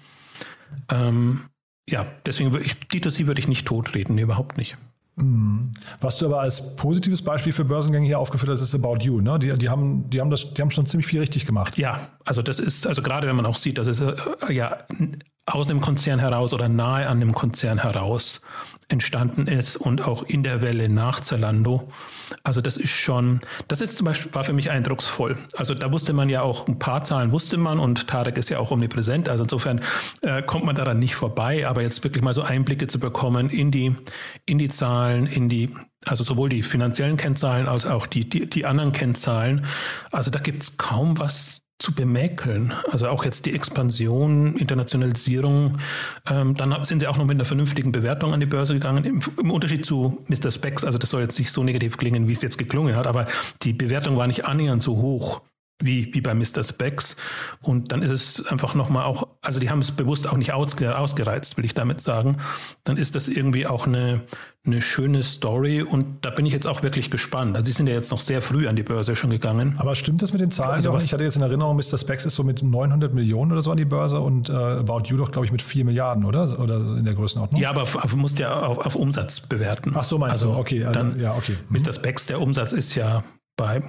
Ähm, 0.89 1.43
ja, 1.87 2.07
deswegen 2.25 2.53
würde 2.53 2.65
ich, 2.65 2.73
D2C 2.91 3.27
würde 3.27 3.41
ich 3.41 3.49
nicht 3.49 3.67
totreden, 3.67 4.15
nee, 4.15 4.23
überhaupt 4.23 4.57
nicht. 4.57 4.79
Mhm. 5.17 5.73
Was 6.01 6.19
du 6.19 6.27
aber 6.27 6.41
als 6.41 6.77
positives 6.77 7.23
Beispiel 7.23 7.53
für 7.53 7.65
Börsengänge 7.65 8.07
hier 8.07 8.19
aufgeführt 8.19 8.51
hast, 8.51 8.61
ist 8.61 8.75
About 8.75 8.99
You. 9.01 9.21
Ne? 9.21 9.39
Die, 9.39 9.53
die, 9.55 9.69
haben, 9.69 10.09
die, 10.11 10.21
haben 10.21 10.31
das, 10.31 10.53
die 10.53 10.61
haben 10.61 10.71
schon 10.71 10.85
ziemlich 10.87 11.07
viel 11.07 11.21
richtig 11.21 11.47
gemacht. 11.47 11.79
Ja, 11.79 12.01
also 12.25 12.43
das 12.43 12.59
ist, 12.59 12.87
also 12.87 13.03
gerade 13.03 13.27
wenn 13.27 13.37
man 13.37 13.47
auch 13.47 13.57
sieht, 13.57 13.79
dass 13.79 13.87
es 13.87 14.01
äh, 14.01 14.15
ja 14.53 14.77
aus 15.47 15.71
einem 15.71 15.81
Konzern 15.81 16.19
heraus 16.19 16.53
oder 16.53 16.69
nahe 16.69 17.07
an 17.07 17.23
einem 17.23 17.33
Konzern 17.33 17.79
heraus 17.79 18.43
entstanden 18.89 19.49
ist 19.49 19.77
und 19.77 20.03
auch 20.03 20.23
in 20.23 20.45
der 20.45 20.63
Welle 20.63 20.89
nach 20.89 21.21
Zalando. 21.21 21.89
Also 22.45 22.61
das 22.61 22.77
ist 22.77 22.91
schon, 22.91 23.41
das 23.67 23.81
ist 23.81 23.99
zum 23.99 24.05
Beispiel, 24.05 24.33
war 24.33 24.45
für 24.45 24.53
mich 24.53 24.71
eindrucksvoll. 24.71 25.37
Also 25.57 25.75
da 25.75 25.93
wusste 25.93 26.13
man 26.13 26.29
ja 26.29 26.43
auch, 26.43 26.69
ein 26.69 26.79
paar 26.79 27.03
Zahlen 27.03 27.33
wusste 27.33 27.57
man 27.57 27.81
und 27.81 28.07
Tarek 28.07 28.39
ist 28.39 28.49
ja 28.49 28.59
auch 28.61 28.71
omnipräsent. 28.71 29.29
Also 29.29 29.43
insofern 29.43 29.81
äh, 30.23 30.43
kommt 30.43 30.65
man 30.65 30.77
daran 30.77 31.01
nicht 31.01 31.17
vorbei, 31.17 31.67
aber 31.67 31.83
jetzt 31.83 32.05
wirklich 32.05 32.23
mal 32.23 32.35
so 32.35 32.43
Einblicke 32.43 32.87
zu 32.87 33.01
bekommen 33.01 33.51
in 33.51 33.73
die, 33.73 33.97
in 34.45 34.59
die 34.59 34.69
Zahlen, 34.69 35.27
in 35.27 35.49
die, 35.49 35.71
also 36.05 36.23
sowohl 36.23 36.49
die 36.49 36.63
finanziellen 36.63 37.17
Kennzahlen 37.17 37.67
als 37.67 37.87
auch 37.87 38.07
die, 38.07 38.29
die, 38.29 38.49
die 38.49 38.67
anderen 38.67 38.93
Kennzahlen. 38.93 39.67
Also 40.13 40.31
da 40.31 40.39
gibt 40.39 40.63
es 40.63 40.77
kaum 40.77 41.19
was 41.19 41.66
zu 41.79 41.95
bemäkeln. 41.95 42.73
Also 42.91 43.09
auch 43.09 43.25
jetzt 43.25 43.47
die 43.47 43.55
Expansion, 43.55 44.57
Internationalisierung. 44.57 45.79
Ähm, 46.29 46.55
dann 46.57 46.85
sind 46.85 47.01
sie 47.01 47.07
auch 47.07 47.19
noch 47.19 47.27
mit 47.27 47.37
einer 47.37 47.45
vernünftigen 47.45 47.93
Bewertung 47.93 48.33
an 48.33 48.41
die 48.41 48.47
Börse 48.47 48.75
gegangen. 48.75 49.05
Im, 49.05 49.21
Im, 49.39 49.51
Unterschied 49.51 49.85
zu 49.85 50.25
Mr. 50.29 50.51
Specs, 50.51 50.85
also 50.85 50.99
das 50.99 51.11
soll 51.11 51.23
jetzt 51.23 51.39
nicht 51.39 51.53
so 51.53 51.63
negativ 51.63 51.99
klingen, 51.99 52.29
wie 52.29 52.33
es 52.33 52.43
jetzt 52.43 52.57
geklungen 52.57 52.97
hat, 52.97 53.07
aber 53.07 53.27
die 53.63 53.73
Bewertung 53.73 54.17
war 54.17 54.27
nicht 54.27 54.47
annähernd 54.47 54.83
so 54.83 54.97
hoch 54.97 55.43
wie, 55.79 56.15
wie 56.15 56.21
bei 56.21 56.35
Mr. 56.35 56.63
Specs. 56.63 57.17
Und 57.61 57.93
dann 57.93 58.03
ist 58.03 58.11
es 58.11 58.47
einfach 58.47 58.75
nochmal 58.75 59.05
auch, 59.05 59.29
also 59.43 59.61
die 59.61 59.69
haben 59.69 59.81
es 59.81 59.91
bewusst 59.91 60.27
auch 60.27 60.37
nicht 60.37 60.53
ausge, 60.53 60.97
ausgereizt, 60.97 61.57
will 61.57 61.65
ich 61.65 61.75
damit 61.75 62.01
sagen. 62.01 62.39
Dann 62.85 62.97
ist 62.97 63.15
das 63.15 63.29
irgendwie 63.29 63.67
auch 63.67 63.87
eine, 63.87 64.23
eine 64.65 64.81
schöne 64.81 65.23
Story 65.23 65.83
und 65.83 66.25
da 66.25 66.31
bin 66.31 66.47
ich 66.47 66.53
jetzt 66.53 66.67
auch 66.67 66.83
wirklich 66.83 67.11
gespannt. 67.11 67.57
Also 67.57 67.67
sie 67.67 67.73
sind 67.73 67.89
ja 67.89 67.95
jetzt 67.95 68.11
noch 68.11 68.21
sehr 68.21 68.41
früh 68.41 68.69
an 68.69 68.77
die 68.77 68.83
Börse 68.83 69.17
schon 69.17 69.31
gegangen. 69.31 69.75
Aber 69.79 69.95
stimmt 69.95 70.23
das 70.23 70.33
mit 70.33 70.41
den 70.41 70.51
Zahlen? 70.51 70.75
Also 70.75 70.97
ich 70.97 71.13
hatte 71.13 71.25
jetzt 71.25 71.37
in 71.37 71.43
Erinnerung, 71.43 71.77
Mr. 71.77 71.99
Specs 71.99 72.25
ist 72.25 72.35
so 72.35 72.43
mit 72.43 72.63
900 72.63 73.13
Millionen 73.13 73.53
oder 73.53 73.61
so 73.61 73.71
an 73.71 73.77
die 73.77 73.85
Börse 73.85 74.21
und 74.21 74.49
äh, 74.49 74.53
About 74.53 75.03
You 75.07 75.19
doch, 75.19 75.31
glaube 75.31 75.45
ich, 75.45 75.53
mit 75.53 75.61
4 75.61 75.85
Milliarden, 75.85 76.25
oder? 76.25 76.59
Oder 76.59 76.77
in 76.97 77.05
der 77.05 77.15
Größenordnung? 77.15 77.61
Ja, 77.61 77.71
aber 77.71 77.87
du 78.09 78.17
musst 78.17 78.39
ja 78.39 78.61
auf, 78.61 78.79
auf, 78.79 78.97
Umsatz 78.97 79.41
bewerten. 79.41 79.93
Ach 79.95 80.05
so, 80.05 80.17
meinst 80.17 80.43
also, 80.43 80.55
du? 80.55 80.59
Okay, 80.59 80.85
also, 80.85 80.99
dann, 80.99 81.21
ja, 81.21 81.35
okay. 81.35 81.57
Mhm. 81.69 81.83
Mr. 81.83 81.93
Specs, 81.93 82.27
der 82.27 82.41
Umsatz 82.41 82.73
ist 82.73 82.95
ja 82.95 83.23
bei 83.57 83.83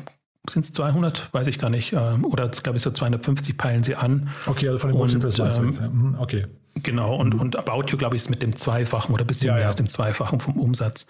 sind 0.50 0.66
es 0.66 0.74
200, 0.74 1.34
weiß 1.34 1.48
ich 1.48 1.60
gar 1.60 1.70
nicht, 1.70 1.94
ähm, 1.94 2.26
oder 2.26 2.48
glaube 2.48 2.78
ich 2.78 2.84
so 2.84 2.92
250 2.92 3.58
peilen 3.58 3.84
sie 3.84 3.96
an. 3.96 4.30
Okay, 4.46 4.68
also 4.70 4.80
von 4.80 4.92
den 4.92 4.98
Multiples 4.98 5.38
meinst 5.38 5.60
ähm. 5.80 6.12
Mhm, 6.12 6.16
Okay. 6.20 6.46
Genau, 6.84 7.16
und, 7.16 7.34
mhm. 7.34 7.42
und 7.42 7.56
About 7.56 7.86
You, 7.88 7.98
glaube 7.98 8.16
ich, 8.16 8.24
ist 8.24 8.30
mit 8.30 8.42
dem 8.42 8.56
Zweifachen 8.56 9.14
oder 9.14 9.24
ein 9.24 9.28
bisschen 9.28 9.48
ja, 9.48 9.54
mehr 9.54 9.64
ja. 9.64 9.68
als 9.68 9.78
dem 9.78 9.88
Zweifachen 9.88 10.40
vom 10.40 10.58
Umsatz. 10.58 11.08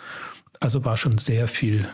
Also 0.59 0.85
war 0.85 0.97
schon 0.97 1.17
sehr 1.17 1.47
viel 1.47 1.87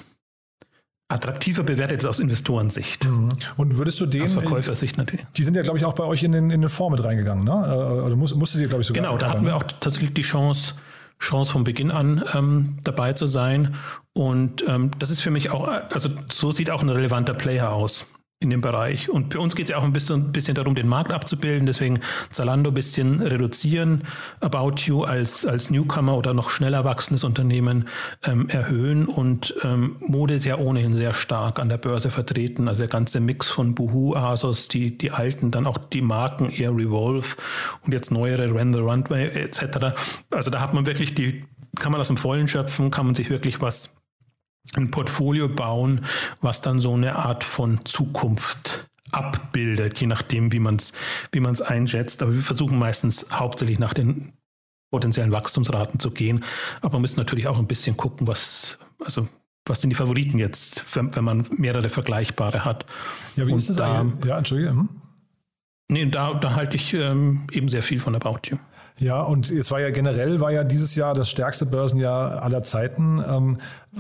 attraktiver 1.14 1.64
bewertet 1.64 2.06
aus 2.06 2.20
Investorensicht. 2.20 3.06
Mhm. 3.06 3.32
Und 3.58 3.78
würdest 3.78 4.00
du 4.00 4.06
den. 4.06 4.24
Aus 4.24 4.34
Verkäufersicht 4.34 4.98
natürlich. 4.98 5.26
Die 5.36 5.44
sind 5.44 5.56
ja, 5.56 5.62
glaube 5.62 5.78
ich, 5.78 5.86
auch 5.86 5.94
bei 5.94 6.04
euch 6.04 6.24
in 6.24 6.32
den, 6.32 6.50
in 6.50 6.62
den 6.62 6.70
Fonds 6.70 6.98
mit 6.98 7.06
reingegangen, 7.06 7.44
ne? 7.44 7.52
Äh, 7.52 8.02
oder 8.02 8.16
muss, 8.16 8.34
musste 8.36 8.58
sie, 8.58 8.66
glaube 8.66 8.82
ich, 8.82 8.88
sogar. 8.88 9.04
Genau, 9.04 9.18
da 9.18 9.30
hatten 9.30 9.46
wir 9.46 9.56
auch 9.56 9.64
tatsächlich 9.64 10.14
die 10.14 10.22
Chance, 10.22 10.76
Chance 11.24 11.54
von 11.54 11.64
Beginn 11.64 11.90
an 11.90 12.24
ähm, 12.34 12.78
dabei 12.84 13.14
zu 13.14 13.28
sein. 13.28 13.76
Und 14.14 14.64
ähm, 14.68 14.92
das 15.00 15.10
ist 15.10 15.22
für 15.22 15.32
mich 15.32 15.50
auch, 15.50 15.68
also 15.68 16.10
so 16.32 16.52
sieht 16.52 16.70
auch 16.70 16.82
ein 16.82 16.90
relevanter 16.90 17.34
Player 17.34 17.72
aus 17.72 18.13
in 18.44 18.50
dem 18.50 18.62
Bereich. 18.62 19.10
Und 19.10 19.34
für 19.34 19.40
uns 19.40 19.56
geht 19.56 19.66
es 19.66 19.70
ja 19.72 19.78
auch 19.78 19.84
ein 19.84 19.94
bisschen, 19.94 20.32
bisschen 20.32 20.56
darum, 20.56 20.76
den 20.76 20.88
Markt 20.88 21.12
abzubilden. 21.12 21.66
Deswegen 21.66 22.00
Zalando 22.30 22.70
ein 22.70 22.74
bisschen 22.74 23.22
reduzieren, 23.22 24.04
About 24.42 24.76
You 24.84 25.04
als, 25.04 25.46
als 25.46 25.70
Newcomer 25.70 26.18
oder 26.18 26.34
noch 26.34 26.50
schneller 26.50 26.84
wachsendes 26.84 27.24
Unternehmen 27.24 27.88
ähm, 28.24 28.50
erhöhen. 28.50 29.08
Und 29.08 29.56
ähm, 29.64 29.96
Mode 30.00 30.36
ist 30.36 30.46
ja 30.46 30.58
ohnehin 30.58 30.94
sehr 30.94 31.14
stark 31.14 31.60
an 31.60 31.70
der 31.70 31.78
Börse 31.78 32.12
vertreten. 32.12 32.68
Also 32.68 32.82
der 32.82 32.90
ganze 32.90 33.20
Mix 33.20 33.50
von 33.50 33.74
Boohoo, 33.74 34.16
Asos, 34.16 34.68
die, 34.68 34.98
die 34.98 35.12
alten, 35.12 35.52
dann 35.52 35.66
auch 35.66 35.78
die 35.78 36.02
Marken 36.02 36.50
eher 36.50 36.76
Revolve 36.76 37.36
und 37.82 37.94
jetzt 37.94 38.12
neuere 38.12 38.50
Run 38.50 38.74
the 38.74 38.80
Runway 38.80 39.28
etc. 39.30 39.96
Also 40.32 40.52
da 40.52 40.60
hat 40.60 40.74
man 40.74 40.86
wirklich 40.86 41.16
die, 41.16 41.46
kann 41.80 41.92
man 41.92 42.02
aus 42.02 42.08
dem 42.08 42.18
Vollen 42.18 42.48
schöpfen, 42.48 42.92
kann 42.92 43.06
man 43.06 43.16
sich 43.16 43.30
wirklich 43.30 43.62
was 43.62 43.96
ein 44.76 44.92
Portfolio 44.92 45.50
bauen, 45.50 46.06
was 46.42 46.62
dann 46.62 46.80
so 46.80 46.94
eine 46.94 47.16
Art 47.16 47.44
von 47.44 47.86
Zukunft 47.86 48.90
abbildet, 49.12 50.00
je 50.00 50.08
nachdem, 50.08 50.52
wie 50.52 50.60
man 50.60 50.76
es 50.76 50.94
wie 51.32 51.40
man's 51.40 51.62
einschätzt. 51.62 52.22
Aber 52.22 52.34
wir 52.34 52.42
versuchen 52.42 52.80
meistens 52.80 53.28
hauptsächlich 53.32 53.80
nach 53.80 53.94
den 53.94 54.34
potenziellen 54.92 55.32
Wachstumsraten 55.32 56.00
zu 56.00 56.12
gehen. 56.12 56.44
Aber 56.82 56.94
man 56.94 57.02
muss 57.02 57.18
natürlich 57.18 57.48
auch 57.48 57.58
ein 57.58 57.68
bisschen 57.68 57.98
gucken, 57.98 58.28
was, 58.28 58.80
also 59.04 59.28
was 59.66 59.82
sind 59.82 59.90
die 59.90 59.96
Favoriten 59.96 60.40
jetzt, 60.40 60.86
wenn, 60.96 61.16
wenn 61.16 61.24
man 61.24 61.46
mehrere 61.58 61.90
vergleichbare 61.90 62.66
hat. 62.66 62.86
Ja, 63.36 63.48
wie 63.48 63.52
Und 63.52 63.58
ist 63.58 63.70
das 63.70 63.78
da, 63.78 64.00
eigentlich? 64.00 64.30
Ja, 64.30 64.38
Entschuldige. 64.38 64.70
Hm? 64.70 64.90
Nee, 65.90 66.06
da, 66.08 66.34
da 66.34 66.56
halte 66.56 66.76
ich 66.76 66.94
ähm, 66.94 67.48
eben 67.52 67.70
sehr 67.70 67.84
viel 67.84 68.00
von 68.00 68.16
About 68.16 68.50
You. 68.50 68.58
Ja, 69.00 69.22
und 69.22 69.50
es 69.50 69.72
war 69.72 69.82
ja 69.82 69.90
generell, 69.90 70.40
war 70.40 70.52
ja 70.52 70.64
dieses 70.64 70.96
Jahr 70.96 71.14
das 71.14 71.30
stärkste 71.30 71.66
Börsenjahr 71.66 72.44
aller 72.44 72.62
Zeiten. 72.62 73.24
Ähm, 73.28 73.58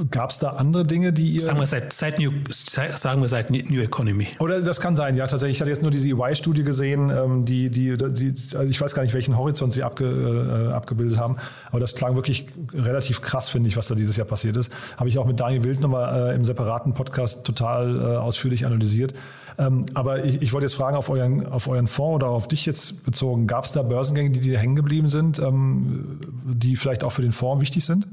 Gab 0.10 0.32
es 0.32 0.40
da 0.40 0.50
andere 0.52 0.86
Dinge, 0.86 1.14
die 1.14 1.34
ihr. 1.34 1.42
Sagen 1.42 1.60
wir 1.60 1.68
seit, 1.68 1.94
seit 1.94 2.18
New, 2.18 2.32
sagen 2.50 3.22
wir 3.22 3.30
seit 3.30 3.52
New 3.52 3.80
Economy. 3.80 4.28
Oder 4.40 4.60
das 4.60 4.80
kann 4.80 4.96
sein, 4.96 5.16
ja, 5.16 5.28
tatsächlich. 5.28 5.58
Ich 5.58 5.62
hatte 5.62 5.70
jetzt 5.70 5.84
nur 5.84 5.92
diese 5.92 6.10
EY-Studie 6.10 6.64
gesehen, 6.64 7.12
ähm, 7.12 7.46
die, 7.46 7.70
die, 7.70 7.96
die, 7.98 8.34
also 8.56 8.68
ich 8.68 8.82
weiß 8.82 8.96
gar 8.96 9.04
nicht, 9.04 9.14
welchen 9.14 9.38
Horizont 9.38 9.72
sie 9.72 9.84
abge, 9.84 10.06
äh, 10.70 10.74
abgebildet 10.74 11.20
haben. 11.20 11.38
Aber 11.70 11.80
das 11.80 11.94
klang 11.94 12.16
wirklich 12.16 12.48
relativ 12.74 13.22
krass, 13.22 13.50
finde 13.50 13.70
ich, 13.70 13.78
was 13.78 13.88
da 13.88 13.94
dieses 13.94 14.18
Jahr 14.18 14.26
passiert 14.26 14.58
ist. 14.58 14.72
Habe 14.98 15.10
ich 15.10 15.20
auch 15.20 15.28
mit 15.28 15.40
Daniel 15.40 15.64
Wild 15.64 15.80
nochmal 15.80 16.32
äh, 16.32 16.36
im 16.36 16.44
separaten 16.44 16.96
Podcast 16.96 17.46
total 17.46 18.00
äh, 18.00 18.04
ausführlich 18.18 18.66
analysiert. 18.66 19.14
Ähm, 19.58 19.86
aber 19.94 20.24
ich, 20.24 20.42
ich 20.42 20.54
wollte 20.54 20.66
jetzt 20.66 20.76
fragen, 20.76 20.96
auf 20.96 21.10
euren, 21.10 21.46
auf 21.46 21.68
euren 21.68 21.88
Fonds 21.88 22.16
oder 22.16 22.28
auf 22.28 22.48
dich 22.48 22.66
jetzt 22.66 23.04
bezogen, 23.06 23.48
gab 23.48 23.66
es 23.66 23.72
da 23.72 23.84
Börsengänge, 23.84 24.32
die 24.32 24.40
dir 24.40 24.60
hängen 24.60 24.76
geblieben 24.76 25.10
sind, 25.10 25.40
ähm, 25.40 26.20
die 26.46 26.76
vielleicht 26.76 27.04
auch 27.04 27.12
für 27.12 27.22
den 27.22 27.32
Fonds 27.32 27.62
wichtig 27.62 27.86
sind? 27.86 28.08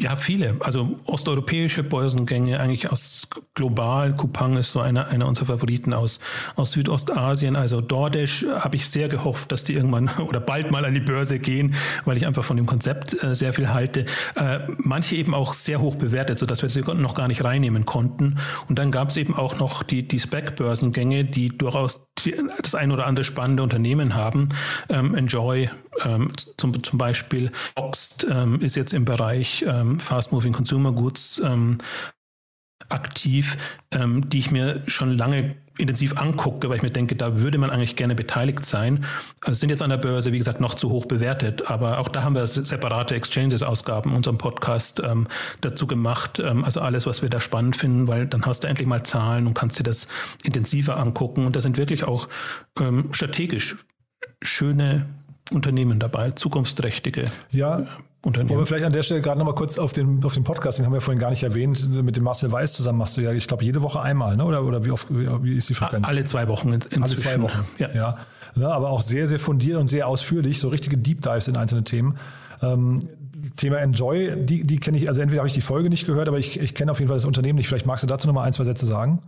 Ja, 0.00 0.14
viele. 0.14 0.56
Also 0.60 1.00
osteuropäische 1.06 1.82
Börsengänge, 1.82 2.60
eigentlich 2.60 2.90
aus 2.90 3.28
global. 3.54 4.14
Kupang 4.14 4.56
ist 4.56 4.70
so 4.70 4.80
einer, 4.80 5.08
einer 5.08 5.26
unserer 5.26 5.46
Favoriten 5.46 5.92
aus, 5.92 6.20
aus 6.54 6.72
Südostasien. 6.72 7.56
Also 7.56 7.80
DoorDash 7.80 8.46
habe 8.60 8.76
ich 8.76 8.88
sehr 8.88 9.08
gehofft, 9.08 9.50
dass 9.50 9.64
die 9.64 9.74
irgendwann 9.74 10.08
oder 10.28 10.38
bald 10.38 10.70
mal 10.70 10.84
an 10.84 10.94
die 10.94 11.00
Börse 11.00 11.40
gehen, 11.40 11.74
weil 12.04 12.16
ich 12.16 12.26
einfach 12.26 12.44
von 12.44 12.56
dem 12.56 12.66
Konzept 12.66 13.22
äh, 13.24 13.34
sehr 13.34 13.52
viel 13.52 13.72
halte. 13.72 14.04
Äh, 14.36 14.60
manche 14.78 15.16
eben 15.16 15.34
auch 15.34 15.52
sehr 15.52 15.80
hoch 15.80 15.96
bewertet, 15.96 16.38
sodass 16.38 16.62
wir 16.62 16.68
sie 16.68 16.82
noch 16.82 17.14
gar 17.14 17.26
nicht 17.26 17.42
reinnehmen 17.42 17.84
konnten. 17.84 18.36
Und 18.68 18.78
dann 18.78 18.92
gab 18.92 19.08
es 19.08 19.16
eben 19.16 19.34
auch 19.34 19.58
noch 19.58 19.82
die, 19.82 20.06
die 20.06 20.20
Spec-Börsengänge, 20.20 21.24
die 21.24 21.56
durchaus 21.56 22.06
die, 22.24 22.36
das 22.62 22.76
ein 22.76 22.92
oder 22.92 23.06
andere 23.06 23.24
spannende 23.24 23.64
Unternehmen 23.64 24.14
haben. 24.14 24.50
Ähm, 24.88 25.14
Enjoy 25.14 25.70
ähm, 26.04 26.32
zum, 26.56 26.82
zum 26.82 26.98
Beispiel 26.98 27.50
Oxt 27.74 28.26
ähm, 28.30 28.60
ist 28.60 28.76
jetzt 28.76 28.92
im 28.92 29.04
Bereich 29.04 29.55
ähm, 29.62 30.00
Fast 30.00 30.32
Moving 30.32 30.52
Consumer 30.52 30.92
Goods 30.92 31.40
ähm, 31.44 31.78
aktiv, 32.88 33.56
ähm, 33.90 34.28
die 34.28 34.38
ich 34.38 34.50
mir 34.50 34.82
schon 34.86 35.16
lange 35.16 35.56
intensiv 35.78 36.16
angucke, 36.18 36.68
weil 36.68 36.76
ich 36.76 36.82
mir 36.82 36.90
denke, 36.90 37.16
da 37.16 37.38
würde 37.38 37.58
man 37.58 37.70
eigentlich 37.70 37.96
gerne 37.96 38.14
beteiligt 38.14 38.64
sein. 38.64 39.04
Also 39.42 39.58
sind 39.58 39.68
jetzt 39.68 39.82
an 39.82 39.90
der 39.90 39.98
Börse, 39.98 40.32
wie 40.32 40.38
gesagt, 40.38 40.60
noch 40.60 40.74
zu 40.74 40.90
hoch 40.90 41.06
bewertet, 41.06 41.70
aber 41.70 41.98
auch 41.98 42.08
da 42.08 42.22
haben 42.22 42.34
wir 42.34 42.46
separate 42.46 43.14
Exchanges-Ausgaben 43.14 44.10
in 44.10 44.16
unserem 44.16 44.38
Podcast 44.38 45.02
ähm, 45.04 45.26
dazu 45.60 45.86
gemacht. 45.86 46.38
Ähm, 46.38 46.64
also 46.64 46.80
alles, 46.80 47.06
was 47.06 47.22
wir 47.22 47.28
da 47.28 47.40
spannend 47.40 47.76
finden, 47.76 48.08
weil 48.08 48.26
dann 48.26 48.46
hast 48.46 48.64
du 48.64 48.68
endlich 48.68 48.88
mal 48.88 49.02
Zahlen 49.02 49.46
und 49.46 49.54
kannst 49.54 49.78
dir 49.78 49.84
das 49.84 50.08
intensiver 50.44 50.96
angucken. 50.96 51.44
Und 51.44 51.56
da 51.56 51.60
sind 51.60 51.76
wirklich 51.76 52.04
auch 52.04 52.28
ähm, 52.80 53.12
strategisch 53.12 53.76
schöne 54.42 55.06
Unternehmen 55.52 55.98
dabei, 55.98 56.30
zukunftsträchtige 56.30 57.30
ja. 57.50 57.86
Unternehmen. 58.22 58.50
Wollen 58.50 58.60
wir 58.60 58.66
vielleicht 58.66 58.84
an 58.84 58.92
der 58.92 59.02
Stelle 59.02 59.20
gerade 59.20 59.38
nochmal 59.38 59.54
kurz 59.54 59.78
auf 59.78 59.92
den, 59.92 60.24
auf 60.24 60.34
den 60.34 60.44
Podcast, 60.44 60.78
den 60.78 60.86
haben 60.86 60.92
wir 60.92 61.00
vorhin 61.00 61.20
gar 61.20 61.30
nicht 61.30 61.42
erwähnt, 61.42 61.88
mit 61.88 62.16
dem 62.16 62.24
Marcel 62.24 62.50
Weiß 62.50 62.72
zusammen 62.72 62.98
machst 62.98 63.16
du 63.16 63.20
ja, 63.20 63.32
ich 63.32 63.46
glaube, 63.46 63.64
jede 63.64 63.82
Woche 63.82 64.00
einmal, 64.00 64.36
ne? 64.36 64.44
oder, 64.44 64.64
oder 64.64 64.84
wie 64.84 64.90
oft 64.90 65.06
wie 65.10 65.56
ist 65.56 65.68
die 65.68 65.74
Frequenz? 65.74 66.08
Alle 66.08 66.24
zwei 66.24 66.48
Wochen 66.48 66.72
inzwischen. 66.72 67.02
Alle 67.02 67.14
zwei 67.14 67.40
Wochen, 67.40 67.64
ja. 67.78 67.88
ja. 67.94 68.18
ja. 68.56 68.68
aber 68.70 68.90
auch 68.90 69.02
sehr, 69.02 69.26
sehr 69.26 69.38
fundiert 69.38 69.78
und 69.78 69.86
sehr 69.86 70.08
ausführlich, 70.08 70.58
so 70.58 70.68
richtige 70.68 70.98
Deep 70.98 71.22
Dives 71.22 71.46
in 71.46 71.56
einzelne 71.56 71.84
Themen. 71.84 72.16
Ähm, 72.62 73.08
Thema 73.54 73.78
Enjoy, 73.78 74.44
die, 74.44 74.64
die 74.64 74.78
kenne 74.78 74.96
ich, 74.96 75.08
also 75.08 75.20
entweder 75.20 75.40
habe 75.40 75.48
ich 75.48 75.54
die 75.54 75.60
Folge 75.60 75.88
nicht 75.88 76.06
gehört, 76.06 76.26
aber 76.26 76.38
ich, 76.38 76.58
ich 76.58 76.74
kenne 76.74 76.90
auf 76.90 76.98
jeden 76.98 77.08
Fall 77.08 77.16
das 77.16 77.26
Unternehmen 77.26 77.58
nicht. 77.58 77.68
Vielleicht 77.68 77.86
magst 77.86 78.02
du 78.02 78.08
dazu 78.08 78.26
nochmal 78.26 78.46
ein, 78.46 78.52
zwei 78.52 78.64
Sätze 78.64 78.86
sagen? 78.86 79.22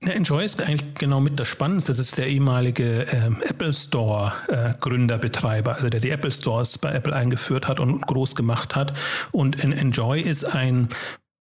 Enjoy 0.00 0.44
ist 0.44 0.60
eigentlich 0.60 0.94
genau 0.94 1.20
mit 1.20 1.38
das 1.38 1.48
Spannendste. 1.48 1.92
Das 1.92 1.98
ist 1.98 2.18
der 2.18 2.26
ehemalige 2.26 3.06
ähm, 3.10 3.42
Apple 3.48 3.72
Store 3.72 4.32
äh, 4.48 4.74
Gründerbetreiber, 4.80 5.76
also 5.76 5.88
der 5.88 6.00
die 6.00 6.10
Apple 6.10 6.30
Stores 6.30 6.78
bei 6.78 6.92
Apple 6.92 7.14
eingeführt 7.14 7.68
hat 7.68 7.80
und 7.80 8.06
groß 8.06 8.34
gemacht 8.34 8.76
hat. 8.76 8.92
Und 9.32 9.62
Enjoy 9.62 10.20
ist 10.20 10.44
ein 10.44 10.90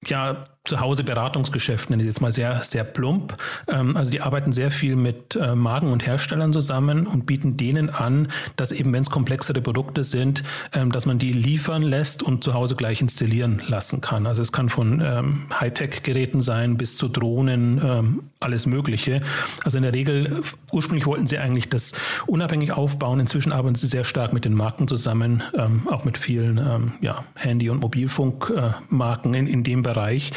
ja, 0.06 0.44
Zuhause-Beratungsgeschäft, 0.66 1.90
nenne 1.90 2.04
ich 2.04 2.08
jetzt 2.08 2.22
mal 2.22 2.32
sehr, 2.32 2.64
sehr 2.64 2.84
plump. 2.84 3.36
Ähm, 3.68 3.98
also 3.98 4.12
die 4.12 4.22
arbeiten 4.22 4.54
sehr 4.54 4.70
viel 4.70 4.96
mit 4.96 5.36
äh, 5.36 5.56
Marken 5.56 5.92
und 5.92 6.06
Herstellern 6.06 6.54
zusammen 6.54 7.08
und 7.08 7.26
bieten 7.26 7.58
denen 7.58 7.90
an, 7.90 8.28
dass 8.58 8.72
eben, 8.72 8.94
wenn 8.94 9.02
es 9.02 9.10
komplexere 9.10 9.62
Produkte 9.62 10.04
sind, 10.04 10.44
ähm, 10.74 10.92
dass 10.92 11.06
man 11.06 11.20
die 11.20 11.34
liefern 11.34 11.82
lässt 11.82 12.22
und 12.22 12.44
zu 12.44 12.54
Hause 12.54 12.76
gleich 12.76 13.02
installieren 13.02 13.62
lassen 13.68 14.02
kann. 14.02 14.28
Also 14.28 14.42
es 14.42 14.52
kann 14.52 14.70
von 14.70 15.02
ähm, 15.04 15.46
Hightech-Geräten 15.60 16.42
sein 16.42 16.78
bis 16.78 16.98
zu 16.98 17.08
Drohnen, 17.08 18.22
alles 18.40 18.66
Mögliche. 18.66 19.22
Also 19.64 19.78
in 19.78 19.84
der 19.84 19.94
Regel, 19.94 20.42
ursprünglich 20.72 21.06
wollten 21.06 21.28
sie 21.28 21.38
eigentlich 21.38 21.70
das 21.70 21.94
unabhängig 22.26 22.72
aufbauen. 22.72 23.20
Inzwischen 23.20 23.52
arbeiten 23.52 23.76
sie 23.76 23.88
sehr 23.88 24.04
stark 24.04 24.34
mit 24.34 24.46
den 24.46 24.54
Marken 24.54 24.88
zusammen, 24.88 25.44
auch 25.90 26.04
mit 26.04 26.18
vielen 26.18 26.94
ja, 27.02 27.24
Handy- 27.36 27.70
und 27.70 27.82
Mobilfunkmarken 27.82 29.34
in, 29.34 29.48
in 29.48 29.64
dem 29.64 29.84
Bereich. 29.84 30.32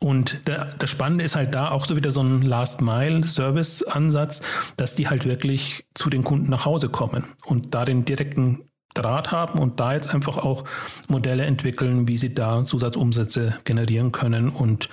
Und 0.00 0.46
der, 0.46 0.74
das 0.78 0.90
Spannende 0.90 1.24
ist 1.24 1.36
halt 1.36 1.54
da 1.54 1.70
auch 1.70 1.84
so 1.84 1.96
wieder 1.96 2.10
so 2.10 2.22
ein 2.22 2.42
Last-Mile-Service-Ansatz, 2.42 4.42
dass 4.76 4.94
die 4.94 5.08
halt 5.08 5.24
wirklich 5.24 5.86
zu 5.94 6.10
den 6.10 6.24
Kunden 6.24 6.50
nach 6.50 6.64
Hause 6.64 6.88
kommen 6.88 7.24
und 7.44 7.74
da 7.74 7.84
den 7.84 8.04
direkten 8.04 8.62
Draht 8.94 9.30
haben 9.30 9.58
und 9.58 9.80
da 9.80 9.92
jetzt 9.92 10.12
einfach 10.14 10.38
auch 10.38 10.64
Modelle 11.08 11.44
entwickeln, 11.44 12.08
wie 12.08 12.16
sie 12.16 12.34
da 12.34 12.64
Zusatzumsätze 12.64 13.58
generieren 13.64 14.12
können. 14.12 14.48
Und 14.48 14.88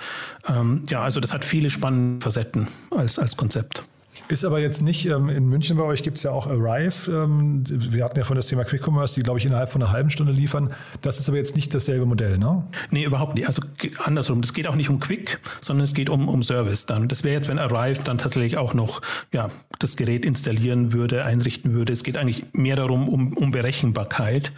ähm, 0.48 0.84
ja, 0.88 1.02
also 1.02 1.20
das 1.20 1.32
hat 1.32 1.44
viele 1.44 1.70
spannende 1.70 2.22
Facetten 2.22 2.68
als, 2.90 3.18
als 3.18 3.36
Konzept. 3.36 3.82
Ist 4.28 4.44
aber 4.44 4.58
jetzt 4.58 4.82
nicht, 4.82 5.06
ähm, 5.06 5.28
in 5.28 5.48
München 5.48 5.76
bei 5.76 5.84
euch 5.84 6.02
gibt 6.02 6.16
es 6.16 6.24
ja 6.24 6.32
auch 6.32 6.48
Arrive. 6.48 7.10
Ähm, 7.10 7.62
wir 7.68 8.04
hatten 8.04 8.18
ja 8.18 8.24
von 8.24 8.36
das 8.36 8.48
Thema 8.48 8.64
Quick 8.64 8.84
Commerce, 8.84 9.14
die, 9.14 9.22
glaube 9.22 9.38
ich, 9.38 9.46
innerhalb 9.46 9.70
von 9.70 9.80
einer 9.80 9.92
halben 9.92 10.10
Stunde 10.10 10.32
liefern. 10.32 10.72
Das 11.00 11.20
ist 11.20 11.28
aber 11.28 11.38
jetzt 11.38 11.54
nicht 11.54 11.72
dasselbe 11.72 12.06
Modell, 12.06 12.36
ne? 12.36 12.64
Nee, 12.90 13.04
überhaupt 13.04 13.36
nicht. 13.36 13.46
Also 13.46 13.62
andersrum. 14.02 14.42
Das 14.42 14.52
geht 14.52 14.66
auch 14.66 14.74
nicht 14.74 14.90
um 14.90 14.98
Quick, 14.98 15.38
sondern 15.60 15.84
es 15.84 15.94
geht 15.94 16.08
um, 16.08 16.28
um 16.28 16.42
Service 16.42 16.86
dann. 16.86 17.06
Das 17.06 17.22
wäre 17.22 17.34
jetzt, 17.34 17.48
wenn 17.48 17.60
Arrive 17.60 18.02
dann 18.02 18.18
tatsächlich 18.18 18.56
auch 18.56 18.74
noch 18.74 19.00
ja, 19.32 19.48
das 19.78 19.96
Gerät 19.96 20.24
installieren 20.24 20.92
würde, 20.92 21.24
einrichten 21.24 21.72
würde. 21.72 21.92
Es 21.92 22.02
geht 22.02 22.16
eigentlich 22.16 22.46
mehr 22.52 22.74
darum, 22.74 23.08
um, 23.08 23.32
um 23.32 23.52
Berechenbarkeit. 23.52 24.50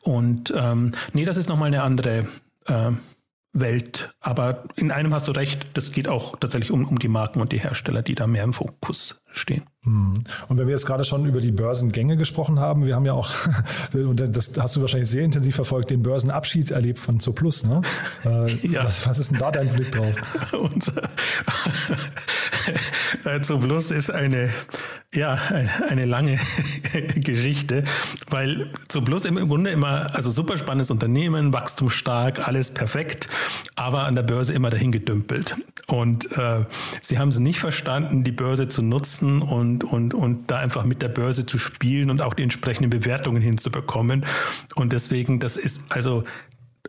Und 0.00 0.52
ähm, 0.56 0.92
nee, 1.12 1.26
das 1.26 1.36
ist 1.36 1.50
nochmal 1.50 1.68
eine 1.68 1.82
andere. 1.82 2.26
Äh, 2.66 2.92
Welt. 3.52 4.14
Aber 4.20 4.64
in 4.76 4.90
einem 4.90 5.12
hast 5.12 5.28
du 5.28 5.32
recht, 5.32 5.68
das 5.74 5.92
geht 5.92 6.08
auch 6.08 6.36
tatsächlich 6.38 6.70
um, 6.70 6.86
um 6.86 6.98
die 6.98 7.08
Marken 7.08 7.40
und 7.40 7.52
die 7.52 7.60
Hersteller, 7.60 8.02
die 8.02 8.14
da 8.14 8.26
mehr 8.26 8.44
im 8.44 8.52
Fokus 8.52 9.22
stehen. 9.32 9.64
Hm. 9.82 10.12
Und 10.48 10.58
wenn 10.58 10.66
wir 10.66 10.72
jetzt 10.72 10.84
gerade 10.84 11.04
schon 11.04 11.24
über 11.24 11.40
die 11.40 11.52
Börsengänge 11.52 12.18
gesprochen 12.18 12.60
haben, 12.60 12.84
wir 12.84 12.94
haben 12.94 13.06
ja 13.06 13.14
auch, 13.14 13.30
und 13.94 14.20
das 14.20 14.52
hast 14.58 14.76
du 14.76 14.82
wahrscheinlich 14.82 15.08
sehr 15.08 15.24
intensiv 15.24 15.54
verfolgt, 15.54 15.88
den 15.88 16.02
Börsenabschied 16.02 16.70
erlebt 16.70 16.98
von 16.98 17.18
Zooplus. 17.18 17.64
Ne? 17.64 17.80
Äh, 18.24 18.68
ja. 18.68 18.84
was, 18.84 19.06
was, 19.06 19.18
ist 19.18 19.30
denn 19.30 19.38
da 19.38 19.50
dein 19.50 19.70
Blick 19.70 19.90
drauf? 19.92 20.14
Unser 20.52 21.02
Zooplus 23.42 23.90
ist 23.90 24.10
eine, 24.10 24.50
ja, 25.14 25.38
eine 25.88 26.04
lange 26.04 26.38
Geschichte, 27.14 27.84
weil 28.28 28.70
Zooplus 28.88 29.24
im 29.24 29.36
Grunde 29.48 29.70
immer, 29.70 30.14
also 30.14 30.30
super 30.30 30.58
spannendes 30.58 30.90
Unternehmen, 30.90 31.52
wachstumsstark, 31.52 32.46
alles 32.46 32.72
perfekt, 32.72 33.28
aber 33.76 34.04
an 34.04 34.14
der 34.14 34.22
Börse 34.22 34.52
immer 34.52 34.70
dahin 34.70 34.92
gedümpelt. 34.92 35.56
Und 35.86 36.36
äh, 36.36 36.64
sie 37.02 37.18
haben 37.18 37.28
es 37.28 37.38
nicht 37.38 37.60
verstanden, 37.60 38.24
die 38.24 38.32
Börse 38.32 38.68
zu 38.68 38.82
nutzen 38.82 39.42
und 39.42 39.69
und, 39.70 39.84
und, 39.84 40.14
und 40.14 40.50
da 40.50 40.58
einfach 40.58 40.84
mit 40.84 41.02
der 41.02 41.08
Börse 41.08 41.46
zu 41.46 41.58
spielen 41.58 42.10
und 42.10 42.22
auch 42.22 42.34
die 42.34 42.42
entsprechenden 42.42 42.90
Bewertungen 42.90 43.42
hinzubekommen. 43.42 44.24
Und 44.74 44.92
deswegen, 44.92 45.38
das 45.40 45.56
ist 45.56 45.82
also 45.88 46.24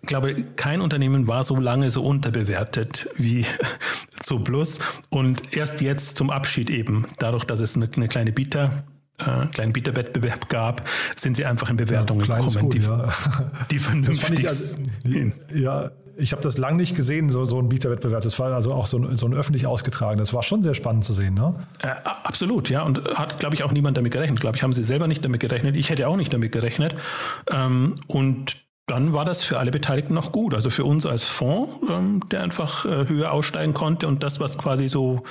ich 0.01 0.07
glaube, 0.07 0.33
kein 0.55 0.81
Unternehmen 0.81 1.27
war 1.27 1.43
so 1.43 1.59
lange 1.59 1.91
so 1.91 2.03
unterbewertet 2.03 3.09
wie 3.17 3.45
Zooplus. 4.19 4.79
Und 5.09 5.55
erst 5.55 5.81
jetzt 5.81 6.17
zum 6.17 6.31
Abschied 6.31 6.69
eben, 6.69 7.05
dadurch, 7.19 7.45
dass 7.45 7.59
es 7.59 7.75
eine, 7.75 7.87
eine 7.95 8.07
kleine 8.07 8.31
Bieter, 8.31 8.83
äh, 9.19 9.45
kleinen 9.47 9.73
Bieterwettbewerb 9.73 10.49
gab, 10.49 10.87
sind 11.15 11.37
sie 11.37 11.45
einfach 11.45 11.69
in 11.69 11.77
Bewertungen 11.77 12.25
ja, 12.25 12.37
gekommen, 12.37 12.59
gut, 12.59 12.73
die, 12.73 12.79
ja. 12.79 13.11
die 13.69 13.79
vernünftig 13.79 14.47
also, 14.47 14.77
Ja, 15.53 15.91
ich 16.21 16.31
habe 16.31 16.41
das 16.41 16.57
lang 16.57 16.77
nicht 16.77 16.95
gesehen, 16.95 17.29
so, 17.29 17.43
so 17.45 17.59
ein 17.59 17.69
Bieterwettbewerb. 17.69 18.21
Das 18.21 18.37
war 18.37 18.53
also 18.53 18.73
auch 18.73 18.85
so 18.85 18.97
ein, 18.97 19.15
so 19.15 19.25
ein 19.25 19.33
öffentlich 19.33 19.65
ausgetragen. 19.65 20.19
Das 20.19 20.33
war 20.33 20.43
schon 20.43 20.61
sehr 20.61 20.73
spannend 20.73 21.03
zu 21.03 21.13
sehen, 21.13 21.33
ne? 21.33 21.55
Äh, 21.81 21.87
absolut, 22.23 22.69
ja. 22.69 22.83
Und 22.83 23.03
hat, 23.15 23.39
glaube 23.39 23.55
ich, 23.55 23.63
auch 23.63 23.71
niemand 23.71 23.97
damit 23.97 24.13
gerechnet. 24.13 24.39
Glaube 24.39 24.55
ich, 24.55 24.63
haben 24.63 24.73
sie 24.73 24.83
selber 24.83 25.07
nicht 25.07 25.25
damit 25.25 25.39
gerechnet. 25.39 25.75
Ich 25.75 25.89
hätte 25.89 26.07
auch 26.07 26.17
nicht 26.17 26.31
damit 26.31 26.51
gerechnet. 26.51 26.95
Ähm, 27.51 27.95
und 28.07 28.57
dann 28.91 29.13
war 29.13 29.25
das 29.25 29.41
für 29.41 29.57
alle 29.57 29.71
Beteiligten 29.71 30.13
noch 30.13 30.31
gut. 30.31 30.53
Also 30.53 30.69
für 30.69 30.83
uns 30.83 31.05
als 31.05 31.23
Fonds, 31.23 31.71
ähm, 31.89 32.21
der 32.29 32.43
einfach 32.43 32.85
äh, 32.85 33.07
höher 33.07 33.31
aussteigen 33.31 33.73
konnte 33.73 34.07
und 34.07 34.21
das, 34.21 34.39
was 34.39 34.57
quasi 34.57 34.87
so 34.87 35.23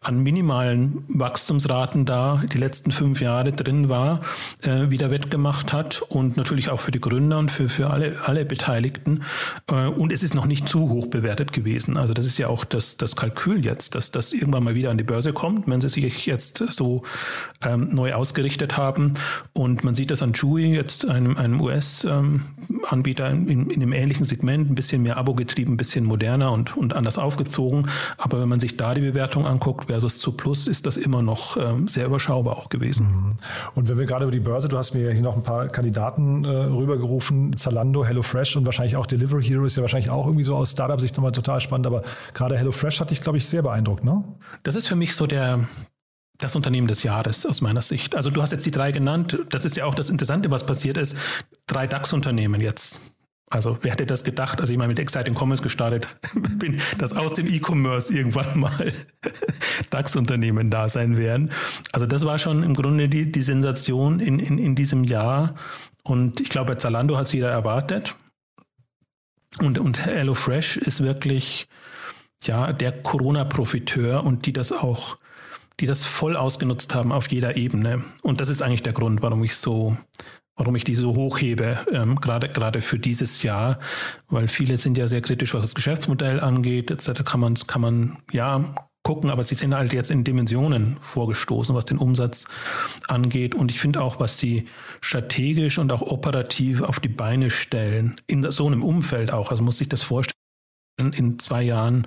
an 0.00 0.20
minimalen 0.20 1.04
Wachstumsraten 1.08 2.06
da 2.06 2.42
die 2.52 2.58
letzten 2.58 2.90
fünf 2.90 3.20
Jahre 3.20 3.52
drin 3.52 3.88
war, 3.88 4.22
äh, 4.62 4.90
wieder 4.90 5.10
wettgemacht 5.10 5.72
hat 5.72 6.02
und 6.08 6.36
natürlich 6.36 6.70
auch 6.70 6.80
für 6.80 6.90
die 6.90 7.00
Gründer 7.00 7.38
und 7.38 7.50
für, 7.50 7.68
für 7.68 7.90
alle, 7.90 8.16
alle 8.24 8.44
Beteiligten. 8.44 9.24
Äh, 9.70 9.86
und 9.88 10.10
es 10.10 10.22
ist 10.22 10.34
noch 10.34 10.46
nicht 10.46 10.68
zu 10.68 10.88
hoch 10.88 11.08
bewertet 11.08 11.52
gewesen. 11.52 11.96
Also 11.96 12.14
das 12.14 12.24
ist 12.24 12.38
ja 12.38 12.48
auch 12.48 12.64
das, 12.64 12.96
das 12.96 13.14
Kalkül 13.14 13.64
jetzt, 13.64 13.94
dass 13.94 14.10
das 14.10 14.32
irgendwann 14.32 14.64
mal 14.64 14.74
wieder 14.74 14.90
an 14.90 14.98
die 14.98 15.04
Börse 15.04 15.32
kommt, 15.32 15.68
wenn 15.68 15.80
sie 15.80 15.90
sich 15.90 16.24
jetzt 16.26 16.64
so 16.70 17.02
ähm, 17.62 17.90
neu 17.92 18.14
ausgerichtet 18.14 18.78
haben. 18.78 19.12
Und 19.52 19.84
man 19.84 19.94
sieht 19.94 20.10
das 20.10 20.22
an 20.22 20.32
Chewy, 20.32 20.74
jetzt 20.74 21.06
einem, 21.06 21.36
einem 21.36 21.60
US- 21.60 22.04
ähm, 22.04 22.40
Anbieter 23.02 23.28
in, 23.30 23.48
in, 23.48 23.70
in 23.70 23.82
einem 23.82 23.92
ähnlichen 23.92 24.24
Segment, 24.24 24.70
ein 24.70 24.76
bisschen 24.76 25.02
mehr 25.02 25.16
Abo 25.16 25.34
getrieben, 25.34 25.72
ein 25.72 25.76
bisschen 25.76 26.04
moderner 26.04 26.52
und, 26.52 26.76
und 26.76 26.94
anders 26.94 27.18
aufgezogen. 27.18 27.88
Aber 28.16 28.40
wenn 28.40 28.48
man 28.48 28.60
sich 28.60 28.76
da 28.76 28.94
die 28.94 29.00
Bewertung 29.00 29.44
anguckt 29.44 29.86
versus 29.86 30.18
zu 30.18 30.32
Plus, 30.32 30.68
ist 30.68 30.86
das 30.86 30.96
immer 30.96 31.20
noch 31.20 31.56
ähm, 31.56 31.88
sehr 31.88 32.06
überschaubar 32.06 32.56
auch 32.56 32.68
gewesen. 32.68 33.06
Mhm. 33.06 33.30
Und 33.74 33.88
wenn 33.88 33.98
wir 33.98 34.06
gerade 34.06 34.24
über 34.24 34.32
die 34.32 34.40
Börse, 34.40 34.68
du 34.68 34.78
hast 34.78 34.94
mir 34.94 35.10
hier 35.10 35.22
noch 35.22 35.36
ein 35.36 35.42
paar 35.42 35.66
Kandidaten 35.66 36.44
äh, 36.44 36.48
rübergerufen, 36.48 37.56
Zalando, 37.56 38.04
HelloFresh 38.04 38.56
und 38.56 38.66
wahrscheinlich 38.66 38.96
auch 38.96 39.06
Delivery 39.06 39.42
Hero 39.42 39.64
ist 39.64 39.76
ja 39.76 39.82
wahrscheinlich 39.82 40.10
auch 40.10 40.26
irgendwie 40.26 40.44
so 40.44 40.54
aus 40.54 40.70
Startup-Sicht 40.70 41.16
nochmal 41.16 41.32
total 41.32 41.60
spannend, 41.60 41.86
aber 41.88 42.02
gerade 42.34 42.56
HelloFresh 42.56 43.00
hat 43.00 43.10
dich, 43.10 43.20
glaube 43.20 43.38
ich, 43.38 43.48
sehr 43.48 43.62
beeindruckt, 43.62 44.04
ne? 44.04 44.22
Das 44.62 44.76
ist 44.76 44.86
für 44.86 44.96
mich 44.96 45.16
so 45.16 45.26
der, 45.26 45.60
das 46.42 46.56
Unternehmen 46.56 46.88
des 46.88 47.02
Jahres 47.02 47.46
aus 47.46 47.60
meiner 47.60 47.82
Sicht. 47.82 48.14
Also 48.14 48.30
du 48.30 48.42
hast 48.42 48.52
jetzt 48.52 48.66
die 48.66 48.70
drei 48.70 48.92
genannt. 48.92 49.38
Das 49.50 49.64
ist 49.64 49.76
ja 49.76 49.84
auch 49.84 49.94
das 49.94 50.10
Interessante, 50.10 50.50
was 50.50 50.66
passiert 50.66 50.96
ist. 50.96 51.16
Drei 51.66 51.86
DAX-Unternehmen 51.86 52.60
jetzt. 52.60 53.00
Also 53.52 53.78
wer 53.82 53.92
hätte 53.92 54.06
das 54.06 54.24
gedacht, 54.24 54.60
als 54.62 54.70
ich 54.70 54.78
mal 54.78 54.88
mit 54.88 54.98
Exciting 54.98 55.34
Commerce 55.36 55.62
gestartet 55.62 56.08
bin, 56.58 56.80
dass 56.98 57.14
aus 57.14 57.34
dem 57.34 57.46
E-Commerce 57.46 58.12
irgendwann 58.12 58.58
mal 58.58 58.92
DAX-Unternehmen 59.90 60.70
da 60.70 60.88
sein 60.88 61.18
werden. 61.18 61.52
Also 61.92 62.06
das 62.06 62.24
war 62.24 62.38
schon 62.38 62.62
im 62.62 62.74
Grunde 62.74 63.10
die, 63.10 63.30
die 63.30 63.42
Sensation 63.42 64.20
in, 64.20 64.38
in, 64.38 64.58
in 64.58 64.74
diesem 64.74 65.04
Jahr. 65.04 65.54
Und 66.02 66.40
ich 66.40 66.48
glaube, 66.48 66.78
Zalando 66.78 67.18
hat 67.18 67.26
es 67.26 67.32
jeder 67.32 67.50
erwartet. 67.50 68.16
Und, 69.60 69.78
und 69.78 70.06
HelloFresh 70.06 70.78
ist 70.78 71.02
wirklich 71.02 71.68
ja 72.42 72.72
der 72.72 73.02
Corona-Profiteur 73.02 74.24
und 74.24 74.46
die 74.46 74.54
das 74.54 74.72
auch 74.72 75.18
die 75.80 75.86
das 75.86 76.04
voll 76.04 76.36
ausgenutzt 76.36 76.94
haben 76.94 77.12
auf 77.12 77.30
jeder 77.30 77.56
Ebene. 77.56 78.04
Und 78.22 78.40
das 78.40 78.48
ist 78.48 78.62
eigentlich 78.62 78.82
der 78.82 78.92
Grund, 78.92 79.22
warum 79.22 79.42
ich 79.44 79.56
so, 79.56 79.96
warum 80.56 80.76
ich 80.76 80.84
die 80.84 80.94
so 80.94 81.14
hochhebe, 81.14 81.86
ähm, 81.92 82.20
gerade, 82.20 82.48
gerade 82.48 82.82
für 82.82 82.98
dieses 82.98 83.42
Jahr, 83.42 83.78
weil 84.28 84.48
viele 84.48 84.76
sind 84.76 84.98
ja 84.98 85.06
sehr 85.06 85.22
kritisch, 85.22 85.54
was 85.54 85.62
das 85.62 85.74
Geschäftsmodell 85.74 86.40
angeht, 86.40 86.90
etc. 86.90 87.24
kann 87.24 87.40
man, 87.40 87.54
kann 87.54 87.80
man, 87.80 88.18
ja, 88.32 88.74
gucken, 89.02 89.30
aber 89.30 89.42
sie 89.42 89.54
sind 89.54 89.74
halt 89.74 89.92
jetzt 89.92 90.10
in 90.10 90.24
Dimensionen 90.24 90.98
vorgestoßen, 91.00 91.74
was 91.74 91.84
den 91.84 91.98
Umsatz 91.98 92.46
angeht. 93.08 93.54
Und 93.54 93.70
ich 93.70 93.80
finde 93.80 94.00
auch, 94.00 94.20
was 94.20 94.38
sie 94.38 94.66
strategisch 95.00 95.78
und 95.78 95.90
auch 95.92 96.02
operativ 96.02 96.82
auf 96.82 97.00
die 97.00 97.08
Beine 97.08 97.50
stellen, 97.50 98.20
in 98.26 98.48
so 98.50 98.66
einem 98.66 98.82
Umfeld 98.82 99.32
auch, 99.32 99.50
also 99.50 99.62
muss 99.62 99.78
sich 99.78 99.88
das 99.88 100.02
vorstellen, 100.02 100.32
in 101.00 101.38
zwei 101.38 101.62
Jahren 101.62 102.06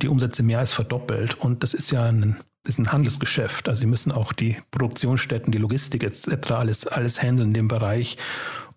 die 0.00 0.08
Umsätze 0.08 0.42
mehr 0.42 0.60
als 0.60 0.72
verdoppelt. 0.72 1.34
Und 1.34 1.62
das 1.62 1.74
ist 1.74 1.90
ja 1.90 2.06
ein 2.06 2.36
ist 2.66 2.78
ein 2.78 2.92
Handelsgeschäft. 2.92 3.68
Also 3.68 3.80
sie 3.80 3.86
müssen 3.86 4.12
auch 4.12 4.32
die 4.32 4.56
Produktionsstätten, 4.70 5.52
die 5.52 5.58
Logistik 5.58 6.02
etc. 6.04 6.52
alles, 6.52 6.86
alles 6.86 7.22
handeln 7.22 7.48
in 7.48 7.54
dem 7.54 7.68
Bereich. 7.68 8.16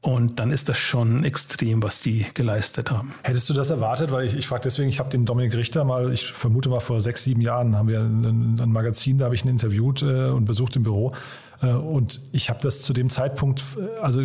Und 0.01 0.39
dann 0.39 0.51
ist 0.51 0.67
das 0.67 0.77
schon 0.77 1.23
extrem, 1.23 1.81
was 1.81 2.01
die 2.01 2.25
geleistet 2.33 2.91
haben. 2.91 3.13
Hättest 3.23 3.49
du 3.49 3.53
das 3.53 3.69
erwartet? 3.69 4.11
Weil 4.11 4.25
ich, 4.25 4.35
ich 4.35 4.47
frage 4.47 4.63
deswegen, 4.63 4.89
ich 4.89 4.99
habe 4.99 5.09
den 5.09 5.25
Dominik 5.25 5.53
Richter 5.55 5.85
mal, 5.85 6.11
ich 6.11 6.25
vermute 6.25 6.67
mal 6.67 6.81
vor 6.81 6.99
sechs, 6.99 7.23
sieben 7.23 7.39
Jahren 7.39 7.77
haben 7.77 7.87
wir 7.87 8.01
ein, 8.01 8.59
ein 8.59 8.71
Magazin, 8.71 9.17
da 9.17 9.25
habe 9.25 9.35
ich 9.35 9.45
ihn 9.45 9.49
interviewt 9.49 10.01
äh, 10.01 10.25
und 10.25 10.43
besucht 10.43 10.75
im 10.75 10.83
Büro. 10.83 11.13
Äh, 11.63 11.73
und 11.73 12.21
ich 12.31 12.49
habe 12.49 12.59
das 12.61 12.81
zu 12.81 12.93
dem 12.93 13.09
Zeitpunkt, 13.09 13.63
äh, 13.77 13.99
also 13.99 14.21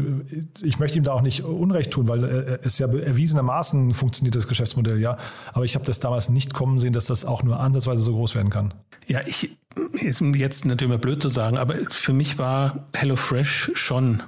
ich 0.62 0.78
möchte 0.78 0.98
ihm 0.98 1.04
da 1.04 1.12
auch 1.12 1.22
nicht 1.22 1.44
Unrecht 1.44 1.92
tun, 1.92 2.08
weil 2.08 2.24
äh, 2.24 2.58
es 2.62 2.78
ja 2.78 2.88
erwiesenermaßen 2.88 3.94
funktioniert 3.94 4.34
das 4.34 4.48
Geschäftsmodell, 4.48 4.98
ja. 4.98 5.16
Aber 5.52 5.64
ich 5.64 5.74
habe 5.74 5.84
das 5.84 6.00
damals 6.00 6.28
nicht 6.28 6.52
kommen 6.52 6.78
sehen, 6.78 6.92
dass 6.92 7.06
das 7.06 7.24
auch 7.24 7.42
nur 7.42 7.60
ansatzweise 7.60 8.02
so 8.02 8.12
groß 8.12 8.34
werden 8.34 8.50
kann. 8.50 8.74
Ja, 9.06 9.20
ich 9.26 9.56
ist 9.92 10.20
jetzt 10.20 10.64
natürlich 10.64 10.90
immer 10.90 10.98
blöd 10.98 11.22
zu 11.22 11.28
sagen, 11.28 11.56
aber 11.56 11.76
für 11.90 12.12
mich 12.12 12.38
war 12.38 12.88
HelloFresh 12.94 13.70
schon 13.74 14.22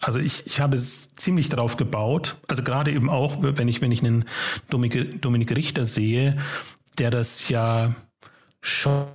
Also 0.00 0.20
ich, 0.20 0.46
ich 0.46 0.60
habe 0.60 0.76
es 0.76 1.12
ziemlich 1.14 1.48
darauf 1.48 1.76
gebaut. 1.76 2.36
Also 2.46 2.62
gerade 2.62 2.92
eben 2.92 3.10
auch, 3.10 3.42
wenn 3.42 3.66
ich, 3.66 3.80
wenn 3.80 3.90
ich 3.90 4.04
einen 4.04 4.24
Dominik, 4.70 5.20
Dominik 5.20 5.54
Richter 5.56 5.84
sehe, 5.84 6.38
der 6.98 7.10
das 7.10 7.48
ja 7.48 7.94
schon 8.60 9.06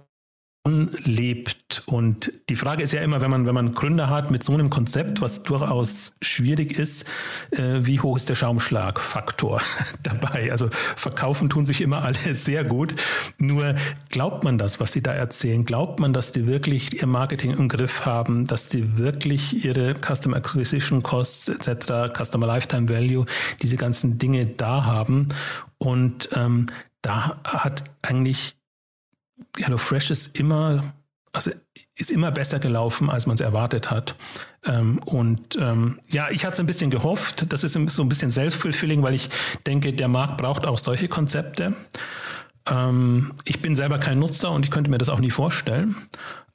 lebt. 0.65 1.83
Und 1.87 2.31
die 2.47 2.55
Frage 2.55 2.83
ist 2.83 2.93
ja 2.93 3.01
immer, 3.01 3.19
wenn 3.19 3.29
man, 3.29 3.45
wenn 3.45 3.53
man 3.53 3.73
Gründer 3.73 4.09
hat 4.09 4.31
mit 4.31 4.45
so 4.45 4.53
einem 4.53 4.69
Konzept, 4.69 5.19
was 5.19 5.43
durchaus 5.43 6.15
schwierig 6.21 6.79
ist, 6.79 7.03
äh, 7.51 7.81
wie 7.81 7.99
hoch 7.99 8.15
ist 8.15 8.29
der 8.29 8.35
Schaumschlagfaktor 8.35 9.61
dabei? 10.03 10.53
Also 10.53 10.69
verkaufen 10.95 11.49
tun 11.49 11.65
sich 11.65 11.81
immer 11.81 12.03
alle 12.03 12.17
sehr 12.35 12.63
gut. 12.63 12.95
Nur 13.37 13.75
glaubt 14.07 14.45
man 14.45 14.57
das, 14.57 14.79
was 14.79 14.93
sie 14.93 15.03
da 15.03 15.11
erzählen? 15.11 15.65
Glaubt 15.65 15.99
man, 15.99 16.13
dass 16.13 16.31
die 16.31 16.47
wirklich 16.47 17.01
ihr 17.01 17.07
Marketing 17.07 17.51
im 17.51 17.67
Griff 17.67 18.05
haben, 18.05 18.47
dass 18.47 18.69
die 18.69 18.97
wirklich 18.97 19.65
ihre 19.65 19.95
Customer 19.95 20.37
Acquisition 20.37 21.03
Costs 21.03 21.49
etc., 21.49 22.15
Customer 22.17 22.47
Lifetime 22.47 22.87
Value, 22.87 23.25
diese 23.61 23.75
ganzen 23.75 24.17
Dinge 24.17 24.45
da 24.45 24.85
haben? 24.85 25.27
Und 25.77 26.29
ähm, 26.37 26.67
da 27.01 27.41
hat 27.43 27.83
eigentlich 28.01 28.55
HelloFresh 29.57 30.11
ist 30.11 30.39
immer, 30.39 30.93
also 31.31 31.51
ist 31.95 32.11
immer 32.11 32.31
besser 32.31 32.59
gelaufen, 32.59 33.09
als 33.09 33.25
man 33.25 33.35
es 33.35 33.41
erwartet 33.41 33.91
hat. 33.91 34.15
Ähm, 34.65 34.99
und 35.05 35.57
ähm, 35.59 35.99
ja, 36.07 36.29
ich 36.31 36.45
hatte 36.45 36.53
es 36.53 36.59
ein 36.59 36.65
bisschen 36.65 36.89
gehofft. 36.89 37.51
Das 37.51 37.63
ist 37.63 37.73
so 37.73 38.03
ein 38.03 38.09
bisschen 38.09 38.31
self-fulfilling, 38.31 39.03
weil 39.03 39.13
ich 39.13 39.29
denke, 39.67 39.93
der 39.93 40.07
Markt 40.07 40.37
braucht 40.37 40.65
auch 40.65 40.79
solche 40.79 41.07
Konzepte. 41.07 41.75
Ähm, 42.69 43.33
ich 43.45 43.61
bin 43.61 43.75
selber 43.75 43.99
kein 43.99 44.19
Nutzer 44.19 44.51
und 44.51 44.65
ich 44.65 44.71
könnte 44.71 44.89
mir 44.89 44.97
das 44.97 45.09
auch 45.09 45.19
nie 45.19 45.31
vorstellen. 45.31 45.95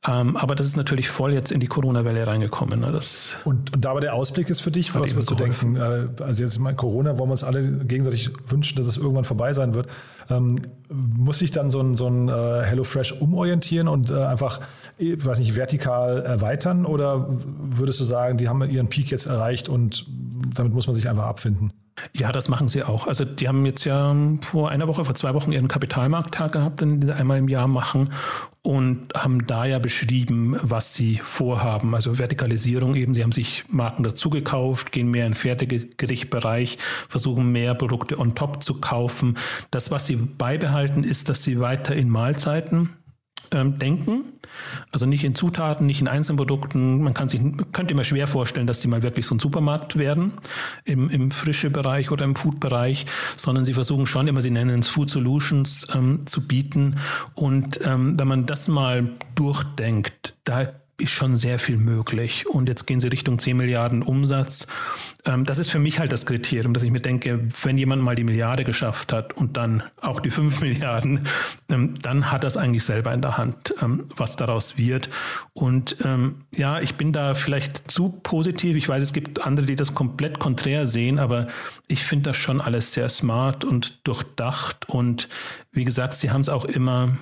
Ähm, 0.09 0.36
aber 0.36 0.54
das 0.54 0.66
ist 0.66 0.76
natürlich 0.76 1.11
voll 1.11 1.34
jetzt 1.34 1.52
in 1.52 1.61
die 1.61 1.66
Corona-Welle 1.66 2.26
reingekommen. 2.26 2.80
Ne? 2.80 2.92
Das 2.92 3.36
und, 3.44 3.74
und 3.74 3.84
da 3.84 3.90
aber 3.90 4.00
der 4.00 4.14
Ausblick 4.14 4.48
ist 4.48 4.61
für 4.61 4.70
dich, 4.70 4.94
was 4.94 5.14
würdest 5.14 5.30
du 5.30 5.34
denken? 5.34 5.76
Äh, 5.76 6.09
also 6.22 6.42
jetzt 6.42 6.59
mal 6.59 6.74
Corona, 6.74 7.18
wollen 7.18 7.28
wir 7.28 7.32
uns 7.32 7.44
alle 7.44 7.62
gegenseitig 7.84 8.30
wünschen, 8.46 8.76
dass 8.76 8.86
es 8.86 8.96
irgendwann 8.96 9.24
vorbei 9.24 9.52
sein 9.52 9.74
wird. 9.74 9.88
Ähm, 10.30 10.61
muss 10.88 11.40
sich 11.40 11.50
dann 11.50 11.70
so 11.70 11.80
ein, 11.80 11.94
so 11.94 12.06
ein 12.06 12.28
äh, 12.28 12.32
HelloFresh 12.32 13.20
umorientieren 13.20 13.88
und 13.88 14.11
äh, 14.11 14.24
einfach, 14.24 14.61
ich 14.96 15.24
weiß 15.24 15.40
nicht, 15.40 15.56
vertikal 15.56 16.22
erweitern? 16.22 16.86
Oder 16.86 17.28
würdest 17.28 18.00
du 18.00 18.04
sagen, 18.04 18.38
die 18.38 18.48
haben 18.48 18.62
ihren 18.62 18.88
Peak 18.88 19.11
jetzt 19.11 19.26
erreicht 19.26 19.68
und 19.68 20.06
damit 20.54 20.72
muss 20.72 20.86
man 20.86 20.94
sich 20.94 21.11
einfach 21.11 21.26
abfinden? 21.26 21.72
Ja, 22.12 22.32
das 22.32 22.49
machen 22.49 22.68
sie 22.68 22.82
auch. 22.82 23.07
Also 23.07 23.24
die 23.24 23.49
haben 23.49 23.64
jetzt 23.66 23.84
ja 23.84 24.14
vor 24.42 24.70
einer 24.70 24.88
Woche, 24.88 25.05
vor 25.05 25.14
zwei 25.14 25.34
Wochen 25.34 25.53
ihren 25.53 25.68
Kapitalmarkttag 25.68 26.53
gehabt, 26.53 26.80
den 26.80 27.03
sie 27.03 27.14
einmal 27.14 27.38
im 27.38 27.49
Jahr 27.49 27.68
machen 27.68 28.11
und 28.62 29.14
haben 29.16 29.46
da 29.46 29.64
ja 29.64 29.78
beschrieben, 29.78 30.57
was 30.62 30.94
sie 30.94 31.16
vorhaben. 31.16 31.94
Also 31.94 32.18
Vertikalisierung 32.18 32.94
eben, 32.94 33.14
sie 33.14 33.22
haben 33.22 33.32
sich 33.32 33.64
Marken 33.68 34.03
dazugekauft, 34.03 34.92
gehen 34.92 35.11
mehr 35.11 35.26
in 35.26 35.34
Fertiggerichtbereich, 35.34 36.78
versuchen 37.09 37.51
mehr 37.51 37.74
Produkte 37.74 38.18
on 38.18 38.34
top 38.34 38.62
zu 38.62 38.74
kaufen. 38.74 39.38
Das, 39.70 39.90
was 39.90 40.07
sie 40.07 40.16
beibehalten, 40.16 41.05
ist, 41.05 41.28
dass 41.28 41.44
sie 41.44 41.61
weiter 41.61 41.94
in 41.94 42.11
Mahlzeiten 42.11 42.90
ähm, 43.53 43.78
denken. 43.78 44.24
Also 44.90 45.07
nicht 45.07 45.24
in 45.24 45.34
Zutaten, 45.34 45.86
nicht 45.86 46.01
in 46.01 46.09
Einzelprodukten. 46.09 47.03
Man 47.03 47.14
kann 47.14 47.28
sich, 47.28 47.40
könnte 47.72 47.94
immer 47.94 48.05
schwer 48.05 48.26
vorstellen, 48.26 48.66
dass 48.66 48.80
die 48.80 48.88
mal 48.88 49.03
wirklich 49.03 49.26
so 49.26 49.34
ein 49.34 49.38
Supermarkt 49.38 49.99
werden 49.99 50.32
im, 50.84 51.11
im 51.11 51.30
frische 51.30 51.70
Bereich 51.70 52.11
oder 52.11 52.24
im 52.24 52.34
Food-Bereich, 52.34 53.07
sondern 53.36 53.64
sie 53.64 53.74
versuchen 53.74 54.07
schon 54.07 54.28
immer, 54.28 54.42
sie 54.42 54.51
nennen 54.51 54.80
es 54.80 54.88
Food 54.88 55.11
Solutions 55.11 55.86
ähm, 55.94 56.26
zu 56.26 56.46
bieten. 56.46 56.96
Und 57.34 57.80
ähm, 57.84 58.18
wenn 58.18 58.28
man 58.28 58.46
das 58.46 58.68
mal 58.68 59.11
durchdenkt, 59.34 60.34
da 60.44 60.68
ist 61.01 61.11
schon 61.11 61.36
sehr 61.36 61.61
viel 61.61 61.76
möglich. 61.76 62.46
Und 62.49 62.68
jetzt 62.68 62.86
gehen 62.86 62.99
sie 62.99 63.07
Richtung 63.07 63.38
10 63.38 63.57
Milliarden 63.57 64.03
Umsatz. 64.03 64.66
Ähm, 65.24 65.44
das 65.44 65.59
ist 65.59 65.70
für 65.70 65.78
mich 65.78 66.01
halt 66.01 66.11
das 66.11 66.26
Kriterium, 66.26 66.74
dass 66.74 66.82
ich 66.82 66.90
mir 66.90 67.01
denke, 67.01 67.40
wenn 67.62 67.78
jemand 67.78 68.03
mal 68.03 68.16
die 68.16 68.24
Milliarde 68.24 68.64
geschafft 68.64 69.12
hat 69.12 69.32
und 69.32 69.57
dann 69.57 69.84
auch 70.01 70.20
die 70.20 70.30
5 70.30 70.61
Milliarden, 70.61 71.26
ähm, 71.70 71.94
dann 72.03 72.32
hat 72.32 72.42
das 72.42 72.57
eigentlich 72.57 72.82
selber 72.82 73.14
in 73.14 73.22
der 73.22 73.38
Hand, 73.38 73.74
ähm, 73.80 74.07
was 74.16 74.36
daraus 74.36 74.76
wird. 74.76 75.09
Und 75.53 75.96
ja, 76.55 76.80
ich 76.80 76.94
bin 76.94 77.12
da 77.12 77.34
vielleicht 77.34 77.90
zu 77.90 78.11
positiv. 78.11 78.76
Ich 78.76 78.88
weiß, 78.88 79.03
es 79.03 79.12
gibt 79.12 79.44
andere, 79.44 79.66
die 79.66 79.76
das 79.76 79.94
komplett 79.94 80.38
konträr 80.38 80.86
sehen, 80.86 81.18
aber 81.18 81.49
ich 81.88 82.05
finde 82.05 82.30
das 82.30 82.36
schon 82.36 82.61
alles 82.61 82.92
sehr 82.92 83.09
smart 83.09 83.64
und 83.64 84.07
durchdacht. 84.07 84.88
Und 84.88 85.28
wie 85.72 85.84
gesagt, 85.84 86.14
sie 86.14 86.30
haben 86.30 86.42
es 86.42 86.49
auch 86.49 86.64
immer 86.64 87.16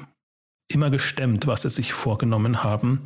immer 0.69 0.91
gestemmt, 0.91 1.47
was 1.47 1.63
sie 1.63 1.71
sich 1.71 1.93
vorgenommen 1.93 2.65
haben. 2.65 3.03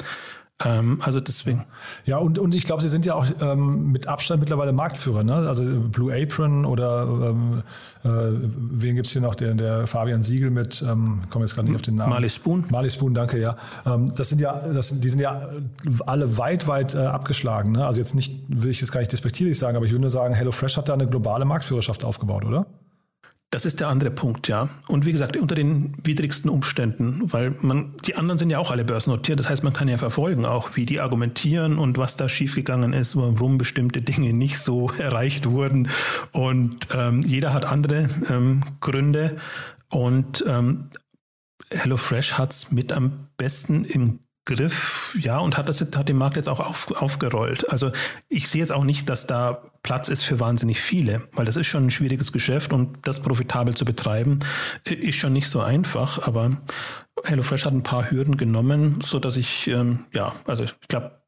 Ähm, 0.65 0.99
also 1.03 1.21
deswegen. 1.21 1.65
Ja, 2.05 2.19
und, 2.19 2.39
und 2.39 2.55
ich 2.55 2.65
glaube, 2.65 2.83
sie 2.83 2.89
sind 2.89 3.07
ja 3.07 3.15
auch 3.15 3.27
ähm, 3.41 3.93
mit 3.93 4.07
Abstand 4.07 4.41
mittlerweile 4.41 4.73
Marktführer. 4.73 5.25
Ne? 5.25 5.35
Also 5.35 5.65
Blue 5.65 6.15
Apron 6.15 6.67
oder 6.67 7.03
ähm, 7.31 7.63
äh, 8.05 8.09
wen 8.09 8.95
gibt 8.97 9.07
es 9.07 9.13
hier 9.13 9.23
noch? 9.23 9.35
Der, 9.35 9.55
der 9.55 9.87
Fabian 9.87 10.23
Siegel 10.23 10.51
mit, 10.51 10.83
ähm, 10.83 11.23
komme 11.31 11.45
jetzt 11.45 11.55
gerade 11.55 11.69
nicht 11.69 11.77
auf 11.77 11.83
den 11.83 11.95
Namen. 11.95 12.11
Marley 12.11 12.29
Spoon. 12.29 12.65
Marley 12.71 12.91
Spoon, 12.91 13.15
danke, 13.15 13.41
ja. 13.41 13.57
Ähm, 13.87 14.13
das 14.15 14.29
sind 14.29 14.41
ja, 14.41 14.61
das, 14.61 15.01
die 15.01 15.09
sind 15.09 15.21
ja 15.21 15.49
alle 16.07 16.37
weit, 16.37 16.69
weit 16.69 16.95
äh, 16.95 16.99
abgeschlagen. 16.99 17.73
Ne? 17.73 17.87
Also 17.87 18.01
jetzt 18.01 18.15
nicht, 18.15 18.43
will 18.49 18.71
ich 18.71 18.81
jetzt 18.81 18.93
gar 18.93 19.01
nicht 19.01 19.13
despektierlich 19.13 19.59
sagen, 19.59 19.77
aber 19.77 19.87
ich 19.87 19.93
würde 19.93 20.03
nur 20.03 20.11
sagen, 20.11 20.35
HelloFresh 20.35 20.77
hat 20.77 20.89
da 20.89 20.95
eine 20.95 21.07
globale 21.07 21.45
Marktführerschaft 21.45 22.05
aufgebaut, 22.05 22.45
oder? 22.45 22.67
Das 23.53 23.65
ist 23.65 23.81
der 23.81 23.89
andere 23.89 24.13
Punkt, 24.13 24.47
ja. 24.47 24.69
Und 24.87 25.07
wie 25.07 25.13
gesagt, 25.13 25.37
unter 25.37 25.57
den 25.57 25.97
widrigsten 26.05 26.49
Umständen, 26.49 27.33
weil 27.33 27.57
man, 27.63 27.97
die 28.07 28.15
anderen 28.15 28.39
sind 28.39 28.51
ja 28.51 28.61
auch 28.61 28.71
alle 28.71 28.85
börsennotiert. 28.85 29.41
Das 29.41 29.49
heißt, 29.49 29.65
man 29.65 29.73
kann 29.73 29.89
ja 29.89 29.99
verfolgen, 29.99 30.47
auch 30.47 30.77
wie 30.77 30.87
die 30.87 31.01
argumentieren 31.01 31.77
und 31.77 31.99
was 31.99 32.17
da 32.17 32.29
schiefgegangen 32.29 32.93
ist, 32.93 33.17
warum 33.17 33.59
bestimmte 33.59 34.03
Dinge 34.03 34.33
nicht 34.33 34.61
so 34.61 34.91
erreicht 34.99 35.51
wurden. 35.51 35.89
Und 36.31 36.87
ähm, 36.95 37.23
jeder 37.23 37.53
hat 37.53 37.65
andere 37.65 38.09
ähm, 38.31 38.63
Gründe. 38.79 39.37
Und 39.89 40.45
ähm, 40.47 40.91
HelloFresh 41.71 42.35
hat 42.35 42.53
es 42.53 42.71
mit 42.71 42.93
am 42.93 43.27
besten 43.37 43.85
im 43.85 44.21
Griff, 44.47 45.17
ja, 45.21 45.39
und 45.39 45.57
hat 45.57 45.69
das 45.69 45.81
hat 45.81 46.09
den 46.09 46.17
Markt 46.17 46.37
jetzt 46.37 46.49
auch 46.49 46.61
auf, 46.61 46.91
aufgerollt. 46.91 47.71
Also 47.71 47.93
ich 48.29 48.49
sehe 48.49 48.61
jetzt 48.61 48.73
auch 48.73 48.85
nicht, 48.85 49.09
dass 49.09 49.27
da 49.27 49.63
Platz 49.83 50.09
ist 50.09 50.23
für 50.23 50.41
wahnsinnig 50.41 50.81
viele, 50.81 51.29
weil 51.33 51.45
das 51.45 51.57
ist 51.57 51.67
schon 51.67 51.87
ein 51.87 51.91
schwieriges 51.91 52.33
Geschäft 52.33 52.73
und 52.73 52.99
das 53.07 53.21
profitabel 53.21 53.75
zu 53.75 53.85
betreiben 53.85 54.41
ist 54.85 55.19
schon 55.19 55.33
nicht 55.33 55.49
so 55.49 55.61
einfach. 55.61 56.27
Aber 56.27 56.57
HelloFresh 57.25 57.67
hat 57.67 57.75
ein 57.75 57.83
paar 57.83 58.11
Hürden 58.11 58.37
genommen, 58.37 59.01
so 59.05 59.19
dass 59.19 59.37
ich 59.37 59.69
ähm, 59.69 60.07
ja, 60.13 60.33
also 60.47 60.65
ich 60.65 60.75
glaube 60.89 61.20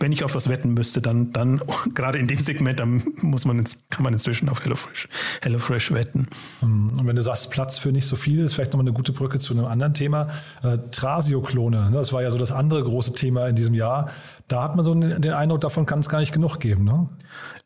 wenn 0.00 0.12
ich 0.12 0.24
auf 0.24 0.34
was 0.34 0.48
wetten 0.48 0.72
müsste, 0.72 1.00
dann, 1.00 1.30
dann 1.30 1.60
gerade 1.94 2.18
in 2.18 2.26
dem 2.26 2.40
Segment, 2.40 2.80
dann 2.80 3.04
muss 3.20 3.44
man 3.44 3.58
ins, 3.58 3.84
kann 3.90 4.02
man 4.02 4.12
inzwischen 4.12 4.48
auf 4.48 4.64
HelloFresh, 4.64 5.08
HelloFresh 5.42 5.92
wetten. 5.92 6.26
Hm, 6.60 6.98
und 6.98 7.06
wenn 7.06 7.16
du 7.16 7.22
sagst, 7.22 7.50
Platz 7.50 7.78
für 7.78 7.92
nicht 7.92 8.06
so 8.06 8.16
viel, 8.16 8.40
ist 8.40 8.54
vielleicht 8.54 8.72
nochmal 8.72 8.86
eine 8.86 8.94
gute 8.94 9.12
Brücke 9.12 9.38
zu 9.38 9.52
einem 9.54 9.66
anderen 9.66 9.94
Thema. 9.94 10.28
Äh, 10.62 10.78
Trasio-Klone, 10.90 11.90
ne? 11.90 11.96
das 11.96 12.12
war 12.12 12.22
ja 12.22 12.30
so 12.30 12.38
das 12.38 12.50
andere 12.50 12.82
große 12.82 13.12
Thema 13.12 13.46
in 13.46 13.56
diesem 13.56 13.74
Jahr. 13.74 14.10
Da 14.48 14.62
hat 14.62 14.74
man 14.74 14.84
so 14.84 14.94
den 14.94 15.32
Eindruck, 15.32 15.60
davon 15.60 15.86
kann 15.86 16.00
es 16.00 16.08
gar 16.08 16.18
nicht 16.18 16.32
genug 16.32 16.58
geben. 16.58 16.84
Ne? 16.84 17.08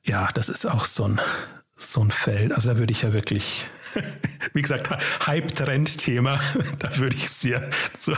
Ja, 0.03 0.29
das 0.35 0.49
ist 0.49 0.67
auch 0.67 0.85
so 0.85 1.05
ein, 1.05 1.21
so 1.77 2.03
ein 2.03 2.11
Feld. 2.11 2.53
Also 2.53 2.71
da 2.71 2.79
würde 2.79 2.93
ich 2.93 3.03
ja 3.03 3.13
wirklich 3.13 3.67
wie 4.53 4.63
gesagt, 4.63 4.91
Hype-Trend-Thema, 5.27 6.41
da 6.79 6.97
würde 6.97 7.17
ich 7.17 7.31
sehr 7.31 7.71
zu, 7.99 8.13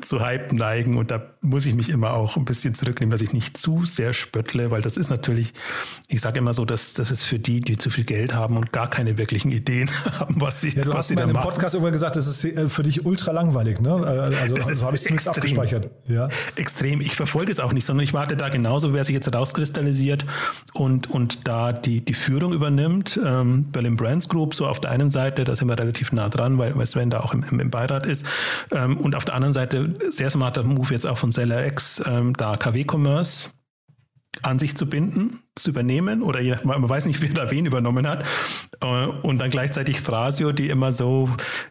zu 0.00 0.20
Hype 0.20 0.52
neigen 0.52 0.96
und 0.96 1.10
da 1.10 1.22
muss 1.40 1.66
ich 1.66 1.74
mich 1.74 1.88
immer 1.88 2.12
auch 2.12 2.36
ein 2.36 2.44
bisschen 2.44 2.74
zurücknehmen, 2.74 3.10
dass 3.10 3.20
ich 3.20 3.32
nicht 3.32 3.56
zu 3.56 3.84
sehr 3.84 4.12
spöttle, 4.12 4.70
weil 4.70 4.82
das 4.82 4.96
ist 4.96 5.10
natürlich, 5.10 5.52
ich 6.08 6.20
sage 6.20 6.38
immer 6.38 6.54
so, 6.54 6.64
dass 6.64 6.94
das 6.94 7.10
ist 7.10 7.24
für 7.24 7.38
die, 7.38 7.60
die 7.60 7.76
zu 7.76 7.90
viel 7.90 8.04
Geld 8.04 8.34
haben 8.34 8.56
und 8.56 8.72
gar 8.72 8.88
keine 8.88 9.18
wirklichen 9.18 9.50
Ideen 9.50 9.90
haben, 10.18 10.40
was 10.40 10.60
sie, 10.60 10.70
ja, 10.70 10.82
du 10.82 10.90
was 10.90 10.98
hast 10.98 11.08
sie 11.08 11.16
da 11.16 11.26
machen. 11.26 11.36
im 11.36 11.42
Podcast 11.42 11.74
immer 11.74 11.90
gesagt, 11.90 12.16
das 12.16 12.26
ist 12.26 12.44
äh, 12.44 12.68
für 12.68 12.82
dich 12.82 13.04
ultra 13.04 13.32
langweilig, 13.32 13.80
ne? 13.80 13.90
Äh, 13.90 14.36
also, 14.36 14.54
das 14.54 14.68
also 14.68 14.86
habe 14.86 14.96
ich 14.96 15.10
extrem, 15.10 15.34
abgespeichert. 15.34 15.90
Ja. 16.06 16.28
Extrem. 16.56 17.00
Ich 17.00 17.14
verfolge 17.16 17.50
es 17.50 17.60
auch 17.60 17.72
nicht, 17.72 17.84
sondern 17.84 18.04
ich 18.04 18.14
warte 18.14 18.36
da 18.36 18.48
genauso, 18.48 18.92
wer 18.92 19.04
sich 19.04 19.14
jetzt 19.14 19.32
rauskristallisiert 19.32 20.24
und, 20.74 21.10
und 21.10 21.46
da 21.48 21.72
die, 21.72 22.04
die 22.04 22.14
Führung 22.14 22.52
übernimmt. 22.52 23.18
Ähm, 23.24 23.64
Berlin 23.72 23.96
Brands 23.96 24.28
Group, 24.28 24.54
so 24.54 24.66
auf 24.66 24.80
der 24.80 24.90
einen 24.90 25.10
Seite 25.10 25.21
Seite, 25.22 25.44
da 25.44 25.54
sind 25.54 25.68
wir 25.68 25.78
relativ 25.78 26.10
nah 26.12 26.28
dran, 26.28 26.58
weil 26.58 26.84
Sven 26.84 27.10
da 27.10 27.20
auch 27.20 27.32
im, 27.32 27.60
im, 27.60 27.70
Beirat 27.70 28.06
ist. 28.06 28.26
Ähm, 28.72 28.96
und 28.96 29.14
auf 29.14 29.24
der 29.24 29.34
anderen 29.34 29.52
Seite 29.52 29.94
sehr 30.10 30.30
smarter 30.30 30.64
Move 30.64 30.92
jetzt 30.92 31.06
auch 31.06 31.18
von 31.18 31.30
SellerX, 31.30 32.02
ähm, 32.06 32.36
da 32.36 32.56
KW 32.56 32.84
Commerce 32.90 33.50
an 34.40 34.58
sich 34.58 34.76
zu 34.76 34.86
binden, 34.86 35.40
zu 35.54 35.70
übernehmen 35.70 36.22
oder 36.22 36.40
man 36.64 36.88
weiß 36.88 37.04
nicht, 37.04 37.20
wer 37.20 37.28
da 37.28 37.50
wen 37.50 37.66
übernommen 37.66 38.08
hat. 38.08 38.24
Äh, 38.82 38.86
und 38.86 39.38
dann 39.38 39.50
gleichzeitig 39.50 40.02
Thrasio, 40.02 40.50
die 40.52 40.68
immer 40.68 40.90
so 40.90 41.28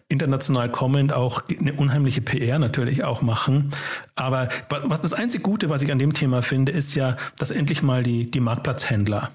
international 0.08 0.72
kommend 0.72 1.12
auch 1.12 1.41
eine 1.60 1.74
unheimliche 1.74 2.22
PR 2.22 2.60
natürlich 2.60 3.04
auch 3.04 3.22
machen. 3.22 3.72
Aber 4.16 4.47
was 4.70 5.02
das 5.02 5.14
einzige 5.14 5.43
Gute, 5.43 5.70
was 5.70 5.82
ich 5.82 5.91
an 5.91 5.99
dem 5.99 6.14
Thema 6.14 6.41
finde, 6.41 6.72
ist 6.72 6.95
ja, 6.95 7.18
dass 7.38 7.52
endlich 7.52 7.82
mal 7.82 8.04
die, 8.04 8.32
die 8.32 8.39
Marktplatzhändler 8.39 9.30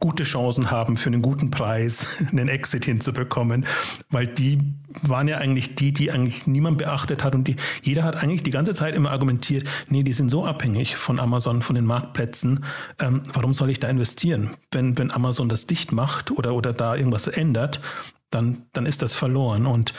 gute 0.00 0.24
Chancen 0.24 0.70
haben, 0.70 0.96
für 0.96 1.08
einen 1.08 1.22
guten 1.22 1.50
Preis 1.50 2.16
einen 2.32 2.48
Exit 2.48 2.86
hinzubekommen, 2.86 3.66
weil 4.08 4.26
die 4.26 4.58
waren 5.02 5.28
ja 5.28 5.38
eigentlich 5.38 5.76
die, 5.76 5.92
die 5.92 6.10
eigentlich 6.10 6.46
niemand 6.46 6.78
beachtet 6.78 7.22
hat 7.22 7.34
und 7.34 7.46
die, 7.46 7.56
jeder 7.82 8.02
hat 8.02 8.16
eigentlich 8.16 8.42
die 8.42 8.50
ganze 8.50 8.74
Zeit 8.74 8.96
immer 8.96 9.10
argumentiert, 9.10 9.68
nee, 9.88 10.02
die 10.02 10.14
sind 10.14 10.30
so 10.30 10.44
abhängig 10.44 10.96
von 10.96 11.20
Amazon, 11.20 11.62
von 11.62 11.76
den 11.76 11.84
Marktplätzen, 11.84 12.64
ähm, 12.98 13.22
warum 13.32 13.54
soll 13.54 13.70
ich 13.70 13.78
da 13.78 13.88
investieren? 13.88 14.56
Wenn, 14.72 14.98
wenn 14.98 15.12
Amazon 15.12 15.48
das 15.48 15.66
dicht 15.66 15.92
macht 15.92 16.30
oder, 16.30 16.54
oder 16.54 16.72
da 16.72 16.96
irgendwas 16.96 17.28
ändert, 17.28 17.80
dann, 18.30 18.66
dann 18.72 18.86
ist 18.86 19.02
das 19.02 19.14
verloren 19.14 19.66
und 19.66 19.92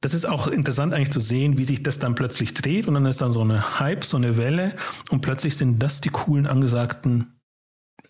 das 0.00 0.14
ist 0.14 0.28
auch 0.28 0.46
interessant 0.46 0.94
eigentlich 0.94 1.10
zu 1.10 1.20
sehen, 1.20 1.58
wie 1.58 1.64
sich 1.64 1.82
das 1.82 1.98
dann 1.98 2.14
plötzlich 2.14 2.54
dreht 2.54 2.86
und 2.86 2.94
dann 2.94 3.06
ist 3.06 3.20
dann 3.20 3.32
so 3.32 3.40
eine 3.40 3.80
Hype, 3.80 4.04
so 4.04 4.16
eine 4.16 4.36
Welle 4.36 4.76
und 5.10 5.22
plötzlich 5.22 5.56
sind 5.56 5.82
das 5.82 6.00
die 6.00 6.10
coolen 6.10 6.46
angesagten 6.46 7.37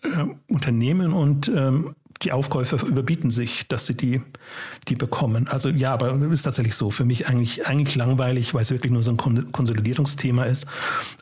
äh, 0.03 0.25
Unternehmen 0.47 1.13
und 1.13 1.47
ähm, 1.49 1.95
die 2.21 2.31
Aufkäufer 2.33 2.85
überbieten 2.85 3.31
sich, 3.31 3.67
dass 3.67 3.85
sie 3.85 3.95
die, 3.95 4.21
die 4.87 4.95
bekommen. 4.95 5.47
Also 5.47 5.69
ja, 5.69 5.93
aber 5.93 6.13
ist 6.31 6.43
tatsächlich 6.43 6.75
so. 6.75 6.91
Für 6.91 7.05
mich 7.05 7.27
eigentlich, 7.27 7.65
eigentlich 7.67 7.95
langweilig, 7.95 8.53
weil 8.53 8.61
es 8.61 8.71
wirklich 8.71 8.91
nur 8.91 9.03
so 9.03 9.11
ein 9.11 9.51
Konsolidierungsthema 9.51 10.43
ist. 10.43 10.67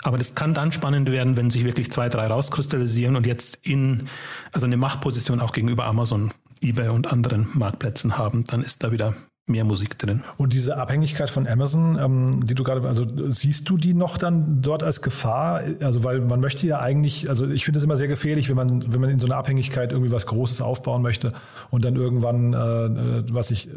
Aber 0.01 0.17
das 0.17 0.33
kann 0.33 0.55
dann 0.55 0.71
spannend 0.71 1.11
werden, 1.11 1.37
wenn 1.37 1.51
sich 1.51 1.65
wirklich 1.65 1.91
zwei, 1.91 2.09
drei 2.09 2.27
rauskristallisieren 2.27 3.15
und 3.15 3.27
jetzt 3.27 3.67
in, 3.67 4.07
also 4.51 4.65
eine 4.65 4.77
Machtposition 4.77 5.39
auch 5.39 5.53
gegenüber 5.53 5.85
Amazon, 5.85 6.33
eBay 6.61 6.89
und 6.89 7.11
anderen 7.11 7.47
Marktplätzen 7.53 8.17
haben. 8.17 8.43
Dann 8.45 8.63
ist 8.63 8.83
da 8.83 8.91
wieder 8.91 9.13
mehr 9.47 9.63
Musik 9.63 9.97
drin. 9.97 10.23
Und 10.35 10.51
diese 10.51 10.77
Abhängigkeit 10.77 11.29
von 11.29 11.47
Amazon, 11.47 11.97
ähm, 11.97 12.45
die 12.45 12.53
du 12.53 12.63
gerade, 12.63 12.85
also 12.85 13.05
siehst 13.29 13.69
du 13.69 13.77
die 13.77 13.93
noch 13.93 14.17
dann 14.17 14.61
dort 14.61 14.83
als 14.83 15.01
Gefahr? 15.01 15.61
Also 15.81 16.03
weil 16.03 16.19
man 16.19 16.41
möchte 16.41 16.67
ja 16.67 16.81
eigentlich, 16.81 17.29
also 17.29 17.49
ich 17.49 17.63
finde 17.63 17.77
es 17.77 17.83
immer 17.83 17.95
sehr 17.95 18.09
gefährlich, 18.09 18.49
wenn 18.49 18.57
man, 18.57 18.93
wenn 18.93 18.99
man 18.99 19.09
in 19.09 19.19
so 19.19 19.27
einer 19.27 19.37
Abhängigkeit 19.37 19.93
irgendwie 19.93 20.11
was 20.11 20.27
Großes 20.27 20.61
aufbauen 20.61 21.01
möchte 21.01 21.31
und 21.71 21.85
dann 21.85 21.95
irgendwann, 21.95 22.53
äh, 22.53 23.33
was 23.33 23.51
ich, 23.51 23.69
äh, 23.69 23.71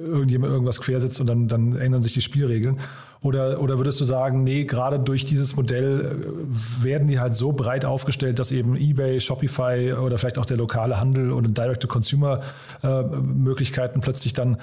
irgendjemand 0.00 0.52
irgendwas 0.52 0.80
quersetzt 0.80 1.20
und 1.20 1.26
dann, 1.26 1.48
dann 1.48 1.76
ändern 1.76 2.02
sich 2.02 2.14
die 2.14 2.22
Spielregeln. 2.22 2.78
Oder, 3.20 3.60
oder 3.60 3.78
würdest 3.78 4.00
du 4.00 4.04
sagen, 4.04 4.44
nee, 4.44 4.62
gerade 4.62 5.00
durch 5.00 5.24
dieses 5.24 5.56
Modell 5.56 6.00
äh, 6.00 6.04
werden 6.84 7.08
die 7.08 7.18
halt 7.18 7.34
so 7.34 7.50
breit 7.50 7.84
aufgestellt, 7.84 8.38
dass 8.38 8.52
eben 8.52 8.76
eBay, 8.76 9.18
Shopify 9.18 9.94
oder 9.94 10.18
vielleicht 10.18 10.38
auch 10.38 10.46
der 10.46 10.58
lokale 10.58 11.00
Handel 11.00 11.32
und 11.32 11.58
Direct-to-Consumer-Möglichkeiten 11.58 13.98
äh, 13.98 14.02
plötzlich 14.02 14.34
dann 14.34 14.58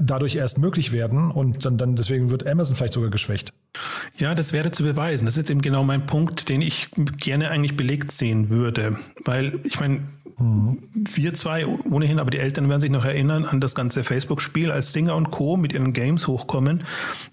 dadurch 0.00 0.36
erst 0.36 0.58
möglich 0.58 0.92
werden 0.92 1.30
und 1.30 1.64
dann, 1.64 1.76
dann 1.76 1.96
deswegen 1.96 2.30
wird 2.30 2.46
Amazon 2.46 2.76
vielleicht 2.76 2.94
sogar 2.94 3.10
geschwächt. 3.10 3.52
Ja, 4.16 4.34
das 4.34 4.52
wäre 4.52 4.70
zu 4.70 4.82
beweisen. 4.82 5.24
Das 5.24 5.36
ist 5.36 5.50
eben 5.50 5.62
genau 5.62 5.84
mein 5.84 6.06
Punkt, 6.06 6.48
den 6.48 6.62
ich 6.62 6.88
gerne 7.18 7.50
eigentlich 7.50 7.76
belegt 7.76 8.12
sehen 8.12 8.48
würde. 8.50 8.96
Weil 9.24 9.60
ich 9.64 9.80
meine, 9.80 10.00
mhm. 10.38 10.78
wir 10.92 11.34
zwei 11.34 11.66
ohnehin, 11.66 12.18
aber 12.18 12.30
die 12.30 12.38
Eltern 12.38 12.68
werden 12.68 12.80
sich 12.80 12.90
noch 12.90 13.04
erinnern 13.04 13.44
an 13.44 13.60
das 13.60 13.74
ganze 13.74 14.04
Facebook-Spiel, 14.04 14.70
als 14.70 14.92
Singer 14.92 15.16
und 15.16 15.30
Co. 15.30 15.56
mit 15.56 15.72
ihren 15.72 15.92
Games 15.92 16.26
hochkommen, 16.26 16.84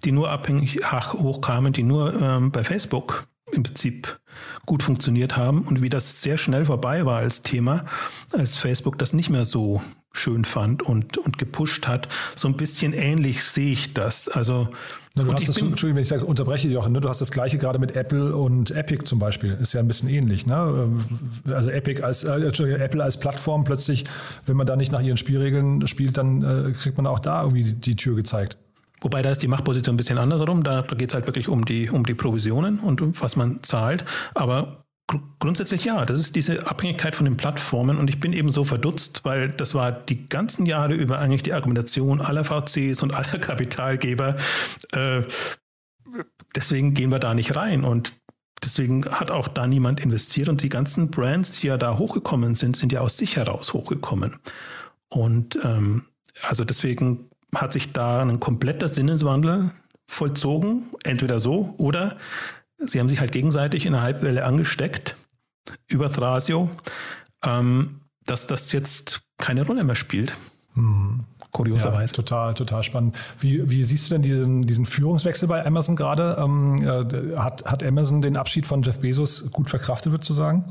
die 0.04 0.12
nur 0.12 0.30
abhängig 0.30 0.80
hochkamen, 0.92 1.74
die 1.74 1.84
nur 1.84 2.20
ähm, 2.22 2.52
bei 2.52 2.64
Facebook 2.64 3.26
im 3.52 3.64
Prinzip 3.64 4.20
gut 4.66 4.84
funktioniert 4.84 5.38
haben 5.38 5.64
und 5.64 5.82
wie 5.82 5.90
das 5.90 6.22
sehr 6.22 6.38
schnell 6.38 6.66
vorbei 6.66 7.06
war 7.06 7.18
als 7.18 7.42
Thema, 7.42 7.86
als 8.32 8.58
Facebook 8.58 8.98
das 8.98 9.14
nicht 9.14 9.30
mehr 9.30 9.46
so 9.46 9.82
schön 10.14 10.44
fand 10.46 10.84
und, 10.84 11.18
und 11.18 11.38
gepusht 11.38 11.88
hat. 11.88 12.08
So 12.36 12.48
ein 12.48 12.58
bisschen 12.58 12.94
ähnlich 12.94 13.44
sehe 13.44 13.72
ich 13.72 13.94
das. 13.94 14.28
Also 14.28 14.70
na, 15.14 15.24
du 15.24 15.34
hast 15.34 15.48
das, 15.48 15.58
Entschuldigung, 15.58 15.96
wenn 15.98 16.04
ich 16.04 16.10
sage, 16.10 16.26
unterbreche, 16.26 16.70
Jochen, 16.70 16.94
ne? 16.94 17.02
du 17.02 17.10
hast 17.10 17.20
das 17.20 17.32
gleiche 17.32 17.58
gerade 17.58 17.80
mit 17.80 17.96
Apple 17.96 18.36
und 18.36 18.72
Epic 18.72 19.04
zum 19.04 19.20
Beispiel. 19.20 19.58
Ist 19.60 19.74
ja 19.74 19.82
ein 19.82 19.88
bisschen 19.88 20.10
ähnlich. 20.10 20.46
Ne? 20.46 20.90
Also 21.48 21.70
Epic 21.70 22.02
als, 22.02 22.24
äh, 22.24 22.32
Apple 22.32 23.04
als 23.04 23.20
Plattform 23.20 23.64
plötzlich, 23.64 24.06
wenn 24.46 24.56
man 24.56 24.68
da 24.68 24.76
nicht 24.76 24.92
nach 24.92 25.02
ihren 25.02 25.18
Spielregeln 25.18 25.86
spielt, 25.88 26.18
dann 26.18 26.42
äh, 26.44 26.72
kriegt 26.72 26.98
man 26.98 27.08
auch 27.08 27.20
da 27.20 27.42
irgendwie 27.44 27.64
die, 27.64 27.76
die 27.76 27.96
Tür 27.96 28.16
gezeigt. 28.16 28.58
Wobei 29.02 29.24
da 29.24 29.32
ist 29.32 29.42
die 29.42 29.48
Machtposition 29.48 29.96
ein 29.96 29.98
bisschen 29.98 30.20
andersrum. 30.20 30.64
Da, 30.64 30.84
da 30.84 30.96
geht 30.96 31.10
es 31.10 31.16
halt 31.16 31.26
wirklich 31.26 31.48
um 31.50 31.66
die, 31.66 31.90
um 31.90 32.06
die 32.06 32.14
Provisionen 32.14 32.80
und 32.80 33.22
was 33.22 33.36
man 33.36 33.64
zahlt. 33.64 34.06
Aber 34.36 34.86
gr 35.08 35.20
grundsätzlich 35.40 35.86
ja, 35.86 36.06
das 36.06 36.20
ist 36.20 36.36
diese 36.36 36.68
Abhängigkeit 36.68 37.16
von 37.16 37.26
den 37.26 37.36
Plattformen. 37.36 37.98
Und 37.98 38.10
ich 38.10 38.20
bin 38.20 38.32
eben 38.32 38.50
so 38.50 38.64
verdutzt, 38.64 39.26
weil 39.26 39.50
das 39.50 39.74
war 39.74 39.92
die 39.92 40.28
ganzen 40.28 40.68
Jahre 40.68 40.94
über 40.94 41.18
eigentlich 41.18 41.42
die 41.42 41.54
Argumentation 41.54 42.22
aller 42.22 42.46
VCs 42.46 43.02
und 43.02 43.14
aller 43.14 43.40
Kapitalgeber. 43.40 44.36
Äh, 44.94 45.24
deswegen 46.56 46.94
gehen 46.94 47.12
wir 47.12 47.20
da 47.20 47.34
nicht 47.34 47.56
rein. 47.56 47.84
Und 47.84 48.14
deswegen 48.64 49.06
hat 49.06 49.32
auch 49.32 49.48
da 49.48 49.66
niemand 49.66 50.00
investiert. 50.00 50.48
Und 50.48 50.62
die 50.62 50.70
ganzen 50.70 51.10
Brands, 51.10 51.60
die 51.60 51.68
ja 51.68 51.78
da 51.78 51.98
hochgekommen 51.98 52.54
sind, 52.54 52.78
sind 52.78 52.92
ja 52.92 53.02
aus 53.02 53.18
sich 53.18 53.36
heraus 53.38 53.74
hochgekommen. 53.74 54.38
Und 55.10 55.58
ähm, 55.64 56.06
also 56.44 56.64
deswegen 56.64 57.31
hat 57.56 57.74
sich 57.74 57.94
da 57.94 58.22
ein 58.22 58.40
kompletter 58.40 58.88
Sinneswandel 58.88 59.72
vollzogen, 60.08 60.84
entweder 61.04 61.40
so 61.40 61.74
oder 61.78 62.18
sie 62.78 63.00
haben 63.00 63.10
sich 63.10 63.20
halt 63.20 63.32
gegenseitig 63.32 63.86
in 63.86 63.94
einer 63.94 64.04
Halbwelle 64.04 64.44
angesteckt 64.46 65.16
über 65.88 66.12
Thrasio, 66.12 66.70
ähm, 67.46 68.02
dass 68.26 68.48
das 68.48 68.72
jetzt 68.72 69.22
keine 69.38 69.66
Rolle 69.66 69.84
mehr 69.84 69.96
spielt. 69.96 70.36
Hm. 70.74 71.26
Kurioserweise. 71.52 72.14
Ja, 72.14 72.16
total, 72.16 72.54
total 72.54 72.84
spannend. 72.84 73.18
Wie, 73.40 73.70
wie 73.70 73.84
siehst 73.84 74.10
du 74.10 74.16
denn 74.16 74.22
diesen, 74.22 74.62
diesen 74.68 74.86
Führungswechsel 74.86 75.50
bei 75.50 75.66
Amazon 75.66 75.98
gerade? 75.98 76.38
Ähm, 76.40 76.78
äh, 76.82 77.38
hat, 77.38 77.66
hat 77.66 77.84
Amazon 77.84 78.22
den 78.22 78.38
Abschied 78.38 78.66
von 78.66 78.84
Jeff 78.84 79.02
Bezos 79.02 79.52
gut 79.52 79.70
verkraftet, 79.70 80.14
würdest 80.14 80.30
du 80.30 80.34
sagen? 80.34 80.66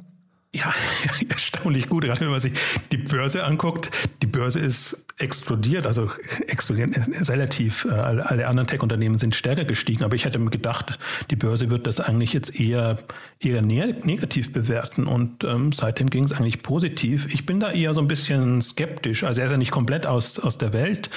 Ja, 0.52 0.74
erstaunlich 1.28 1.88
gut, 1.88 2.04
gerade 2.04 2.20
wenn 2.22 2.30
man 2.30 2.40
sich 2.40 2.52
die 2.90 2.96
Börse 2.96 3.44
anguckt. 3.44 3.90
Die 4.20 4.26
Börse 4.26 4.58
ist 4.58 5.06
explodiert, 5.18 5.86
also 5.86 6.10
explodiert 6.48 6.98
relativ. 7.28 7.84
Äh, 7.84 7.90
alle 7.90 8.48
anderen 8.48 8.66
Tech-Unternehmen 8.66 9.16
sind 9.16 9.36
stärker 9.36 9.64
gestiegen, 9.64 10.02
aber 10.02 10.16
ich 10.16 10.24
hätte 10.24 10.40
mir 10.40 10.50
gedacht, 10.50 10.98
die 11.30 11.36
Börse 11.36 11.70
wird 11.70 11.86
das 11.86 12.00
eigentlich 12.00 12.32
jetzt 12.32 12.58
eher, 12.58 12.98
eher 13.38 13.62
negativ 13.62 14.52
bewerten 14.52 15.06
und 15.06 15.44
ähm, 15.44 15.72
seitdem 15.72 16.10
ging 16.10 16.24
es 16.24 16.32
eigentlich 16.32 16.62
positiv. 16.62 17.32
Ich 17.32 17.46
bin 17.46 17.60
da 17.60 17.70
eher 17.70 17.94
so 17.94 18.00
ein 18.00 18.08
bisschen 18.08 18.60
skeptisch. 18.60 19.22
Also 19.22 19.40
er 19.40 19.46
ist 19.46 19.52
ja 19.52 19.58
nicht 19.58 19.70
komplett 19.70 20.04
aus, 20.06 20.40
aus 20.40 20.58
der 20.58 20.72
Welt, 20.72 21.10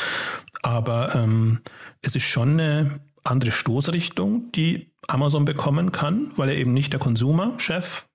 aber 0.61 1.15
ähm, 1.15 1.61
es 2.03 2.15
ist 2.15 2.25
schon 2.25 2.59
eine 2.59 2.99
andere 3.23 3.51
Stoßrichtung, 3.51 4.51
die 4.51 4.91
Amazon 5.07 5.43
bekommen 5.45 5.91
kann, 5.91 6.31
weil 6.35 6.49
er 6.49 6.57
eben 6.57 6.73
nicht 6.73 6.93
der 6.93 6.99
Konsumerchef 6.99 8.05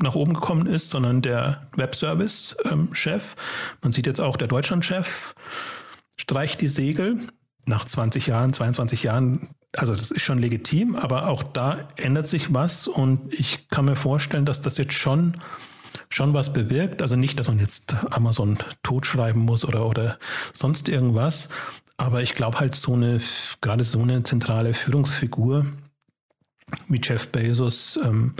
nach 0.00 0.14
oben 0.14 0.34
gekommen 0.34 0.66
ist, 0.66 0.90
sondern 0.90 1.22
der 1.22 1.68
Webservice-Chef. 1.76 3.34
Man 3.82 3.92
sieht 3.92 4.06
jetzt 4.06 4.20
auch, 4.20 4.36
der 4.36 4.48
Deutschland-Chef 4.48 5.34
streicht 6.16 6.60
die 6.60 6.68
Segel 6.68 7.18
nach 7.64 7.84
20 7.84 8.26
Jahren, 8.26 8.52
22 8.52 9.02
Jahren. 9.02 9.48
Also 9.76 9.94
das 9.94 10.10
ist 10.10 10.22
schon 10.22 10.38
legitim, 10.38 10.96
aber 10.96 11.28
auch 11.28 11.42
da 11.42 11.88
ändert 11.96 12.26
sich 12.26 12.54
was 12.54 12.88
und 12.88 13.32
ich 13.34 13.68
kann 13.68 13.84
mir 13.84 13.96
vorstellen, 13.96 14.46
dass 14.46 14.62
das 14.62 14.78
jetzt 14.78 14.94
schon 14.94 15.34
schon 16.10 16.34
was 16.34 16.52
bewirkt. 16.52 17.02
Also 17.02 17.16
nicht, 17.16 17.38
dass 17.38 17.48
man 17.48 17.58
jetzt 17.58 17.94
Amazon 18.10 18.58
totschreiben 18.82 19.42
muss 19.42 19.64
oder, 19.64 19.86
oder 19.86 20.18
sonst 20.52 20.88
irgendwas. 20.88 21.48
Aber 21.96 22.22
ich 22.22 22.34
glaube 22.34 22.60
halt 22.60 22.74
so 22.74 22.94
eine, 22.94 23.20
gerade 23.60 23.84
so 23.84 24.00
eine 24.00 24.22
zentrale 24.22 24.74
Führungsfigur 24.74 25.66
wie 26.88 27.00
Jeff 27.02 27.28
Bezos 27.28 27.98
ähm, 28.02 28.34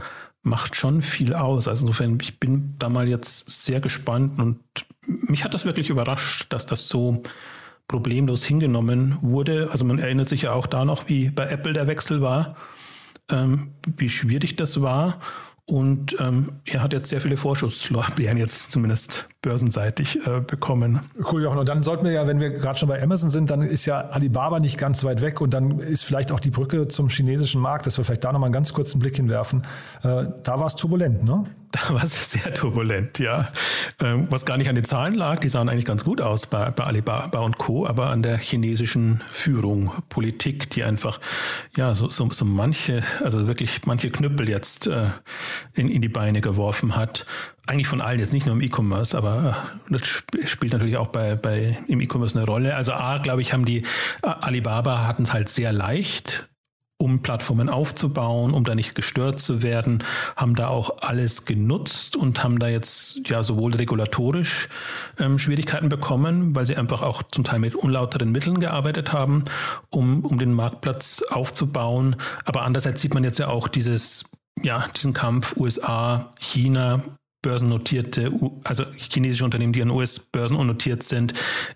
macht 0.48 0.76
schon 0.76 1.02
viel 1.02 1.34
aus. 1.34 1.68
Also 1.68 1.86
insofern, 1.86 2.18
ich 2.20 2.40
bin 2.40 2.74
da 2.78 2.88
mal 2.88 3.08
jetzt 3.08 3.64
sehr 3.64 3.80
gespannt 3.80 4.38
und 4.38 4.58
mich 5.06 5.44
hat 5.44 5.54
das 5.54 5.64
wirklich 5.64 5.90
überrascht, 5.90 6.46
dass 6.50 6.66
das 6.66 6.88
so 6.88 7.22
problemlos 7.86 8.44
hingenommen 8.44 9.18
wurde. 9.22 9.68
Also 9.72 9.84
man 9.84 9.98
erinnert 9.98 10.28
sich 10.28 10.42
ja 10.42 10.52
auch 10.52 10.66
da 10.66 10.84
noch, 10.84 11.08
wie 11.08 11.30
bei 11.30 11.48
Apple 11.48 11.72
der 11.72 11.86
Wechsel 11.86 12.20
war, 12.20 12.56
ähm, 13.30 13.72
wie 13.96 14.10
schwierig 14.10 14.56
das 14.56 14.80
war. 14.80 15.20
Und 15.64 16.16
ähm, 16.18 16.60
er 16.64 16.82
hat 16.82 16.92
jetzt 16.92 17.10
sehr 17.10 17.20
viele 17.20 17.36
Vorschusslorbeeren 17.36 18.38
jetzt 18.38 18.72
zumindest 18.72 19.28
börsenseitig 19.40 20.26
äh, 20.26 20.40
bekommen. 20.40 20.98
Cool, 21.30 21.44
Jochen. 21.44 21.58
Und 21.58 21.68
dann 21.68 21.84
sollten 21.84 22.04
wir 22.04 22.10
ja, 22.10 22.26
wenn 22.26 22.40
wir 22.40 22.50
gerade 22.50 22.76
schon 22.76 22.88
bei 22.88 23.00
Amazon 23.00 23.30
sind, 23.30 23.50
dann 23.50 23.62
ist 23.62 23.86
ja 23.86 24.00
Alibaba 24.00 24.58
nicht 24.58 24.78
ganz 24.78 25.04
weit 25.04 25.20
weg 25.20 25.40
und 25.40 25.54
dann 25.54 25.78
ist 25.78 26.04
vielleicht 26.04 26.32
auch 26.32 26.40
die 26.40 26.50
Brücke 26.50 26.88
zum 26.88 27.08
chinesischen 27.08 27.60
Markt, 27.60 27.86
dass 27.86 27.98
wir 27.98 28.04
vielleicht 28.04 28.24
da 28.24 28.32
nochmal 28.32 28.48
einen 28.48 28.52
ganz 28.52 28.72
kurzen 28.72 28.98
Blick 28.98 29.14
hinwerfen. 29.14 29.62
Äh, 30.02 30.24
da 30.42 30.58
war 30.58 30.66
es 30.66 30.74
turbulent, 30.74 31.24
ne? 31.24 31.44
Da 31.70 31.94
war 31.94 32.02
es 32.02 32.30
sehr 32.30 32.54
turbulent, 32.54 33.18
ja. 33.18 33.48
Ähm, 34.00 34.26
was 34.30 34.46
gar 34.46 34.56
nicht 34.56 34.70
an 34.70 34.74
den 34.74 34.86
Zahlen 34.86 35.12
lag, 35.12 35.38
die 35.40 35.50
sahen 35.50 35.68
eigentlich 35.68 35.84
ganz 35.84 36.02
gut 36.02 36.22
aus 36.22 36.46
bei, 36.46 36.70
bei 36.70 36.84
Alibaba 36.84 37.40
und 37.40 37.58
Co., 37.58 37.86
aber 37.86 38.08
an 38.08 38.22
der 38.22 38.38
chinesischen 38.38 39.22
Führung, 39.30 39.92
Politik, 40.08 40.70
die 40.70 40.82
einfach, 40.82 41.20
ja, 41.76 41.94
so, 41.94 42.08
so, 42.08 42.30
so 42.30 42.46
manche, 42.46 43.02
also 43.22 43.46
wirklich 43.46 43.82
manche 43.84 44.10
Knüppel 44.10 44.48
jetzt 44.48 44.86
äh, 44.86 45.10
in, 45.74 45.90
in 45.90 46.00
die 46.00 46.08
Beine 46.08 46.40
geworfen 46.40 46.96
hat 46.96 47.26
eigentlich 47.68 47.88
von 47.88 48.00
allen, 48.00 48.18
jetzt 48.18 48.32
nicht 48.32 48.46
nur 48.46 48.54
im 48.54 48.62
E-Commerce, 48.62 49.16
aber 49.16 49.70
äh, 49.90 49.98
das 49.98 50.48
spielt 50.48 50.72
natürlich 50.72 50.96
auch 50.96 51.08
bei, 51.08 51.34
bei 51.34 51.78
im 51.86 52.00
E-Commerce 52.00 52.36
eine 52.36 52.46
Rolle. 52.46 52.74
Also 52.74 52.92
A, 52.92 53.18
glaube 53.18 53.42
ich, 53.42 53.52
haben 53.52 53.64
die 53.64 53.82
Alibaba 54.22 55.06
hatten 55.06 55.22
es 55.22 55.32
halt 55.32 55.48
sehr 55.48 55.72
leicht 55.72 56.48
um 57.00 57.22
Plattformen 57.22 57.68
aufzubauen, 57.68 58.52
um 58.52 58.64
da 58.64 58.74
nicht 58.74 58.96
gestört 58.96 59.38
zu 59.38 59.62
werden, 59.62 60.02
haben 60.34 60.56
da 60.56 60.66
auch 60.66 60.98
alles 61.00 61.44
genutzt 61.44 62.16
und 62.16 62.42
haben 62.42 62.58
da 62.58 62.66
jetzt 62.68 63.20
ja 63.26 63.44
sowohl 63.44 63.74
regulatorisch 63.74 64.68
ähm, 65.20 65.38
Schwierigkeiten 65.38 65.88
bekommen, 65.88 66.56
weil 66.56 66.66
sie 66.66 66.76
einfach 66.76 67.02
auch 67.02 67.22
zum 67.22 67.44
Teil 67.44 67.60
mit 67.60 67.76
unlauteren 67.76 68.32
Mitteln 68.32 68.58
gearbeitet 68.58 69.12
haben, 69.12 69.44
um, 69.90 70.24
um 70.24 70.38
den 70.40 70.52
Marktplatz 70.52 71.22
aufzubauen. 71.30 72.16
Aber 72.44 72.62
andererseits 72.62 73.00
sieht 73.00 73.14
man 73.14 73.22
jetzt 73.22 73.38
ja 73.38 73.46
auch 73.46 73.68
dieses 73.68 74.24
ja, 74.62 74.86
diesen 74.96 75.12
Kampf 75.12 75.56
USA, 75.56 76.32
China, 76.40 77.00
börsennotierte, 77.48 78.30
also 78.62 78.84
chinesische 78.94 79.42
Unternehmen, 79.42 79.72
die 79.72 79.80
an 79.80 79.88
US-Börsen 79.88 80.66
notiert 80.66 81.02
sind, 81.02 81.32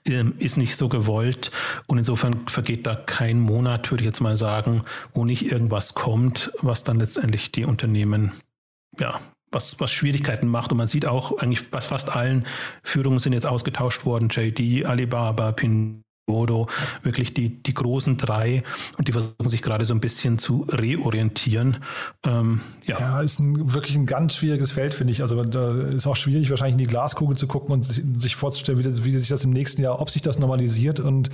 ähm, 0.06 0.34
ist 0.36 0.58
nicht 0.58 0.76
so 0.76 0.90
gewollt. 0.90 1.50
Und 1.86 1.96
insofern 1.96 2.46
vergeht 2.46 2.86
da 2.86 2.94
kein 2.94 3.40
Monat, 3.40 3.90
würde 3.90 4.02
ich 4.02 4.06
jetzt 4.06 4.20
mal 4.20 4.36
sagen, 4.36 4.84
wo 5.14 5.24
nicht 5.24 5.50
irgendwas 5.50 5.94
kommt, 5.94 6.52
was 6.60 6.84
dann 6.84 6.98
letztendlich 6.98 7.52
die 7.52 7.64
Unternehmen, 7.64 8.32
ja, 8.98 9.18
was, 9.50 9.80
was 9.80 9.90
Schwierigkeiten 9.90 10.46
macht. 10.46 10.72
Und 10.72 10.76
man 10.76 10.88
sieht 10.88 11.06
auch 11.06 11.38
eigentlich 11.38 11.70
bei 11.70 11.80
fast 11.80 12.14
allen 12.14 12.44
Führungen 12.82 13.18
sind 13.18 13.32
jetzt 13.32 13.46
ausgetauscht 13.46 14.04
worden. 14.04 14.28
JD, 14.28 14.84
Alibaba, 14.84 15.52
Pin 15.52 16.02
Bodo, 16.26 16.68
wirklich 17.02 17.34
die, 17.34 17.62
die 17.62 17.74
großen 17.74 18.16
drei 18.16 18.62
und 18.96 19.08
die 19.08 19.12
versuchen 19.12 19.48
sich 19.48 19.60
gerade 19.60 19.84
so 19.84 19.92
ein 19.92 20.00
bisschen 20.00 20.38
zu 20.38 20.64
reorientieren. 20.68 21.78
Ähm, 22.24 22.60
ja. 22.86 23.00
ja, 23.00 23.20
ist 23.20 23.40
ein, 23.40 23.74
wirklich 23.74 23.96
ein 23.96 24.06
ganz 24.06 24.36
schwieriges 24.36 24.70
Feld, 24.70 24.94
finde 24.94 25.12
ich. 25.12 25.22
Also 25.22 25.42
da 25.42 25.72
ist 25.88 26.06
auch 26.06 26.16
schwierig, 26.16 26.48
wahrscheinlich 26.50 26.74
in 26.74 26.78
die 26.78 26.86
Glaskugel 26.86 27.36
zu 27.36 27.48
gucken 27.48 27.72
und 27.72 27.82
sich, 27.84 28.04
sich 28.18 28.36
vorzustellen, 28.36 28.78
wie, 28.78 28.84
das, 28.84 29.04
wie 29.04 29.18
sich 29.18 29.28
das 29.28 29.44
im 29.44 29.50
nächsten 29.50 29.82
Jahr, 29.82 30.00
ob 30.00 30.10
sich 30.10 30.22
das 30.22 30.38
normalisiert 30.38 31.00
und 31.00 31.30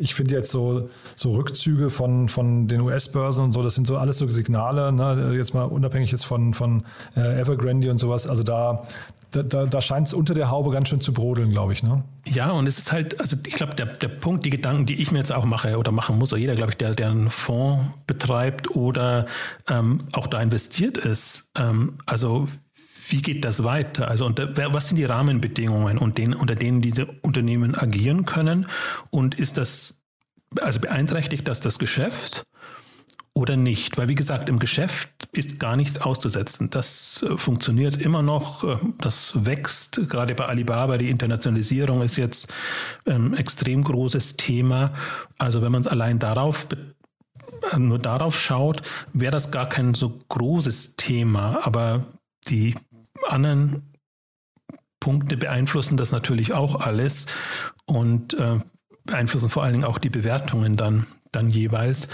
ich 0.00 0.14
finde 0.14 0.34
jetzt 0.34 0.50
so, 0.50 0.90
so 1.14 1.32
Rückzüge 1.32 1.88
von, 1.88 2.28
von 2.28 2.68
den 2.68 2.80
US-Börsen 2.82 3.44
und 3.44 3.52
so, 3.52 3.62
das 3.62 3.74
sind 3.74 3.86
so 3.86 3.96
alles 3.96 4.18
so 4.18 4.26
Signale, 4.26 4.92
ne? 4.92 5.32
jetzt 5.34 5.54
mal 5.54 5.64
unabhängig 5.64 6.12
jetzt 6.12 6.26
von, 6.26 6.52
von 6.52 6.84
äh, 7.16 7.40
Evergrande 7.40 7.90
und 7.90 7.98
sowas. 7.98 8.26
Also 8.26 8.42
da, 8.42 8.82
da, 9.30 9.66
da 9.66 9.80
scheint 9.80 10.08
es 10.08 10.14
unter 10.14 10.34
der 10.34 10.50
Haube 10.50 10.70
ganz 10.70 10.88
schön 10.88 11.00
zu 11.00 11.12
brodeln, 11.12 11.50
glaube 11.50 11.72
ich. 11.72 11.82
Ne? 11.82 12.04
Ja, 12.26 12.50
und 12.50 12.66
es 12.66 12.78
ist 12.78 12.92
halt, 12.92 13.18
also 13.20 13.36
ich 13.46 13.54
glaube, 13.54 13.74
der, 13.74 13.86
der 13.86 14.08
Punkt, 14.08 14.44
die 14.44 14.50
Gedanken, 14.50 14.86
die 14.86 15.00
ich 15.00 15.10
mir 15.10 15.18
jetzt 15.18 15.32
auch 15.32 15.44
mache 15.44 15.78
oder 15.78 15.90
machen 15.90 16.18
muss, 16.18 16.32
oder 16.32 16.40
jeder, 16.40 16.54
glaube 16.54 16.72
ich, 16.72 16.76
der, 16.76 16.94
der 16.94 17.10
einen 17.10 17.30
Fonds 17.30 17.82
betreibt 18.06 18.76
oder 18.76 19.26
ähm, 19.68 20.00
auch 20.12 20.26
da 20.26 20.42
investiert 20.42 20.98
ist, 20.98 21.50
ähm, 21.58 21.94
also 22.06 22.48
wie 23.08 23.22
geht 23.22 23.44
das 23.44 23.64
weiter? 23.64 24.08
Also 24.08 24.26
unter, 24.26 24.56
was 24.72 24.88
sind 24.88 24.96
die 24.96 25.04
Rahmenbedingungen, 25.04 25.98
und 25.98 26.18
den, 26.18 26.34
unter 26.34 26.54
denen 26.54 26.80
diese 26.80 27.06
Unternehmen 27.22 27.74
agieren 27.74 28.26
können? 28.26 28.66
Und 29.10 29.34
ist 29.36 29.58
das, 29.58 30.02
also 30.60 30.80
beeinträchtigt 30.80 31.46
das 31.46 31.60
das 31.60 31.78
Geschäft? 31.78 32.46
oder 33.36 33.54
nicht. 33.54 33.98
Weil 33.98 34.08
wie 34.08 34.14
gesagt, 34.14 34.48
im 34.48 34.58
Geschäft 34.58 35.28
ist 35.30 35.60
gar 35.60 35.76
nichts 35.76 36.00
auszusetzen. 36.00 36.70
Das 36.70 37.22
äh, 37.22 37.36
funktioniert 37.36 38.00
immer 38.00 38.22
noch, 38.22 38.64
äh, 38.64 38.78
das 38.96 39.44
wächst. 39.44 40.08
Gerade 40.08 40.34
bei 40.34 40.46
Alibaba, 40.46 40.96
die 40.96 41.10
Internationalisierung 41.10 42.00
ist 42.00 42.16
jetzt 42.16 42.50
ein 43.04 43.14
ähm, 43.14 43.34
extrem 43.34 43.84
großes 43.84 44.38
Thema. 44.38 44.94
Also 45.38 45.60
wenn 45.60 45.70
man 45.70 45.82
es 45.82 45.86
allein 45.86 46.18
darauf 46.18 46.66
äh, 46.72 47.78
nur 47.78 47.98
darauf 47.98 48.40
schaut, 48.40 48.80
wäre 49.12 49.32
das 49.32 49.50
gar 49.50 49.68
kein 49.68 49.92
so 49.92 50.18
großes 50.30 50.96
Thema. 50.96 51.60
Aber 51.66 52.06
die 52.48 52.74
anderen 53.28 53.92
Punkte 55.00 55.36
beeinflussen 55.36 55.96
das 55.96 56.12
natürlich 56.12 56.52
auch 56.52 56.80
alles 56.80 57.26
und 57.84 58.34
äh, 58.34 58.58
beeinflussen 59.04 59.48
vor 59.48 59.62
allen 59.62 59.72
Dingen 59.72 59.84
auch 59.84 59.98
die 59.98 60.10
Bewertungen 60.10 60.76
dann, 60.76 61.06
dann 61.32 61.48
jeweils. 61.48 62.08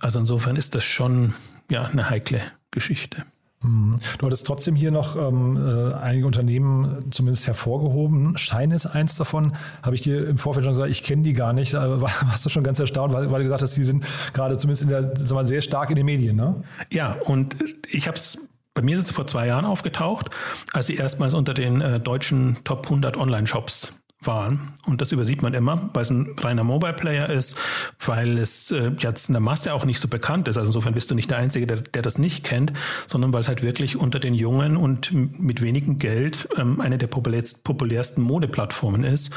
Also 0.00 0.18
insofern 0.18 0.56
ist 0.56 0.74
das 0.74 0.84
schon 0.84 1.34
ja, 1.70 1.82
eine 1.84 2.10
heikle 2.10 2.42
Geschichte. 2.70 3.24
Mhm. 3.62 3.96
Du 4.18 4.26
hattest 4.26 4.46
trotzdem 4.46 4.74
hier 4.74 4.90
noch 4.90 5.16
ähm, 5.16 5.56
äh, 5.56 5.94
einige 5.94 6.26
Unternehmen 6.26 7.12
zumindest 7.12 7.46
hervorgehoben. 7.46 8.36
Schein 8.36 8.70
ist 8.70 8.86
eins 8.86 9.16
davon. 9.16 9.54
Habe 9.82 9.94
ich 9.94 10.02
dir 10.02 10.26
im 10.26 10.38
Vorfeld 10.38 10.64
schon 10.64 10.74
gesagt, 10.74 10.90
ich 10.90 11.04
kenne 11.04 11.22
die 11.22 11.32
gar 11.32 11.52
nicht. 11.52 11.74
Aber 11.74 12.02
warst 12.02 12.44
du 12.44 12.50
schon 12.50 12.64
ganz 12.64 12.80
erstaunt, 12.80 13.12
weil, 13.12 13.30
weil 13.30 13.38
du 13.38 13.44
gesagt 13.44 13.62
hast, 13.62 13.76
die 13.76 13.84
sind 13.84 14.04
gerade 14.32 14.56
zumindest 14.56 14.82
in 14.82 14.88
der, 14.88 15.16
sagen 15.16 15.40
wir, 15.40 15.44
sehr 15.44 15.62
stark 15.62 15.90
in 15.90 15.96
den 15.96 16.06
Medien, 16.06 16.36
ne? 16.36 16.62
Ja, 16.90 17.16
und 17.24 17.56
ich 17.88 18.08
habe 18.08 18.16
es 18.16 18.38
bei 18.74 18.82
mir 18.82 18.98
ist 18.98 19.04
es 19.04 19.10
vor 19.10 19.26
zwei 19.26 19.46
Jahren 19.46 19.64
aufgetaucht, 19.64 20.30
als 20.72 20.86
sie 20.86 20.96
erstmals 20.96 21.34
unter 21.34 21.54
den 21.54 21.80
äh, 21.80 22.00
deutschen 22.00 22.58
Top 22.64 22.86
100 22.86 23.16
Online-Shops 23.16 24.01
waren. 24.26 24.72
Und 24.86 25.00
das 25.00 25.12
übersieht 25.12 25.42
man 25.42 25.54
immer, 25.54 25.90
weil 25.92 26.02
es 26.02 26.10
ein 26.10 26.34
reiner 26.38 26.64
Mobile-Player 26.64 27.30
ist, 27.30 27.56
weil 28.04 28.38
es 28.38 28.70
äh, 28.70 28.92
jetzt 28.98 29.28
in 29.28 29.34
der 29.34 29.40
Masse 29.40 29.74
auch 29.74 29.84
nicht 29.84 30.00
so 30.00 30.08
bekannt 30.08 30.48
ist. 30.48 30.56
Also 30.56 30.68
insofern 30.68 30.94
bist 30.94 31.10
du 31.10 31.14
nicht 31.14 31.30
der 31.30 31.38
Einzige, 31.38 31.66
der, 31.66 31.78
der 31.78 32.02
das 32.02 32.18
nicht 32.18 32.44
kennt, 32.44 32.72
sondern 33.06 33.32
weil 33.32 33.40
es 33.40 33.48
halt 33.48 33.62
wirklich 33.62 33.96
unter 33.96 34.18
den 34.18 34.34
Jungen 34.34 34.76
und 34.76 35.12
mit 35.12 35.60
wenigem 35.62 35.98
Geld 35.98 36.48
ähm, 36.56 36.80
eine 36.80 36.98
der 36.98 37.06
populärsten 37.06 38.22
Modeplattformen 38.22 39.04
ist. 39.04 39.30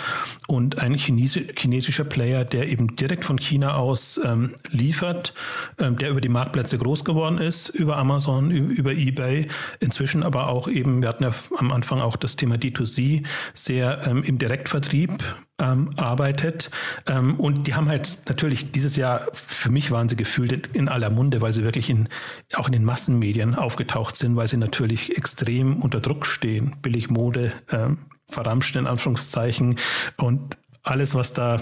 Und 0.47 0.79
ein 0.79 0.95
Chinesi 0.95 1.47
chinesischer 1.55 2.03
Player, 2.03 2.43
der 2.43 2.69
eben 2.69 2.95
direkt 2.95 3.25
von 3.25 3.37
China 3.37 3.75
aus 3.75 4.19
ähm, 4.23 4.55
liefert, 4.69 5.33
ähm, 5.79 5.97
der 5.97 6.09
über 6.09 6.21
die 6.21 6.29
Marktplätze 6.29 6.77
groß 6.77 7.05
geworden 7.05 7.37
ist, 7.37 7.69
über 7.69 7.97
Amazon, 7.97 8.51
über 8.51 8.91
eBay, 8.91 9.47
inzwischen 9.79 10.23
aber 10.23 10.47
auch 10.47 10.67
eben, 10.67 11.01
wir 11.01 11.09
hatten 11.09 11.23
ja 11.23 11.31
am 11.57 11.71
Anfang 11.71 12.01
auch 12.01 12.15
das 12.15 12.35
Thema 12.35 12.55
D2C, 12.55 13.25
sehr 13.53 14.05
ähm, 14.07 14.23
im 14.23 14.37
Direkt 14.37 14.69
Vertrieb 14.75 15.23
ähm, 15.57 15.91
arbeitet. 15.95 16.69
Ähm, 17.07 17.39
und 17.39 17.65
die 17.65 17.75
haben 17.75 17.87
halt 17.87 18.23
natürlich 18.27 18.73
dieses 18.73 18.97
Jahr, 18.97 19.21
für 19.31 19.71
mich 19.71 19.89
waren 19.89 20.09
sie 20.09 20.17
gefühlt 20.17 20.75
in 20.75 20.89
aller 20.89 21.09
Munde, 21.09 21.39
weil 21.39 21.53
sie 21.53 21.63
wirklich 21.63 21.89
in, 21.89 22.09
auch 22.55 22.67
in 22.67 22.73
den 22.73 22.83
Massenmedien 22.83 23.55
aufgetaucht 23.55 24.17
sind, 24.17 24.35
weil 24.35 24.49
sie 24.49 24.57
natürlich 24.57 25.17
extrem 25.17 25.81
unter 25.81 26.01
Druck 26.01 26.25
stehen. 26.25 26.75
Billigmode, 26.81 27.53
ähm, 27.71 27.99
verramscht 28.27 28.75
in 28.75 28.85
Anführungszeichen 28.85 29.77
und 30.17 30.57
alles, 30.83 31.15
was 31.15 31.31
da 31.31 31.61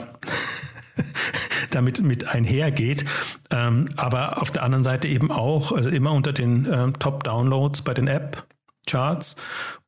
damit 1.69 2.01
mit 2.01 2.27
einhergeht. 2.27 3.05
Ähm, 3.51 3.89
aber 3.95 4.41
auf 4.41 4.49
der 4.49 4.63
anderen 4.63 4.83
Seite 4.83 5.07
eben 5.07 5.31
auch, 5.31 5.71
also 5.71 5.91
immer 5.91 6.13
unter 6.13 6.33
den 6.33 6.67
ähm, 6.71 6.97
Top-Downloads 6.97 7.83
bei 7.83 7.93
den 7.93 8.07
App-Charts 8.07 9.35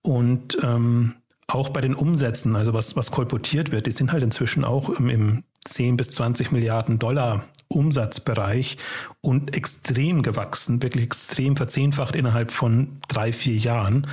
und 0.03 0.59
ähm, 0.61 1.15
auch 1.47 1.69
bei 1.69 1.81
den 1.81 1.95
Umsätzen, 1.95 2.55
also 2.55 2.73
was, 2.73 2.95
was 2.95 3.11
kolportiert 3.11 3.71
wird, 3.71 3.85
die 3.85 3.91
sind 3.91 4.11
halt 4.11 4.23
inzwischen 4.23 4.63
auch 4.63 4.89
im, 4.89 5.09
im 5.09 5.43
10 5.65 5.97
bis 5.97 6.09
20 6.09 6.51
Milliarden 6.51 6.99
Dollar 6.99 7.45
Umsatzbereich 7.67 8.77
und 9.21 9.55
extrem 9.55 10.21
gewachsen, 10.21 10.81
wirklich 10.81 11.03
extrem 11.03 11.55
verzehnfacht 11.57 12.15
innerhalb 12.15 12.51
von 12.51 12.99
drei, 13.07 13.33
vier 13.33 13.57
Jahren. 13.57 14.07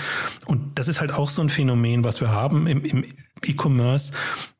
Und 0.47 0.79
das 0.79 0.89
ist 0.89 1.01
halt 1.01 1.13
auch 1.13 1.29
so 1.29 1.43
ein 1.43 1.51
Phänomen, 1.51 2.05
was 2.05 2.21
wir 2.21 2.31
haben 2.31 2.67
im, 2.67 2.85
im 2.85 3.05
E-Commerce, 3.45 4.13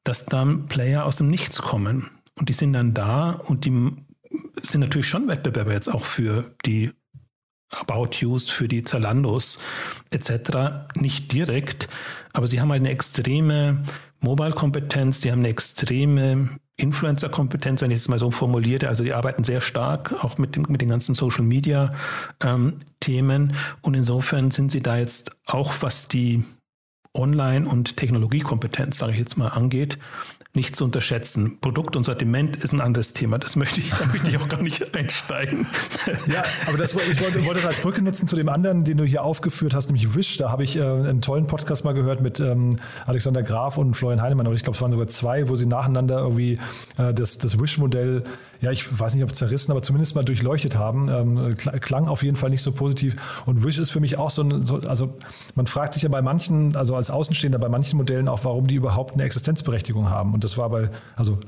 dass 0.05 0.27
dann 0.27 0.67
Player 0.67 1.07
aus 1.07 1.17
dem 1.17 1.29
Nichts 1.29 1.63
kommen. 1.63 2.11
Und 2.39 2.49
die 2.49 2.55
sind 2.55 2.75
dann 2.75 2.95
da 2.95 3.31
und 3.31 3.65
die 3.65 3.93
sind 4.63 4.81
natürlich 4.81 5.09
schon 5.09 5.29
Wettbewerber 5.29 5.73
jetzt 5.73 5.89
auch 5.89 6.05
für 6.05 6.55
die 6.67 6.91
About 7.73 8.11
Yous, 8.21 8.49
für 8.49 8.69
die 8.69 8.85
Zalandos 8.85 9.59
etc. 10.11 10.87
Nicht 10.95 11.33
direkt, 11.33 11.89
aber 12.33 12.47
sie 12.47 12.61
haben 12.61 12.71
halt 12.71 12.83
eine 12.83 12.91
extreme 12.91 13.83
Mobile-Kompetenz, 14.21 15.23
sie 15.23 15.33
haben 15.33 15.41
eine 15.41 15.49
extreme 15.49 16.61
Influencer-Kompetenz, 16.77 17.83
wenn 17.83 17.91
ich 17.91 17.97
es 17.97 18.09
mal 18.09 18.19
so 18.19 18.31
formuliere. 18.31 18.89
Also 18.89 19.05
die 19.05 19.15
arbeiten 19.15 19.45
sehr 19.45 19.61
stark 19.61 20.25
auch 20.25 20.39
mit, 20.39 20.57
dem, 20.57 20.65
mit 20.69 20.81
den 20.81 20.89
ganzen 20.89 21.15
Social-Media-Themen. 21.15 23.51
Ähm, 23.51 23.57
und 23.83 23.95
insofern 23.95 24.51
sind 24.51 24.71
sie 24.71 24.83
da 24.83 24.97
jetzt 24.99 25.37
auch, 25.47 25.75
was 25.81 26.09
die 26.09 26.45
Online- 27.15 27.69
und 27.69 27.97
Technologiekompetenz, 27.97 28.99
sage 28.99 29.13
ich 29.13 29.19
jetzt 29.19 29.37
mal, 29.37 29.49
angeht, 29.49 29.99
nicht 30.55 30.77
zu 30.77 30.85
unterschätzen. 30.85 31.59
Produkt 31.61 31.97
und 31.97 32.05
Sortiment 32.05 32.57
ist 32.57 32.73
ein 32.73 32.83
anderes 32.83 33.15
Thema. 33.15 33.39
Das 33.39 33.57
möchte 33.57 33.81
ich, 33.81 33.91
da 33.91 34.07
möchte 34.07 34.29
ich 34.29 34.37
auch 34.37 34.49
gar 34.49 34.61
nicht 34.61 34.95
einsteigen. 34.97 35.67
Ja, 36.31 36.43
aber 36.67 36.77
das, 36.77 36.93
ich 36.93 37.21
wollte, 37.21 37.45
wollte 37.47 37.61
das 37.61 37.67
als 37.67 37.81
Brücke 37.81 38.03
nutzen 38.03 38.29
zu 38.29 38.37
dem 38.37 38.51
anderen, 38.51 38.85
den 38.85 38.99
du 38.99 39.05
hier 39.05 39.23
aufgeführt 39.23 39.75
hast, 39.75 39.87
nämlich 39.87 40.15
Wish. 40.15 40.37
Da 40.37 40.51
habe 40.51 40.63
ich 40.63 40.77
äh, 40.77 40.83
einen 40.83 41.23
tollen 41.23 41.47
Podcast 41.47 41.85
mal 41.85 41.93
gehört 41.95 42.21
mit 42.21 42.39
ähm, 42.39 42.77
Alexander 43.07 43.43
Graf 43.43 43.79
und 43.79 43.95
Florian 43.95 44.21
Heinemann. 44.21 44.47
Und 44.47 44.55
ich 44.55 44.63
glaube, 44.63 44.77
es 44.77 44.83
waren 44.83 44.91
sogar 44.91 45.09
zwei, 45.09 45.49
wo 45.49 45.57
sie 45.57 45.67
nacheinander 45.67 46.19
irgendwie 46.19 46.59
äh, 46.99 47.15
das, 47.15 47.39
das 47.39 47.59
Wish-Modell 47.59 48.25
ja, 48.63 48.71
ich 48.71 48.99
weiß 48.99 49.15
nicht, 49.15 49.25
ob 49.25 49.35
zerrissen, 49.35 49.73
aber 49.73 49.83
zumindest 49.83 50.15
mal 50.15 50.25
durchleuchtet 50.25 50.77
haben. 50.77 51.09
Ähm, 51.09 51.57
klang 51.57 52.07
auf 52.07 52.23
jeden 52.23 52.37
Fall 52.37 52.51
nicht 52.51 52.63
so 52.63 52.71
positiv. 52.71 53.17
Und 53.45 53.65
Wish 53.65 53.77
ist 53.79 53.91
für 53.91 54.01
mich 54.01 54.19
auch 54.19 54.31
so 54.31 54.43
ein, 54.43 54.65
so, 54.65 54.77
also 54.77 55.19
man 55.57 55.67
fragt 55.67 55.95
sich 55.95 56.05
ja 56.05 56.09
bei 56.09 56.23
manchen, 56.23 56.77
also 56.77 56.95
als 56.95 57.11
Außenstehender 57.11 57.59
bei 57.59 57.69
manchen 57.69 57.97
Modellen 57.97 58.29
auch, 58.29 58.45
warum 58.45 58.69
die 58.69 58.77
überhaupt 58.77 59.15
eine 59.15 59.25
Existenzberechtigung 59.25 60.11
haben. 60.11 60.33
Und 60.33 60.45
das 60.45 60.57
war 60.59 60.71
bei, 60.71 60.91
also 61.17 61.39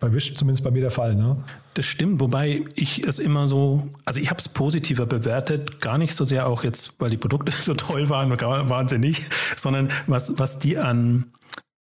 bei 0.00 0.12
Wish 0.12 0.34
zumindest 0.34 0.64
bei 0.64 0.72
mir 0.72 0.82
der 0.82 0.90
Fall, 0.90 1.14
ne? 1.14 1.36
Das 1.74 1.86
stimmt, 1.86 2.20
wobei 2.20 2.64
ich 2.74 3.04
es 3.06 3.18
immer 3.18 3.46
so, 3.46 3.88
also 4.04 4.20
ich 4.20 4.28
habe 4.28 4.38
es 4.38 4.48
positiver 4.48 5.06
bewertet, 5.06 5.80
gar 5.80 5.96
nicht 5.96 6.14
so 6.14 6.24
sehr 6.24 6.48
auch 6.48 6.64
jetzt, 6.64 6.96
weil 6.98 7.10
die 7.10 7.16
Produkte 7.16 7.52
so 7.60 7.74
toll 7.74 8.08
waren, 8.08 8.30
waren 8.68 8.88
sie 8.88 8.98
nicht, 8.98 9.22
sondern 9.56 9.88
was, 10.06 10.38
was 10.38 10.58
die 10.58 10.76
an 10.76 11.26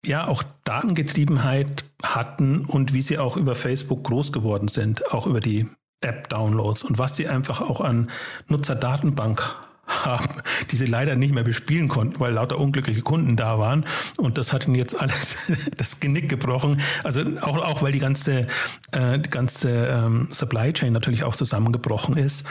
ja 0.06 0.28
auch 0.28 0.44
Datengetriebenheit 0.64 1.86
hatten 2.04 2.66
und 2.66 2.94
wie 2.94 3.02
sie 3.02 3.18
auch 3.18 3.38
über 3.38 3.56
Facebook 3.56 4.04
groß 4.04 4.32
geworden 4.32 4.68
sind, 4.68 5.12
auch 5.14 5.28
über 5.28 5.42
die 5.42 5.68
App-Downloads 6.02 6.84
und 6.84 6.98
was 6.98 7.16
sie 7.16 7.28
einfach 7.28 7.62
auch 7.62 7.82
an 7.82 8.10
Nutzerdatenbank 8.48 9.56
haben, 9.88 10.42
die 10.70 10.76
sie 10.76 10.86
leider 10.86 11.16
nicht 11.16 11.34
mehr 11.34 11.44
bespielen 11.44 11.88
konnten, 11.88 12.20
weil 12.20 12.34
lauter 12.34 12.60
unglückliche 12.60 13.02
Kunden 13.02 13.38
da 13.38 13.58
waren. 13.58 13.86
Und 14.18 14.38
das 14.38 14.52
hat 14.52 14.68
ihnen 14.68 14.76
jetzt 14.76 15.00
alles 15.00 15.52
das 15.78 16.00
Genick 16.00 16.30
gebrochen. 16.30 16.82
Also 17.04 17.22
auch, 17.42 17.58
auch 17.58 17.82
weil 17.82 17.94
die 17.94 18.00
ganze, 18.00 18.48
äh, 18.92 19.18
die 19.18 19.30
ganze 19.30 19.88
ähm, 19.88 20.28
Supply 20.30 20.74
Chain 20.74 20.94
natürlich 20.94 21.24
auch 21.24 21.36
zusammengebrochen 21.36 22.18
ist 22.18 22.46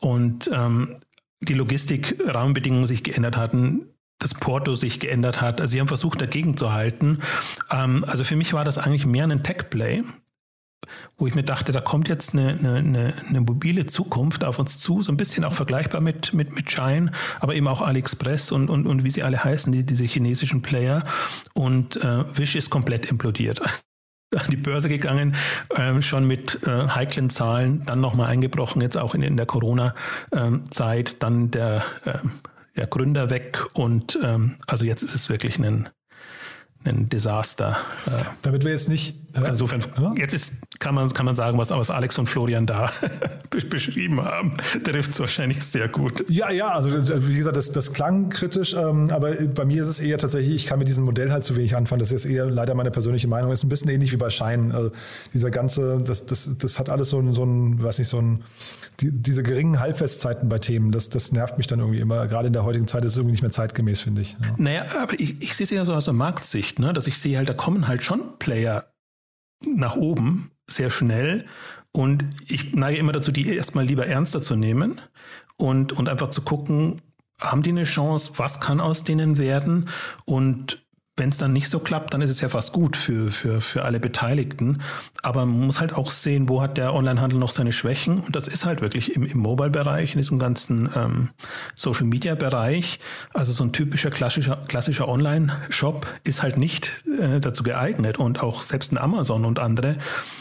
und 0.00 0.50
ähm, 0.52 0.96
die 1.40 1.54
Logistik-Rahmenbedingungen 1.54 2.86
sich 2.86 3.02
geändert 3.02 3.36
hatten 3.36 3.91
das 4.22 4.34
Porto 4.34 4.74
sich 4.74 5.00
geändert 5.00 5.40
hat. 5.40 5.60
Also 5.60 5.72
sie 5.72 5.80
haben 5.80 5.88
versucht, 5.88 6.20
dagegen 6.20 6.56
zu 6.56 6.72
halten. 6.72 7.20
Ähm, 7.70 8.04
also 8.06 8.24
für 8.24 8.36
mich 8.36 8.52
war 8.52 8.64
das 8.64 8.78
eigentlich 8.78 9.06
mehr 9.06 9.24
ein 9.24 9.42
Tech-Play 9.42 10.02
wo 11.16 11.26
ich 11.26 11.34
mir 11.34 11.42
dachte, 11.42 11.72
da 11.72 11.80
kommt 11.80 12.08
jetzt 12.08 12.34
eine, 12.34 12.50
eine, 12.54 13.14
eine, 13.28 13.40
mobile 13.40 13.86
Zukunft 13.86 14.44
auf 14.44 14.58
uns 14.58 14.78
zu, 14.78 15.02
so 15.02 15.12
ein 15.12 15.16
bisschen 15.16 15.44
auch 15.44 15.52
vergleichbar 15.52 16.00
mit, 16.00 16.34
mit, 16.34 16.54
mit 16.54 16.70
Shine, 16.70 17.12
aber 17.40 17.54
eben 17.54 17.68
auch 17.68 17.80
AliExpress 17.80 18.50
und, 18.50 18.68
und, 18.68 18.86
und 18.86 19.04
wie 19.04 19.10
sie 19.10 19.22
alle 19.22 19.42
heißen, 19.42 19.72
die, 19.72 19.84
diese 19.84 20.04
chinesischen 20.04 20.62
Player. 20.62 21.04
Und 21.54 21.96
äh, 21.96 22.24
Wish 22.36 22.56
ist 22.56 22.70
komplett 22.70 23.10
implodiert. 23.10 23.60
An 24.34 24.50
die 24.50 24.56
Börse 24.56 24.88
gegangen, 24.88 25.36
äh, 25.76 26.00
schon 26.00 26.26
mit 26.26 26.66
äh, 26.66 26.88
heiklen 26.88 27.28
Zahlen, 27.28 27.84
dann 27.84 28.00
nochmal 28.00 28.28
eingebrochen, 28.30 28.80
jetzt 28.80 28.96
auch 28.96 29.14
in, 29.14 29.22
in 29.22 29.36
der 29.36 29.46
Corona-Zeit, 29.46 31.10
ähm, 31.10 31.16
dann 31.18 31.50
der, 31.50 31.84
äh, 32.04 32.18
der 32.76 32.86
Gründer 32.86 33.30
weg 33.30 33.66
und 33.74 34.18
ähm, 34.22 34.58
also 34.66 34.84
jetzt 34.84 35.02
ist 35.02 35.14
es 35.14 35.28
wirklich 35.28 35.58
ein, 35.58 35.88
ein 36.84 37.08
Desaster. 37.08 37.76
Damit 38.42 38.64
wir 38.64 38.72
jetzt 38.72 38.88
nicht. 38.88 39.21
Insofern, 39.34 39.82
ja? 39.98 40.14
jetzt 40.16 40.34
ist, 40.34 40.78
kann, 40.78 40.94
man, 40.94 41.08
kann 41.10 41.26
man 41.26 41.34
sagen, 41.34 41.58
was, 41.58 41.70
was 41.70 41.90
Alex 41.90 42.18
und 42.18 42.28
Florian 42.28 42.66
da 42.66 42.90
beschrieben 43.70 44.22
haben, 44.22 44.56
trifft 44.84 45.12
es 45.12 45.20
wahrscheinlich 45.20 45.64
sehr 45.64 45.88
gut. 45.88 46.24
Ja, 46.28 46.50
ja, 46.50 46.68
also 46.72 46.90
wie 46.90 47.36
gesagt, 47.36 47.56
das, 47.56 47.72
das 47.72 47.92
klang 47.92 48.30
kritisch, 48.30 48.74
ähm, 48.74 49.10
aber 49.10 49.32
bei 49.32 49.64
mir 49.64 49.82
ist 49.82 49.88
es 49.88 50.00
eher 50.00 50.18
tatsächlich, 50.18 50.54
ich 50.54 50.66
kann 50.66 50.78
mit 50.78 50.88
diesem 50.88 51.04
Modell 51.04 51.30
halt 51.30 51.44
zu 51.44 51.56
wenig 51.56 51.76
anfangen. 51.76 52.00
Das 52.00 52.12
ist 52.12 52.24
eher 52.24 52.46
leider 52.46 52.74
meine 52.74 52.90
persönliche 52.90 53.28
Meinung. 53.28 53.52
Ist 53.52 53.64
ein 53.64 53.68
bisschen 53.68 53.90
ähnlich 53.90 54.12
wie 54.12 54.16
bei 54.16 54.30
Schein. 54.30 54.72
Also 54.72 54.90
dieser 55.32 55.50
ganze, 55.50 56.00
das, 56.02 56.26
das, 56.26 56.56
das 56.58 56.78
hat 56.78 56.88
alles 56.88 57.10
so 57.10 57.18
ein, 57.18 57.32
so 57.32 57.44
ein, 57.44 57.82
weiß 57.82 57.98
nicht, 57.98 58.08
so 58.08 58.18
ein, 58.18 58.44
die, 59.00 59.10
diese 59.10 59.42
geringen 59.42 59.80
Halbfestzeiten 59.80 60.48
bei 60.48 60.58
Themen, 60.58 60.92
das, 60.92 61.08
das 61.10 61.32
nervt 61.32 61.58
mich 61.58 61.66
dann 61.66 61.80
irgendwie 61.80 62.00
immer. 62.00 62.26
Gerade 62.26 62.46
in 62.46 62.52
der 62.52 62.64
heutigen 62.64 62.86
Zeit 62.86 63.04
ist 63.04 63.12
es 63.12 63.18
irgendwie 63.18 63.32
nicht 63.32 63.42
mehr 63.42 63.50
zeitgemäß, 63.50 64.00
finde 64.00 64.22
ich. 64.22 64.32
Ja. 64.32 64.54
Naja, 64.58 64.84
aber 65.02 65.18
ich, 65.18 65.42
ich 65.42 65.54
sehe 65.54 65.64
es 65.64 65.70
ja 65.70 65.84
so 65.84 65.94
aus 65.94 66.04
der 66.04 66.14
Marktsicht. 66.14 66.52
Sicht, 66.52 66.78
ne? 66.78 66.92
dass 66.92 67.06
ich 67.06 67.18
sehe 67.18 67.36
halt, 67.38 67.48
da 67.48 67.54
kommen 67.54 67.88
halt 67.88 68.04
schon 68.04 68.38
Player 68.38 68.91
nach 69.66 69.96
oben 69.96 70.50
sehr 70.66 70.90
schnell. 70.90 71.46
Und 71.92 72.24
ich 72.46 72.74
neige 72.74 72.98
immer 72.98 73.12
dazu, 73.12 73.32
die 73.32 73.54
erstmal 73.54 73.84
lieber 73.84 74.06
ernster 74.06 74.40
zu 74.40 74.56
nehmen 74.56 75.00
und, 75.56 75.92
und 75.92 76.08
einfach 76.08 76.28
zu 76.28 76.42
gucken, 76.42 77.02
haben 77.38 77.62
die 77.62 77.70
eine 77.70 77.84
Chance, 77.84 78.32
was 78.36 78.60
kann 78.60 78.80
aus 78.80 79.04
denen 79.04 79.36
werden? 79.36 79.88
Und 80.24 80.81
wenn 81.16 81.28
es 81.28 81.36
dann 81.36 81.52
nicht 81.52 81.68
so 81.68 81.78
klappt, 81.78 82.14
dann 82.14 82.22
ist 82.22 82.30
es 82.30 82.40
ja 82.40 82.48
fast 82.48 82.72
gut 82.72 82.96
für, 82.96 83.30
für, 83.30 83.60
für 83.60 83.84
alle 83.84 84.00
Beteiligten. 84.00 84.80
Aber 85.22 85.44
man 85.44 85.66
muss 85.66 85.78
halt 85.78 85.92
auch 85.92 86.10
sehen, 86.10 86.48
wo 86.48 86.62
hat 86.62 86.78
der 86.78 86.94
Onlinehandel 86.94 87.38
noch 87.38 87.50
seine 87.50 87.72
Schwächen. 87.72 88.18
Und 88.18 88.34
das 88.34 88.48
ist 88.48 88.64
halt 88.64 88.80
wirklich 88.80 89.14
im, 89.14 89.26
im 89.26 89.38
Mobile-Bereich, 89.38 90.14
in 90.14 90.18
diesem 90.18 90.38
ganzen 90.38 90.88
ähm, 90.96 91.30
Social-Media-Bereich. 91.74 92.98
Also 93.34 93.52
so 93.52 93.62
ein 93.62 93.72
typischer 93.72 94.10
klassischer, 94.10 94.56
klassischer 94.68 95.06
Online-Shop 95.06 96.06
ist 96.24 96.42
halt 96.42 96.56
nicht 96.56 97.04
äh, 97.20 97.40
dazu 97.40 97.62
geeignet. 97.62 98.18
Und 98.18 98.42
auch 98.42 98.62
selbst 98.62 98.90
ein 98.92 98.98
Amazon 98.98 99.44
und 99.44 99.58
andere 99.58 99.98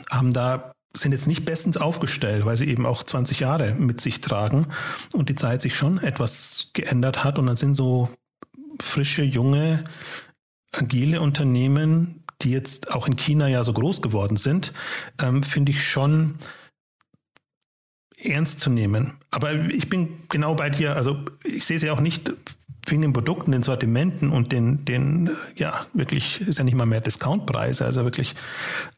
haben 0.09 0.31
da 0.31 0.71
sind 0.93 1.13
jetzt 1.13 1.27
nicht 1.27 1.45
bestens 1.45 1.77
aufgestellt, 1.77 2.45
weil 2.45 2.57
sie 2.57 2.67
eben 2.67 2.85
auch 2.85 3.03
20 3.03 3.39
Jahre 3.39 3.75
mit 3.75 4.01
sich 4.01 4.19
tragen 4.19 4.67
und 5.13 5.29
die 5.29 5.35
Zeit 5.35 5.61
sich 5.61 5.75
schon 5.75 5.97
etwas 5.99 6.71
geändert 6.73 7.23
hat. 7.23 7.39
Und 7.39 7.47
dann 7.47 7.55
sind 7.55 7.75
so 7.75 8.09
frische, 8.81 9.23
junge 9.23 9.83
agile 10.71 11.21
Unternehmen, 11.21 12.23
die 12.41 12.51
jetzt 12.51 12.91
auch 12.91 13.07
in 13.07 13.15
China 13.15 13.47
ja 13.47 13.63
so 13.63 13.73
groß 13.73 14.01
geworden 14.01 14.37
sind, 14.37 14.73
ähm, 15.21 15.43
finde 15.43 15.71
ich 15.71 15.87
schon 15.87 16.39
ernst 18.17 18.59
zu 18.59 18.69
nehmen. 18.69 19.17
Aber 19.31 19.53
ich 19.53 19.89
bin 19.89 20.19
genau 20.29 20.55
bei 20.55 20.69
dir. 20.69 20.95
Also 20.95 21.23
ich 21.43 21.65
sehe 21.65 21.79
sie 21.79 21.89
auch 21.89 21.99
nicht 21.99 22.33
wegen 22.87 23.01
den 23.01 23.13
Produkten, 23.13 23.51
den 23.51 23.63
Sortimenten 23.63 24.31
und 24.31 24.51
den, 24.51 24.85
den 24.85 25.29
ja, 25.55 25.85
wirklich, 25.93 26.41
ist 26.41 26.57
ja 26.57 26.63
nicht 26.63 26.75
mal 26.75 26.85
mehr 26.85 27.01
Discountpreise, 27.01 27.85
also 27.85 28.03
wirklich 28.03 28.35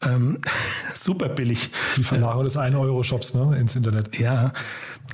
ähm, 0.01 0.39
super 0.93 1.29
billig. 1.29 1.69
Die 1.97 2.03
Verlagerung 2.03 2.45
des 2.45 2.57
1-Euro-Shops 2.57 3.33
ne, 3.33 3.57
ins 3.59 3.75
Internet. 3.75 4.19
Ja, 4.19 4.53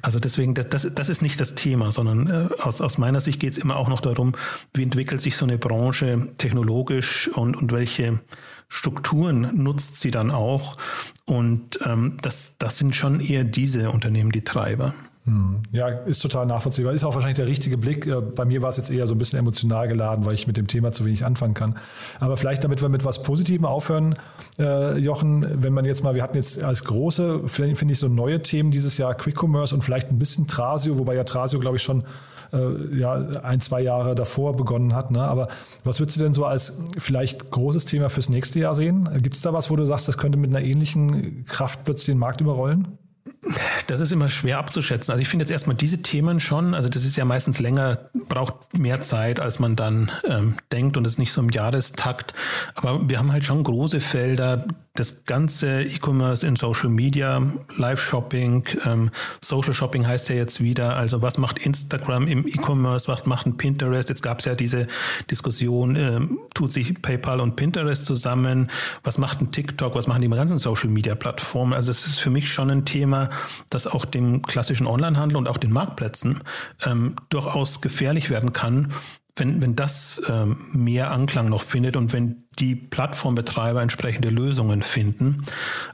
also 0.02 0.20
deswegen, 0.20 0.54
das, 0.54 0.70
das, 0.70 0.94
das 0.94 1.10
ist 1.10 1.22
nicht 1.22 1.40
das 1.40 1.56
Thema, 1.56 1.92
sondern 1.92 2.28
äh, 2.28 2.62
aus, 2.62 2.80
aus 2.82 2.98
meiner 2.98 3.22
Sicht 3.22 3.40
geht 3.40 3.54
es 3.54 3.58
immer 3.58 3.76
auch 3.76 3.90
noch 3.90 4.02
darum, 4.02 4.36
wie 4.74 4.84
entwickelt 4.84 5.22
sich 5.22 5.36
so 5.36 5.46
eine 5.46 5.58
Branche 5.58 6.30
technologisch 6.38 7.28
und, 7.30 7.58
und 7.58 7.72
welche 7.72 8.20
Strukturen 8.68 9.50
nutzt 9.64 10.00
sie 10.00 10.12
dann 10.12 10.32
auch. 10.32 10.78
Und 11.26 11.80
ähm, 11.86 12.18
das, 12.22 12.58
das 12.60 12.78
sind 12.78 12.96
schon 12.96 13.20
eher 13.20 13.44
diese 13.44 13.90
Unternehmen 13.90 14.32
die 14.32 14.44
Treiber. 14.44 14.94
Hm. 15.30 15.62
Ja, 15.72 15.90
ist 15.90 16.22
total 16.22 16.48
nachvollziehbar. 16.48 16.92
Ist 16.92 17.04
auch 17.04 17.14
wahrscheinlich 17.14 17.38
der 17.38 17.46
richtige 17.46 17.78
Blick. 17.78 18.08
Äh, 18.08 18.20
bei 18.20 18.46
mir 18.46 18.64
war 18.64 18.70
es 18.70 18.78
jetzt 18.78 18.90
eher 18.90 19.06
so 19.06 19.14
ein 19.14 19.20
bisschen 19.20 19.38
emotional 19.38 19.88
geladen, 19.88 20.26
weil 20.26 20.34
ich 20.34 20.48
mit 20.48 20.58
dem 20.58 20.66
Thema 20.66 20.92
zu 20.92 21.06
wenig 21.06 21.24
anfangen 21.24 21.54
kann. 21.54 21.78
Aber 22.20 22.36
vielleicht, 22.36 22.64
damit 22.64 22.82
wir 22.82 22.90
mit 22.90 23.06
was 23.06 23.22
Positivem 23.22 23.64
aufhören, 23.66 24.16
äh, 24.58 24.98
Jochen, 24.98 25.62
wenn 25.62 25.74
man 25.74 25.86
jetzt 25.86 26.04
mal, 26.04 26.16
wir 26.16 26.24
hatten 26.24 26.36
jetzt 26.36 26.64
als 26.64 26.84
große, 26.84 27.48
finde 27.48 27.92
ich, 27.92 28.00
so 28.00 28.08
neue 28.08 28.42
Themen 28.42 28.72
dieses 28.72 28.98
Jahr 28.98 29.14
Quick 29.14 29.40
Commerce 29.40 29.76
und 29.76 29.84
vielleicht 29.84 30.10
ein 30.10 30.18
bisschen 30.18 30.48
Trasio, 30.48 30.98
wobei 30.98 31.14
ja 31.14 31.24
Trasio, 31.24 31.60
glaube 31.60 31.78
ich, 31.78 31.84
schon 31.84 32.06
äh, 32.52 32.98
ja, 32.98 33.14
ein, 33.44 33.60
zwei 33.60 33.82
Jahre 33.82 34.16
davor 34.16 34.56
begonnen 34.56 34.96
hat. 34.96 35.12
Ne? 35.12 35.22
Aber 35.22 35.50
was 35.84 36.00
würdest 36.00 36.18
du 36.18 36.24
denn 36.24 36.34
so 36.34 36.46
als 36.46 36.80
vielleicht 36.98 37.52
großes 37.52 37.86
Thema 37.86 38.10
fürs 38.10 38.30
nächste 38.30 38.60
Jahr 38.60 38.74
sehen? 38.74 39.08
Gibt 39.22 39.36
es 39.36 39.44
da 39.44 39.54
was, 39.54 39.70
wo 39.70 39.76
du 39.76 39.86
sagst, 39.86 40.08
das 40.08 40.18
könnte 40.18 40.40
mit 40.40 40.50
einer 40.50 40.66
ähnlichen 40.66 41.46
Kraft 41.46 41.84
plötzlich 41.84 42.08
den 42.08 42.18
Markt 42.18 42.42
überrollen? 42.42 42.99
Das 43.88 44.02
ist 44.02 44.12
immer 44.12 44.30
schwer 44.30 44.58
abzuschätzen. 44.58 45.12
Also 45.12 45.22
ich 45.22 45.30
finde 45.30 45.44
jetzt 45.44 45.52
erstmal 45.52 45.76
diese 45.76 46.02
Themen 46.02 46.40
schon, 46.40 46.74
also 46.74 46.90
das 46.90 47.06
ist 47.06 47.16
ja 47.16 47.24
meistens 47.24 47.60
länger, 47.60 48.10
braucht 48.28 48.78
mehr 48.78 49.02
Zeit, 49.02 49.40
als 49.40 49.60
man 49.60 49.76
dann 49.76 50.12
ähm, 50.28 50.56
denkt 50.72 50.98
und 50.98 51.06
ist 51.06 51.20
nicht 51.20 51.32
so 51.32 51.42
im 51.42 51.50
Jahrestakt. 51.50 52.34
Aber 52.76 53.10
wir 53.10 53.18
haben 53.18 53.32
halt 53.32 53.46
schon 53.46 53.64
große 53.64 54.02
Felder, 54.02 54.66
das 55.00 55.24
ganze 55.24 55.84
E-Commerce 55.84 56.46
in 56.46 56.58
Social 56.58 56.90
Media, 56.90 57.42
Live-Shopping, 57.78 58.66
ähm, 58.86 59.12
Social 59.42 59.74
Shopping 59.74 60.06
heißt 60.06 60.30
ja 60.30 60.36
jetzt 60.36 60.62
wieder, 60.62 60.98
also 60.98 61.22
was 61.22 61.38
macht 61.38 61.66
Instagram 61.66 62.28
im 62.28 62.46
E-Commerce, 62.46 63.08
was 63.08 63.26
macht 63.26 63.46
ein 63.46 63.56
Pinterest? 63.56 64.10
Jetzt 64.10 64.22
gab 64.22 64.40
es 64.40 64.46
ja 64.46 64.56
diese 64.56 64.88
Diskussion, 65.32 65.96
ähm, 65.96 66.40
tut 66.54 66.74
sich 66.74 67.02
PayPal 67.02 67.40
und 67.40 67.56
Pinterest 67.56 68.06
zusammen, 68.06 68.70
was 69.04 69.18
macht 69.18 69.42
ein 69.42 69.52
TikTok, 69.52 69.96
was 69.96 70.08
machen 70.08 70.22
die 70.22 70.30
ganzen 70.30 70.60
Social 70.60 70.90
Media 70.90 71.16
Plattformen? 71.16 71.74
Also 71.74 71.92
es 71.92 72.06
ist 72.06 72.20
für 72.20 72.30
mich 72.30 72.52
schon 72.52 72.70
ein 72.70 72.84
Thema, 72.84 73.30
das 73.70 73.88
auch 73.88 74.04
dem 74.04 74.42
klassischen 74.42 74.86
Onlinehandel 74.86 75.38
und 75.38 75.48
auch 75.48 75.58
den 75.58 75.72
Marktplätzen 75.72 76.42
ähm, 76.86 77.16
durchaus 77.30 77.80
gefährlich 77.80 78.30
werden 78.30 78.52
kann, 78.52 78.92
wenn, 79.38 79.62
wenn 79.62 79.76
das 79.76 80.22
ähm, 80.28 80.58
mehr 80.74 81.12
Anklang 81.12 81.48
noch 81.48 81.64
findet 81.64 81.96
und 81.96 82.12
wenn 82.12 82.44
die 82.60 82.76
Plattformbetreiber 82.76 83.82
entsprechende 83.82 84.30
Lösungen 84.30 84.84
finden. 84.84 85.44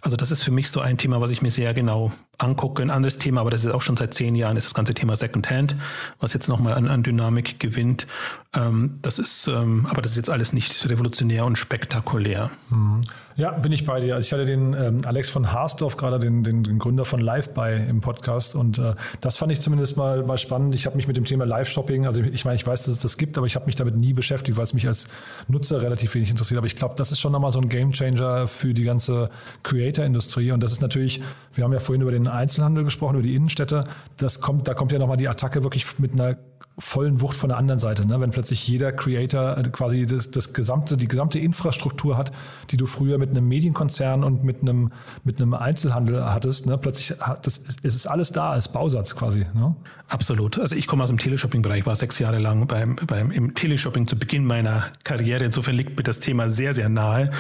Also 0.02 0.16
das 0.16 0.32
ist 0.32 0.44
für 0.44 0.52
mich 0.52 0.70
so 0.70 0.82
ein 0.82 0.98
Thema, 0.98 1.22
was 1.22 1.32
ich 1.32 1.42
mir 1.42 1.52
sehr 1.52 1.74
genau 1.74 2.12
angucke. 2.38 2.82
Ein 2.82 2.92
anderes 2.92 3.18
Thema, 3.18 3.42
aber 3.42 3.50
das 3.50 3.64
ist 3.66 3.72
auch 3.72 3.82
schon 3.82 3.98
seit 3.98 4.14
zehn 4.14 4.36
Jahren, 4.36 4.58
ist 4.58 4.66
das 4.66 4.74
ganze 4.74 4.94
Thema 4.94 5.16
Secondhand, 5.16 5.76
was 6.20 6.34
jetzt 6.34 6.48
nochmal 6.48 6.74
an, 6.74 6.88
an 6.88 7.04
Dynamik 7.04 7.60
gewinnt. 7.60 8.08
Ähm, 8.54 9.00
das 9.02 9.20
ist, 9.20 9.48
ähm, 9.48 9.88
aber 9.90 10.02
das 10.02 10.12
ist 10.12 10.18
jetzt 10.18 10.30
alles 10.30 10.54
nicht 10.54 10.90
revolutionär 10.90 11.46
und 11.46 11.58
spektakulär. 11.58 12.50
Mhm. 12.70 13.02
Ja, 13.38 13.52
bin 13.52 13.74
ich 13.74 13.86
bei 13.86 14.00
dir. 14.00 14.16
Also 14.16 14.28
ich 14.28 14.32
hatte 14.32 14.46
den 14.46 14.74
ähm, 14.74 15.02
Alex 15.04 15.30
von 15.30 15.52
Haasdorf, 15.52 15.98
gerade 15.98 16.20
den, 16.20 16.44
den, 16.44 16.64
den 16.64 16.80
Gründer 16.80 17.04
von 17.04 17.20
LiveBuy 17.20 17.90
im 17.90 18.00
Podcast 18.00 18.56
und 18.56 18.80
äh, 18.80 18.96
das 19.20 19.36
fand 19.36 19.52
ich 19.52 19.60
zumindest 19.60 19.98
mal, 19.98 20.24
mal 20.24 20.38
spannend. 20.38 20.74
Ich 20.74 20.86
habe 20.86 20.96
mich 20.96 21.08
mit 21.08 21.18
dem 21.18 21.26
Thema 21.26 21.46
Live-Shopping, 21.46 22.06
also 22.06 22.22
ich, 22.22 22.34
ich 22.34 22.46
meine, 22.46 22.56
ich 22.56 22.66
weiß, 22.66 22.84
dass 22.84 22.96
es 22.96 23.02
das 23.02 23.18
gibt, 23.18 23.38
aber 23.38 23.46
ich 23.46 23.56
habe 23.56 23.66
mich 23.66 23.76
damit 23.76 23.98
nie 23.98 24.14
beschäftigt, 24.14 24.58
weil 24.58 24.64
es 24.64 24.74
mich 24.74 24.88
als 24.88 25.10
Nutzer 25.50 25.82
relativ 25.82 26.16
wenig 26.16 26.30
interessiert. 26.30 26.55
Aber 26.58 26.68
ich 26.68 26.76
glaube, 26.76 26.96
das 26.98 27.12
ist 27.12 27.20
schon 27.20 27.32
nochmal 27.32 27.52
so 27.52 27.60
ein 27.60 27.70
Gamechanger 27.70 28.48
für 28.48 28.74
die 28.74 28.84
ganze 28.84 29.30
Creator-Industrie. 29.64 30.52
Und 30.52 30.62
das 30.62 30.72
ist 30.72 30.82
natürlich, 30.82 31.22
wir 31.54 31.64
haben 31.64 31.74
ja 31.74 31.80
vorhin 31.80 32.02
über 32.02 32.12
den 32.12 32.28
Einzelhandel 32.28 32.84
gesprochen, 32.84 33.16
über 33.16 33.24
die 33.24 33.36
Innenstädte, 33.36 33.86
das 34.18 34.42
kommt, 34.42 34.68
da 34.68 34.74
kommt 34.74 34.92
ja 34.92 35.00
nochmal 35.00 35.18
die 35.18 35.30
Attacke 35.30 35.64
wirklich 35.64 36.00
mit 36.00 36.14
einer 36.14 36.38
vollen 36.78 37.22
Wucht 37.22 37.38
von 37.38 37.50
der 37.50 37.58
anderen 37.58 37.80
Seite, 37.80 38.06
ne? 38.06 38.20
wenn 38.20 38.32
plötzlich 38.32 38.68
jeder 38.68 38.92
Creator 38.92 39.58
äh, 39.58 39.64
quasi 39.70 40.06
das, 40.06 40.32
das 40.32 40.52
gesamte, 40.52 40.98
die 40.98 41.08
gesamte 41.08 41.40
Infrastruktur 41.40 42.18
hat, 42.18 42.32
die 42.72 42.78
du 42.78 42.86
früher 42.86 43.18
mit 43.18 43.30
einem 43.30 43.48
Medienkonzern 43.48 44.24
und 44.24 44.44
mit 44.44 44.62
einem, 44.62 44.92
mit 45.24 45.42
einem 45.42 45.54
Einzelhandel 45.54 46.26
hattest, 46.26 46.66
ne? 46.66 46.78
plötzlich 46.78 47.18
hat 47.20 47.48
das, 47.48 47.62
es 47.82 47.96
ist 47.96 48.08
alles 48.08 48.34
da 48.34 48.52
als 48.52 48.68
Bausatz 48.68 49.16
quasi. 49.16 49.46
Ne? 49.54 49.76
Absolut. 50.10 50.60
Also 50.60 50.76
ich 50.76 50.86
komme 50.86 51.04
aus 51.04 51.10
dem 51.10 51.18
Teleshopping-Bereich, 51.18 51.86
war 51.86 51.96
sechs 51.96 52.20
Jahre 52.20 52.40
lang 52.40 52.68
beim, 52.68 52.98
beim, 53.08 53.32
im 53.32 53.56
Teleshopping 53.56 54.06
zu 54.06 54.20
Beginn 54.20 54.46
meiner 54.46 54.86
Karriere. 55.04 55.46
Insofern 55.46 55.76
liegt 55.76 55.98
mir 55.98 56.04
das 56.04 56.20
Thema 56.20 56.50
sehr, 56.50 56.74
sehr 56.74 56.90
nahe. 56.90 57.32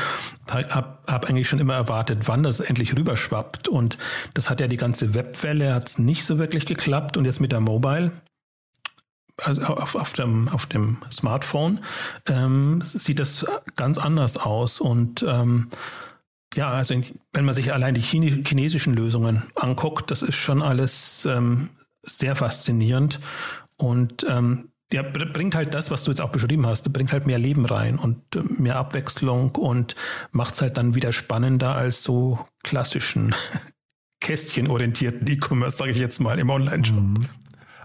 Hab, 0.49 1.03
hab 1.07 1.25
eigentlich 1.25 1.49
schon 1.49 1.59
immer 1.59 1.75
erwartet, 1.75 2.27
wann 2.27 2.41
das 2.41 2.61
endlich 2.61 2.95
rüberschwappt. 2.95 3.67
Und 3.67 3.97
das 4.33 4.49
hat 4.49 4.61
ja 4.61 4.67
die 4.67 4.77
ganze 4.77 5.13
Webwelle, 5.13 5.75
hat 5.75 5.89
es 5.89 5.99
nicht 5.99 6.25
so 6.25 6.39
wirklich 6.39 6.65
geklappt. 6.65 7.17
Und 7.17 7.25
jetzt 7.25 7.39
mit 7.39 7.51
der 7.51 7.59
Mobile, 7.59 8.11
also 9.41 9.63
auf, 9.63 9.95
auf, 9.95 10.13
dem, 10.13 10.47
auf 10.49 10.65
dem 10.65 10.97
Smartphone, 11.11 11.79
ähm, 12.27 12.81
sieht 12.83 13.19
das 13.19 13.45
ganz 13.75 13.97
anders 13.97 14.37
aus. 14.37 14.79
Und 14.79 15.23
ähm, 15.27 15.69
ja, 16.55 16.71
also 16.71 16.95
wenn 17.33 17.45
man 17.45 17.53
sich 17.53 17.73
allein 17.73 17.95
die 17.95 18.01
chinesischen 18.01 18.93
Lösungen 18.93 19.43
anguckt, 19.55 20.09
das 20.11 20.21
ist 20.21 20.35
schon 20.35 20.61
alles 20.61 21.25
ähm, 21.25 21.69
sehr 22.01 22.35
faszinierend. 22.35 23.19
Und 23.77 24.25
ähm, 24.29 24.69
der 24.91 25.03
bringt 25.03 25.55
halt 25.55 25.73
das, 25.73 25.91
was 25.91 26.03
du 26.03 26.11
jetzt 26.11 26.21
auch 26.21 26.31
beschrieben 26.31 26.65
hast, 26.65 26.91
bringt 26.93 27.11
halt 27.11 27.27
mehr 27.27 27.39
Leben 27.39 27.65
rein 27.65 27.97
und 27.97 28.35
äh, 28.35 28.41
mehr 28.41 28.77
Abwechslung 28.77 29.51
und 29.55 29.95
macht 30.31 30.53
es 30.53 30.61
halt 30.61 30.77
dann 30.77 30.95
wieder 30.95 31.11
spannender 31.11 31.75
als 31.75 32.03
so 32.03 32.47
klassischen 32.63 33.35
kästchenorientierten 34.21 35.27
E-Commerce, 35.27 35.77
sage 35.77 35.91
ich 35.91 35.97
jetzt 35.97 36.19
mal, 36.19 36.39
im 36.39 36.49
Online-Shop. 36.49 36.95
Mhm. 36.95 37.27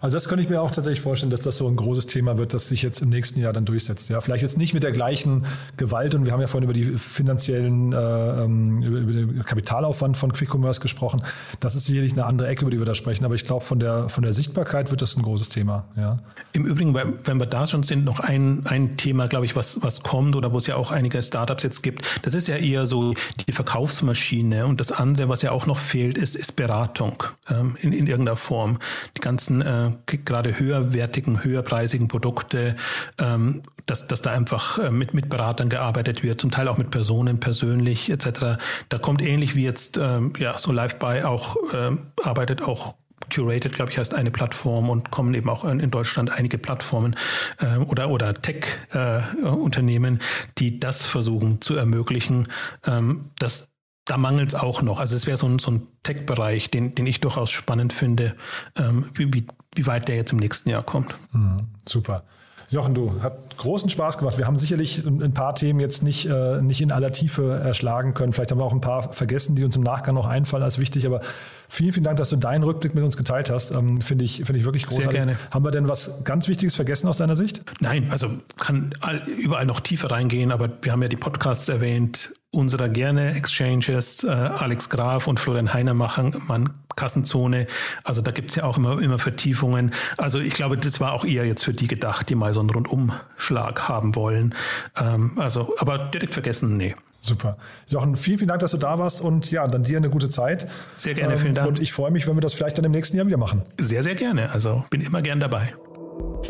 Also 0.01 0.17
das 0.17 0.29
könnte 0.29 0.43
ich 0.43 0.49
mir 0.49 0.63
auch 0.63 0.71
tatsächlich 0.71 1.01
vorstellen, 1.01 1.31
dass 1.31 1.43
das 1.43 1.59
so 1.59 1.69
ein 1.69 1.77
großes 1.77 2.07
Thema 2.07 2.39
wird, 2.39 2.55
das 2.55 2.69
sich 2.69 2.83
jetzt 2.83 3.03
im 3.03 3.11
nächsten 3.11 3.41
Jahr 3.41 3.53
dann 3.53 3.65
durchsetzt. 3.65 4.09
Ja, 4.09 4.21
vielleicht 4.21 4.43
jetzt 4.43 4.57
nicht 4.57 4.73
mit 4.73 4.83
der 4.83 4.93
gleichen 4.93 5.45
Gewalt 5.77 6.15
und 6.15 6.25
wir 6.25 6.33
haben 6.33 6.41
ja 6.41 6.47
vorhin 6.47 6.65
über 6.65 6.73
die 6.73 6.99
finanziellen, 6.99 7.93
äh, 7.93 7.97
ähm, 7.97 8.83
über 8.83 9.13
den 9.13 9.45
Kapitalaufwand 9.45 10.17
von 10.17 10.33
Quick 10.33 10.55
Commerce 10.55 10.81
gesprochen. 10.81 11.23
Das 11.61 11.77
ist 11.77 11.85
sicherlich 11.85 12.13
eine 12.13 12.25
andere 12.25 12.49
Ecke, 12.49 12.63
über 12.63 12.71
die 12.71 12.79
wir 12.79 12.87
da 12.87 12.95
sprechen. 12.95 13.25
Aber 13.25 13.35
ich 13.35 13.45
glaube, 13.45 13.65
von 13.65 13.79
der, 13.79 14.09
von 14.09 14.23
der 14.23 14.33
Sichtbarkeit 14.33 14.91
wird 14.91 15.03
das 15.03 15.17
ein 15.17 15.23
großes 15.23 15.51
Thema. 15.51 15.85
Ja. 15.97 16.19
Im 16.53 16.65
Übrigen, 16.65 16.95
wenn 16.95 17.39
wir 17.39 17.47
da 17.47 17.67
schon 17.67 17.83
sind, 17.83 18.05
noch 18.05 18.21
ein, 18.21 18.63
ein 18.65 18.97
Thema, 18.97 19.29
glaube 19.29 19.45
ich, 19.45 19.55
was, 19.55 19.83
was 19.83 20.03
kommt 20.03 20.35
oder 20.35 20.53
wo 20.53 20.59
es 20.59 20.67
ja 20.67 20.77
auch 20.77 20.91
einige 20.91 21.23
Startups 21.23 21.63
jetzt 21.63 21.83
gibt. 21.83 22.05
Das 22.23 22.35
ist 22.35 22.49
ja 22.49 22.57
eher 22.57 22.87
so 22.87 23.15
die 23.47 23.53
Verkaufsmaschine. 23.53 24.67
Und 24.67 24.81
das 24.81 24.93
andere, 24.93 25.29
was 25.29 25.43
ja 25.43 25.53
auch 25.53 25.67
noch 25.67 25.79
fehlt, 25.79 26.17
ist, 26.17 26.37
ist 26.37 26.57
Beratung 26.57 27.23
ähm, 27.51 27.77
in, 27.81 27.93
in 27.93 28.07
irgendeiner 28.07 28.37
Form. 28.37 28.79
Die 29.17 29.21
ganzen 29.21 29.61
äh, 29.61 29.90
gerade 30.07 30.59
höherwertigen, 30.59 31.45
höherpreisigen 31.45 32.09
Produkte, 32.09 32.77
ähm, 33.19 33.63
dass, 33.87 34.07
dass 34.07 34.23
da 34.23 34.33
einfach 34.33 34.79
äh, 34.79 34.91
mit, 34.91 35.15
mit 35.15 35.29
Beratern 35.29 35.69
gearbeitet 35.69 36.23
wird, 36.23 36.41
zum 36.41 36.51
Teil 36.51 36.69
auch 36.69 36.79
mit 36.79 36.91
Personen 36.91 37.41
persönlich 37.41 38.11
etc. 38.11 38.59
Da 38.89 38.99
kommt 38.99 39.23
ähnlich 39.23 39.55
wie 39.55 39.65
jetzt 39.65 39.99
ähm, 39.99 40.33
ja, 40.39 40.57
so 40.59 40.73
Live-Buy 40.73 41.23
auch 41.23 41.57
ähm, 41.73 42.07
arbeitet 42.23 42.63
auch 42.63 42.95
Curated, 43.33 43.73
glaube 43.73 43.91
ich, 43.93 43.99
heißt 43.99 44.15
eine 44.15 44.31
Plattform 44.31 44.91
und 44.91 45.11
kommen 45.11 45.35
eben 45.35 45.49
auch 45.49 45.65
in 45.65 45.91
Deutschland 45.91 46.31
einige 46.31 46.59
Plattformen 46.59 47.17
äh, 47.61 47.77
oder, 47.77 48.11
oder 48.11 48.35
Tech-Unternehmen, 48.35 50.17
äh, 50.17 50.21
die 50.59 50.79
das 50.79 51.07
versuchen 51.07 51.61
zu 51.61 51.77
ermöglichen, 51.77 52.49
ähm, 52.87 53.31
dass 53.39 53.71
da 54.07 54.17
mangelt 54.17 54.49
es 54.49 54.55
auch 54.55 54.83
noch. 54.83 54.99
Also 54.99 55.15
es 55.15 55.27
wäre 55.27 55.37
so 55.37 55.47
ein, 55.47 55.59
so 55.59 55.71
ein 55.71 55.87
Tech-Bereich, 56.03 56.71
den, 56.71 56.95
den 56.95 57.07
ich 57.07 57.21
durchaus 57.21 57.51
spannend 57.51 57.93
finde, 57.93 58.35
ähm, 58.77 59.11
wie, 59.15 59.33
wie, 59.33 59.47
wie 59.75 59.87
weit 59.87 60.09
der 60.09 60.17
jetzt 60.17 60.33
im 60.33 60.39
nächsten 60.39 60.71
Jahr 60.71 60.83
kommt. 60.83 61.15
Mhm, 61.33 61.57
super. 61.87 62.25
Jochen, 62.71 62.95
du, 62.95 63.21
hat 63.21 63.57
großen 63.57 63.91
Spaß 63.91 64.19
gemacht. 64.19 64.39
Wir 64.39 64.47
haben 64.47 64.57
sicherlich 64.57 65.05
ein 65.05 65.35
paar 65.35 65.57
Themen 65.57 65.81
jetzt 65.81 66.05
nicht, 66.05 66.27
äh, 66.27 66.63
nicht 66.63 66.81
in 66.81 66.93
aller 66.93 67.11
Tiefe 67.11 67.53
erschlagen 67.53 68.15
können. 68.15 68.33
Vielleicht 68.33 68.53
haben 68.53 68.59
wir 68.59 68.65
auch 68.65 68.73
ein 68.73 68.81
paar 68.81 69.13
vergessen, 69.13 69.57
die 69.57 69.65
uns 69.65 69.75
im 69.75 69.83
Nachgang 69.83 70.15
noch 70.15 70.29
einfallen 70.29 70.63
als 70.63 70.79
wichtig. 70.79 71.05
Aber 71.05 71.21
vielen, 71.69 71.93
vielen 71.93 72.05
Dank, 72.05 72.19
dass 72.19 72.31
du 72.31 72.37
deinen 72.37 72.63
Rückblick 72.63 72.95
mit 72.95 73.03
uns 73.03 73.17
geteilt 73.17 73.51
hast. 73.51 73.73
Ähm, 73.73 74.01
Finde 74.01 74.25
ich, 74.25 74.37
finde 74.45 74.61
ich 74.61 74.65
wirklich 74.65 74.87
großartig. 74.87 75.11
Sehr 75.11 75.27
gerne. 75.27 75.37
Haben 75.51 75.65
wir 75.65 75.73
denn 75.73 75.89
was 75.89 76.23
ganz 76.23 76.47
Wichtiges 76.47 76.77
vergessen 76.77 77.09
aus 77.09 77.17
deiner 77.17 77.35
Sicht? 77.35 77.65
Nein, 77.81 78.07
also 78.11 78.29
kann 78.57 78.93
überall 79.37 79.67
noch 79.67 79.81
tiefer 79.81 80.09
reingehen. 80.13 80.53
Aber 80.53 80.71
wir 80.83 80.93
haben 80.93 81.03
ja 81.03 81.09
die 81.09 81.17
Podcasts 81.17 81.69
erwähnt 81.69 82.35
unserer 82.53 82.89
gerne 82.89 83.35
Exchanges, 83.35 84.25
äh, 84.25 84.29
Alex 84.29 84.89
Graf 84.91 85.27
und 85.27 85.39
Florian 85.39 85.73
Heiner 85.73 85.95
machen, 85.95 86.35
man 86.49 86.71
Kassenzone. 86.97 87.67
Also 88.05 88.23
da 88.23 88.31
gibt 88.31 88.51
es 88.51 88.57
ja 88.57 88.65
auch 88.65 88.77
immer, 88.77 89.01
immer 89.01 89.19
Vertiefungen. 89.19 89.93
Also 90.17 90.41
ich 90.41 90.53
glaube, 90.53 90.77
das 90.77 91.01
war 91.01 91.13
auch 91.13 91.25
eher 91.25 91.47
jetzt 91.47 91.65
für 91.65 91.73
die 91.73 91.87
gedacht, 91.87 92.29
die 92.29 92.35
mal 92.35 92.53
so 92.53 92.61
einen 92.61 92.71
Rundumschlag 92.71 93.89
haben 93.89 94.15
wollen. 94.17 94.55
Ähm, 94.97 95.33
also, 95.37 95.75
aber 95.79 95.99
direkt 95.99 96.35
vergessen, 96.35 96.77
nee. 96.77 96.95
Super. 97.23 97.59
Jochen, 97.89 98.17
vielen, 98.17 98.39
vielen 98.39 98.49
Dank, 98.49 98.61
dass 98.61 98.71
du 98.71 98.79
da 98.79 98.99
warst 98.99 99.21
und 99.21 99.51
ja, 99.51 99.67
dann 99.69 99.83
dir 99.83 99.99
eine 99.99 100.09
gute 100.09 100.31
Zeit. 100.31 100.67
Sehr 100.95 101.13
gerne, 101.13 101.37
vielen 101.37 101.55
Dank. 101.55 101.69
Und 101.69 101.79
ich 101.79 101.93
freue 101.93 102.11
mich, 102.11 102.27
wenn 102.27 102.35
wir 102.35 102.41
das 102.41 102.55
vielleicht 102.55 102.79
dann 102.79 102.85
im 102.87 102.93
nächsten 102.93 103.17
Jahr 103.17 103.27
wieder 103.27 103.37
machen. 103.37 103.63
Sehr, 103.79 104.03
sehr 104.03 104.15
gerne. 104.15 104.51
Also 104.53 104.85
bin 104.89 105.03
immer 105.03 105.21
gern 105.21 105.39
dabei. 105.39 105.75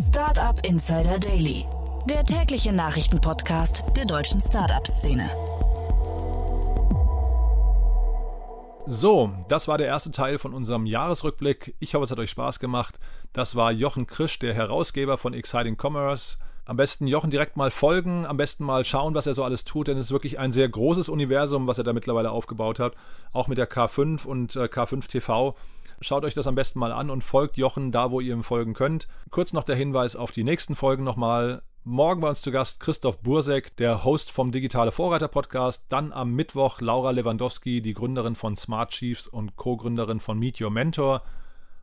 Startup 0.08 0.64
Insider 0.64 1.18
Daily, 1.18 1.64
der 2.08 2.24
tägliche 2.24 2.72
Nachrichtenpodcast 2.72 3.82
der 3.96 4.04
deutschen 4.04 4.40
Startup-Szene. 4.40 5.28
So, 8.92 9.32
das 9.46 9.68
war 9.68 9.78
der 9.78 9.86
erste 9.86 10.10
Teil 10.10 10.38
von 10.38 10.52
unserem 10.52 10.84
Jahresrückblick. 10.84 11.76
Ich 11.78 11.94
hoffe, 11.94 12.02
es 12.02 12.10
hat 12.10 12.18
euch 12.18 12.30
Spaß 12.30 12.58
gemacht. 12.58 12.98
Das 13.32 13.54
war 13.54 13.70
Jochen 13.70 14.08
Krisch, 14.08 14.40
der 14.40 14.52
Herausgeber 14.52 15.16
von 15.16 15.32
Exciting 15.32 15.76
Commerce. 15.80 16.38
Am 16.64 16.76
besten 16.76 17.06
Jochen 17.06 17.30
direkt 17.30 17.56
mal 17.56 17.70
folgen, 17.70 18.26
am 18.26 18.36
besten 18.36 18.64
mal 18.64 18.84
schauen, 18.84 19.14
was 19.14 19.28
er 19.28 19.34
so 19.34 19.44
alles 19.44 19.64
tut, 19.64 19.86
denn 19.86 19.96
es 19.96 20.06
ist 20.06 20.12
wirklich 20.12 20.40
ein 20.40 20.50
sehr 20.50 20.68
großes 20.68 21.08
Universum, 21.08 21.68
was 21.68 21.78
er 21.78 21.84
da 21.84 21.92
mittlerweile 21.92 22.32
aufgebaut 22.32 22.80
hat, 22.80 22.94
auch 23.32 23.46
mit 23.46 23.58
der 23.58 23.70
K5 23.70 24.26
und 24.26 24.56
äh, 24.56 24.64
K5 24.64 25.06
TV. 25.06 25.54
Schaut 26.00 26.24
euch 26.24 26.34
das 26.34 26.48
am 26.48 26.56
besten 26.56 26.80
mal 26.80 26.90
an 26.90 27.10
und 27.10 27.22
folgt 27.22 27.58
Jochen 27.58 27.92
da, 27.92 28.10
wo 28.10 28.18
ihr 28.18 28.34
ihm 28.34 28.42
folgen 28.42 28.74
könnt. 28.74 29.06
Kurz 29.30 29.52
noch 29.52 29.62
der 29.62 29.76
Hinweis 29.76 30.16
auf 30.16 30.32
die 30.32 30.42
nächsten 30.42 30.74
Folgen 30.74 31.04
nochmal. 31.04 31.62
Morgen 31.84 32.20
bei 32.20 32.28
uns 32.28 32.42
zu 32.42 32.52
Gast 32.52 32.78
Christoph 32.80 33.20
Bursek, 33.20 33.74
der 33.78 34.04
Host 34.04 34.30
vom 34.30 34.52
Digitale 34.52 34.92
Vorreiter 34.92 35.28
Podcast. 35.28 35.86
Dann 35.88 36.12
am 36.12 36.34
Mittwoch 36.34 36.82
Laura 36.82 37.10
Lewandowski, 37.10 37.80
die 37.80 37.94
Gründerin 37.94 38.34
von 38.34 38.54
Smart 38.54 38.90
Chiefs 38.90 39.26
und 39.26 39.56
Co-Gründerin 39.56 40.20
von 40.20 40.38
Meet 40.38 40.60
Your 40.60 40.70
Mentor. 40.70 41.22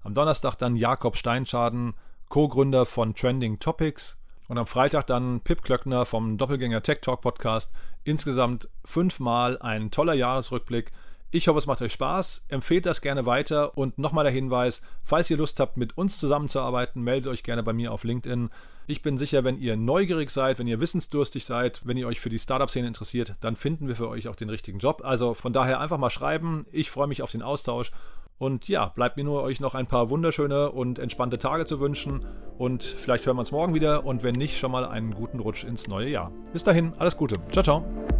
Am 0.03 0.13
Donnerstag 0.13 0.55
dann 0.57 0.75
Jakob 0.75 1.17
Steinschaden, 1.17 1.95
Co-Gründer 2.29 2.85
von 2.85 3.15
Trending 3.15 3.57
Topics. 3.57 4.19
Und 4.47 4.59
am 4.59 4.67
Freitag 4.67 5.07
dann 5.07 5.41
Pip 5.41 5.63
Klöckner 5.63 6.05
vom 6.05 6.37
Doppelgänger 6.37 6.83
Tech 6.83 6.99
Talk 7.01 7.21
Podcast. 7.21 7.73
Insgesamt 8.03 8.69
fünfmal 8.85 9.57
ein 9.59 9.89
toller 9.89 10.13
Jahresrückblick. 10.13 10.91
Ich 11.31 11.47
hoffe, 11.47 11.57
es 11.57 11.65
macht 11.65 11.81
euch 11.81 11.93
Spaß. 11.93 12.45
Empfehlt 12.49 12.85
das 12.85 13.01
gerne 13.01 13.25
weiter. 13.25 13.75
Und 13.75 13.97
nochmal 13.97 14.25
der 14.25 14.31
Hinweis, 14.31 14.83
falls 15.03 15.31
ihr 15.31 15.37
Lust 15.37 15.59
habt, 15.59 15.75
mit 15.75 15.97
uns 15.97 16.19
zusammenzuarbeiten, 16.19 17.01
meldet 17.01 17.31
euch 17.31 17.41
gerne 17.41 17.63
bei 17.63 17.73
mir 17.73 17.91
auf 17.91 18.03
LinkedIn. 18.03 18.51
Ich 18.89 19.01
bin 19.01 19.17
sicher, 19.17 19.43
wenn 19.43 19.59
ihr 19.59 19.75
neugierig 19.75 20.29
seid, 20.29 20.59
wenn 20.59 20.67
ihr 20.67 20.79
wissensdurstig 20.79 21.43
seid, 21.43 21.81
wenn 21.85 21.97
ihr 21.97 22.07
euch 22.07 22.21
für 22.21 22.29
die 22.29 22.39
Startup-Szene 22.39 22.87
interessiert, 22.87 23.35
dann 23.41 23.57
finden 23.57 23.89
wir 23.89 23.97
für 23.97 24.07
euch 24.07 24.29
auch 24.29 24.35
den 24.37 24.49
richtigen 24.49 24.79
Job. 24.79 25.01
Also 25.03 25.33
von 25.33 25.51
daher 25.51 25.81
einfach 25.81 25.97
mal 25.97 26.09
schreiben. 26.09 26.65
Ich 26.71 26.89
freue 26.89 27.07
mich 27.07 27.21
auf 27.21 27.31
den 27.31 27.41
Austausch. 27.41 27.91
Und 28.37 28.69
ja, 28.69 28.85
bleibt 28.85 29.17
mir 29.17 29.25
nur, 29.25 29.43
euch 29.43 29.59
noch 29.59 29.75
ein 29.75 29.87
paar 29.87 30.09
wunderschöne 30.09 30.71
und 30.71 30.99
entspannte 30.99 31.37
Tage 31.37 31.65
zu 31.65 31.81
wünschen. 31.81 32.25
Und 32.57 32.83
vielleicht 32.83 33.25
hören 33.25 33.35
wir 33.35 33.41
uns 33.41 33.51
morgen 33.51 33.73
wieder. 33.73 34.05
Und 34.05 34.23
wenn 34.23 34.35
nicht, 34.35 34.57
schon 34.57 34.71
mal 34.71 34.85
einen 34.85 35.13
guten 35.13 35.39
Rutsch 35.39 35.65
ins 35.65 35.87
neue 35.87 36.07
Jahr. 36.07 36.31
Bis 36.53 36.63
dahin, 36.63 36.93
alles 36.97 37.17
Gute. 37.17 37.35
Ciao, 37.51 37.63
ciao. 37.63 38.16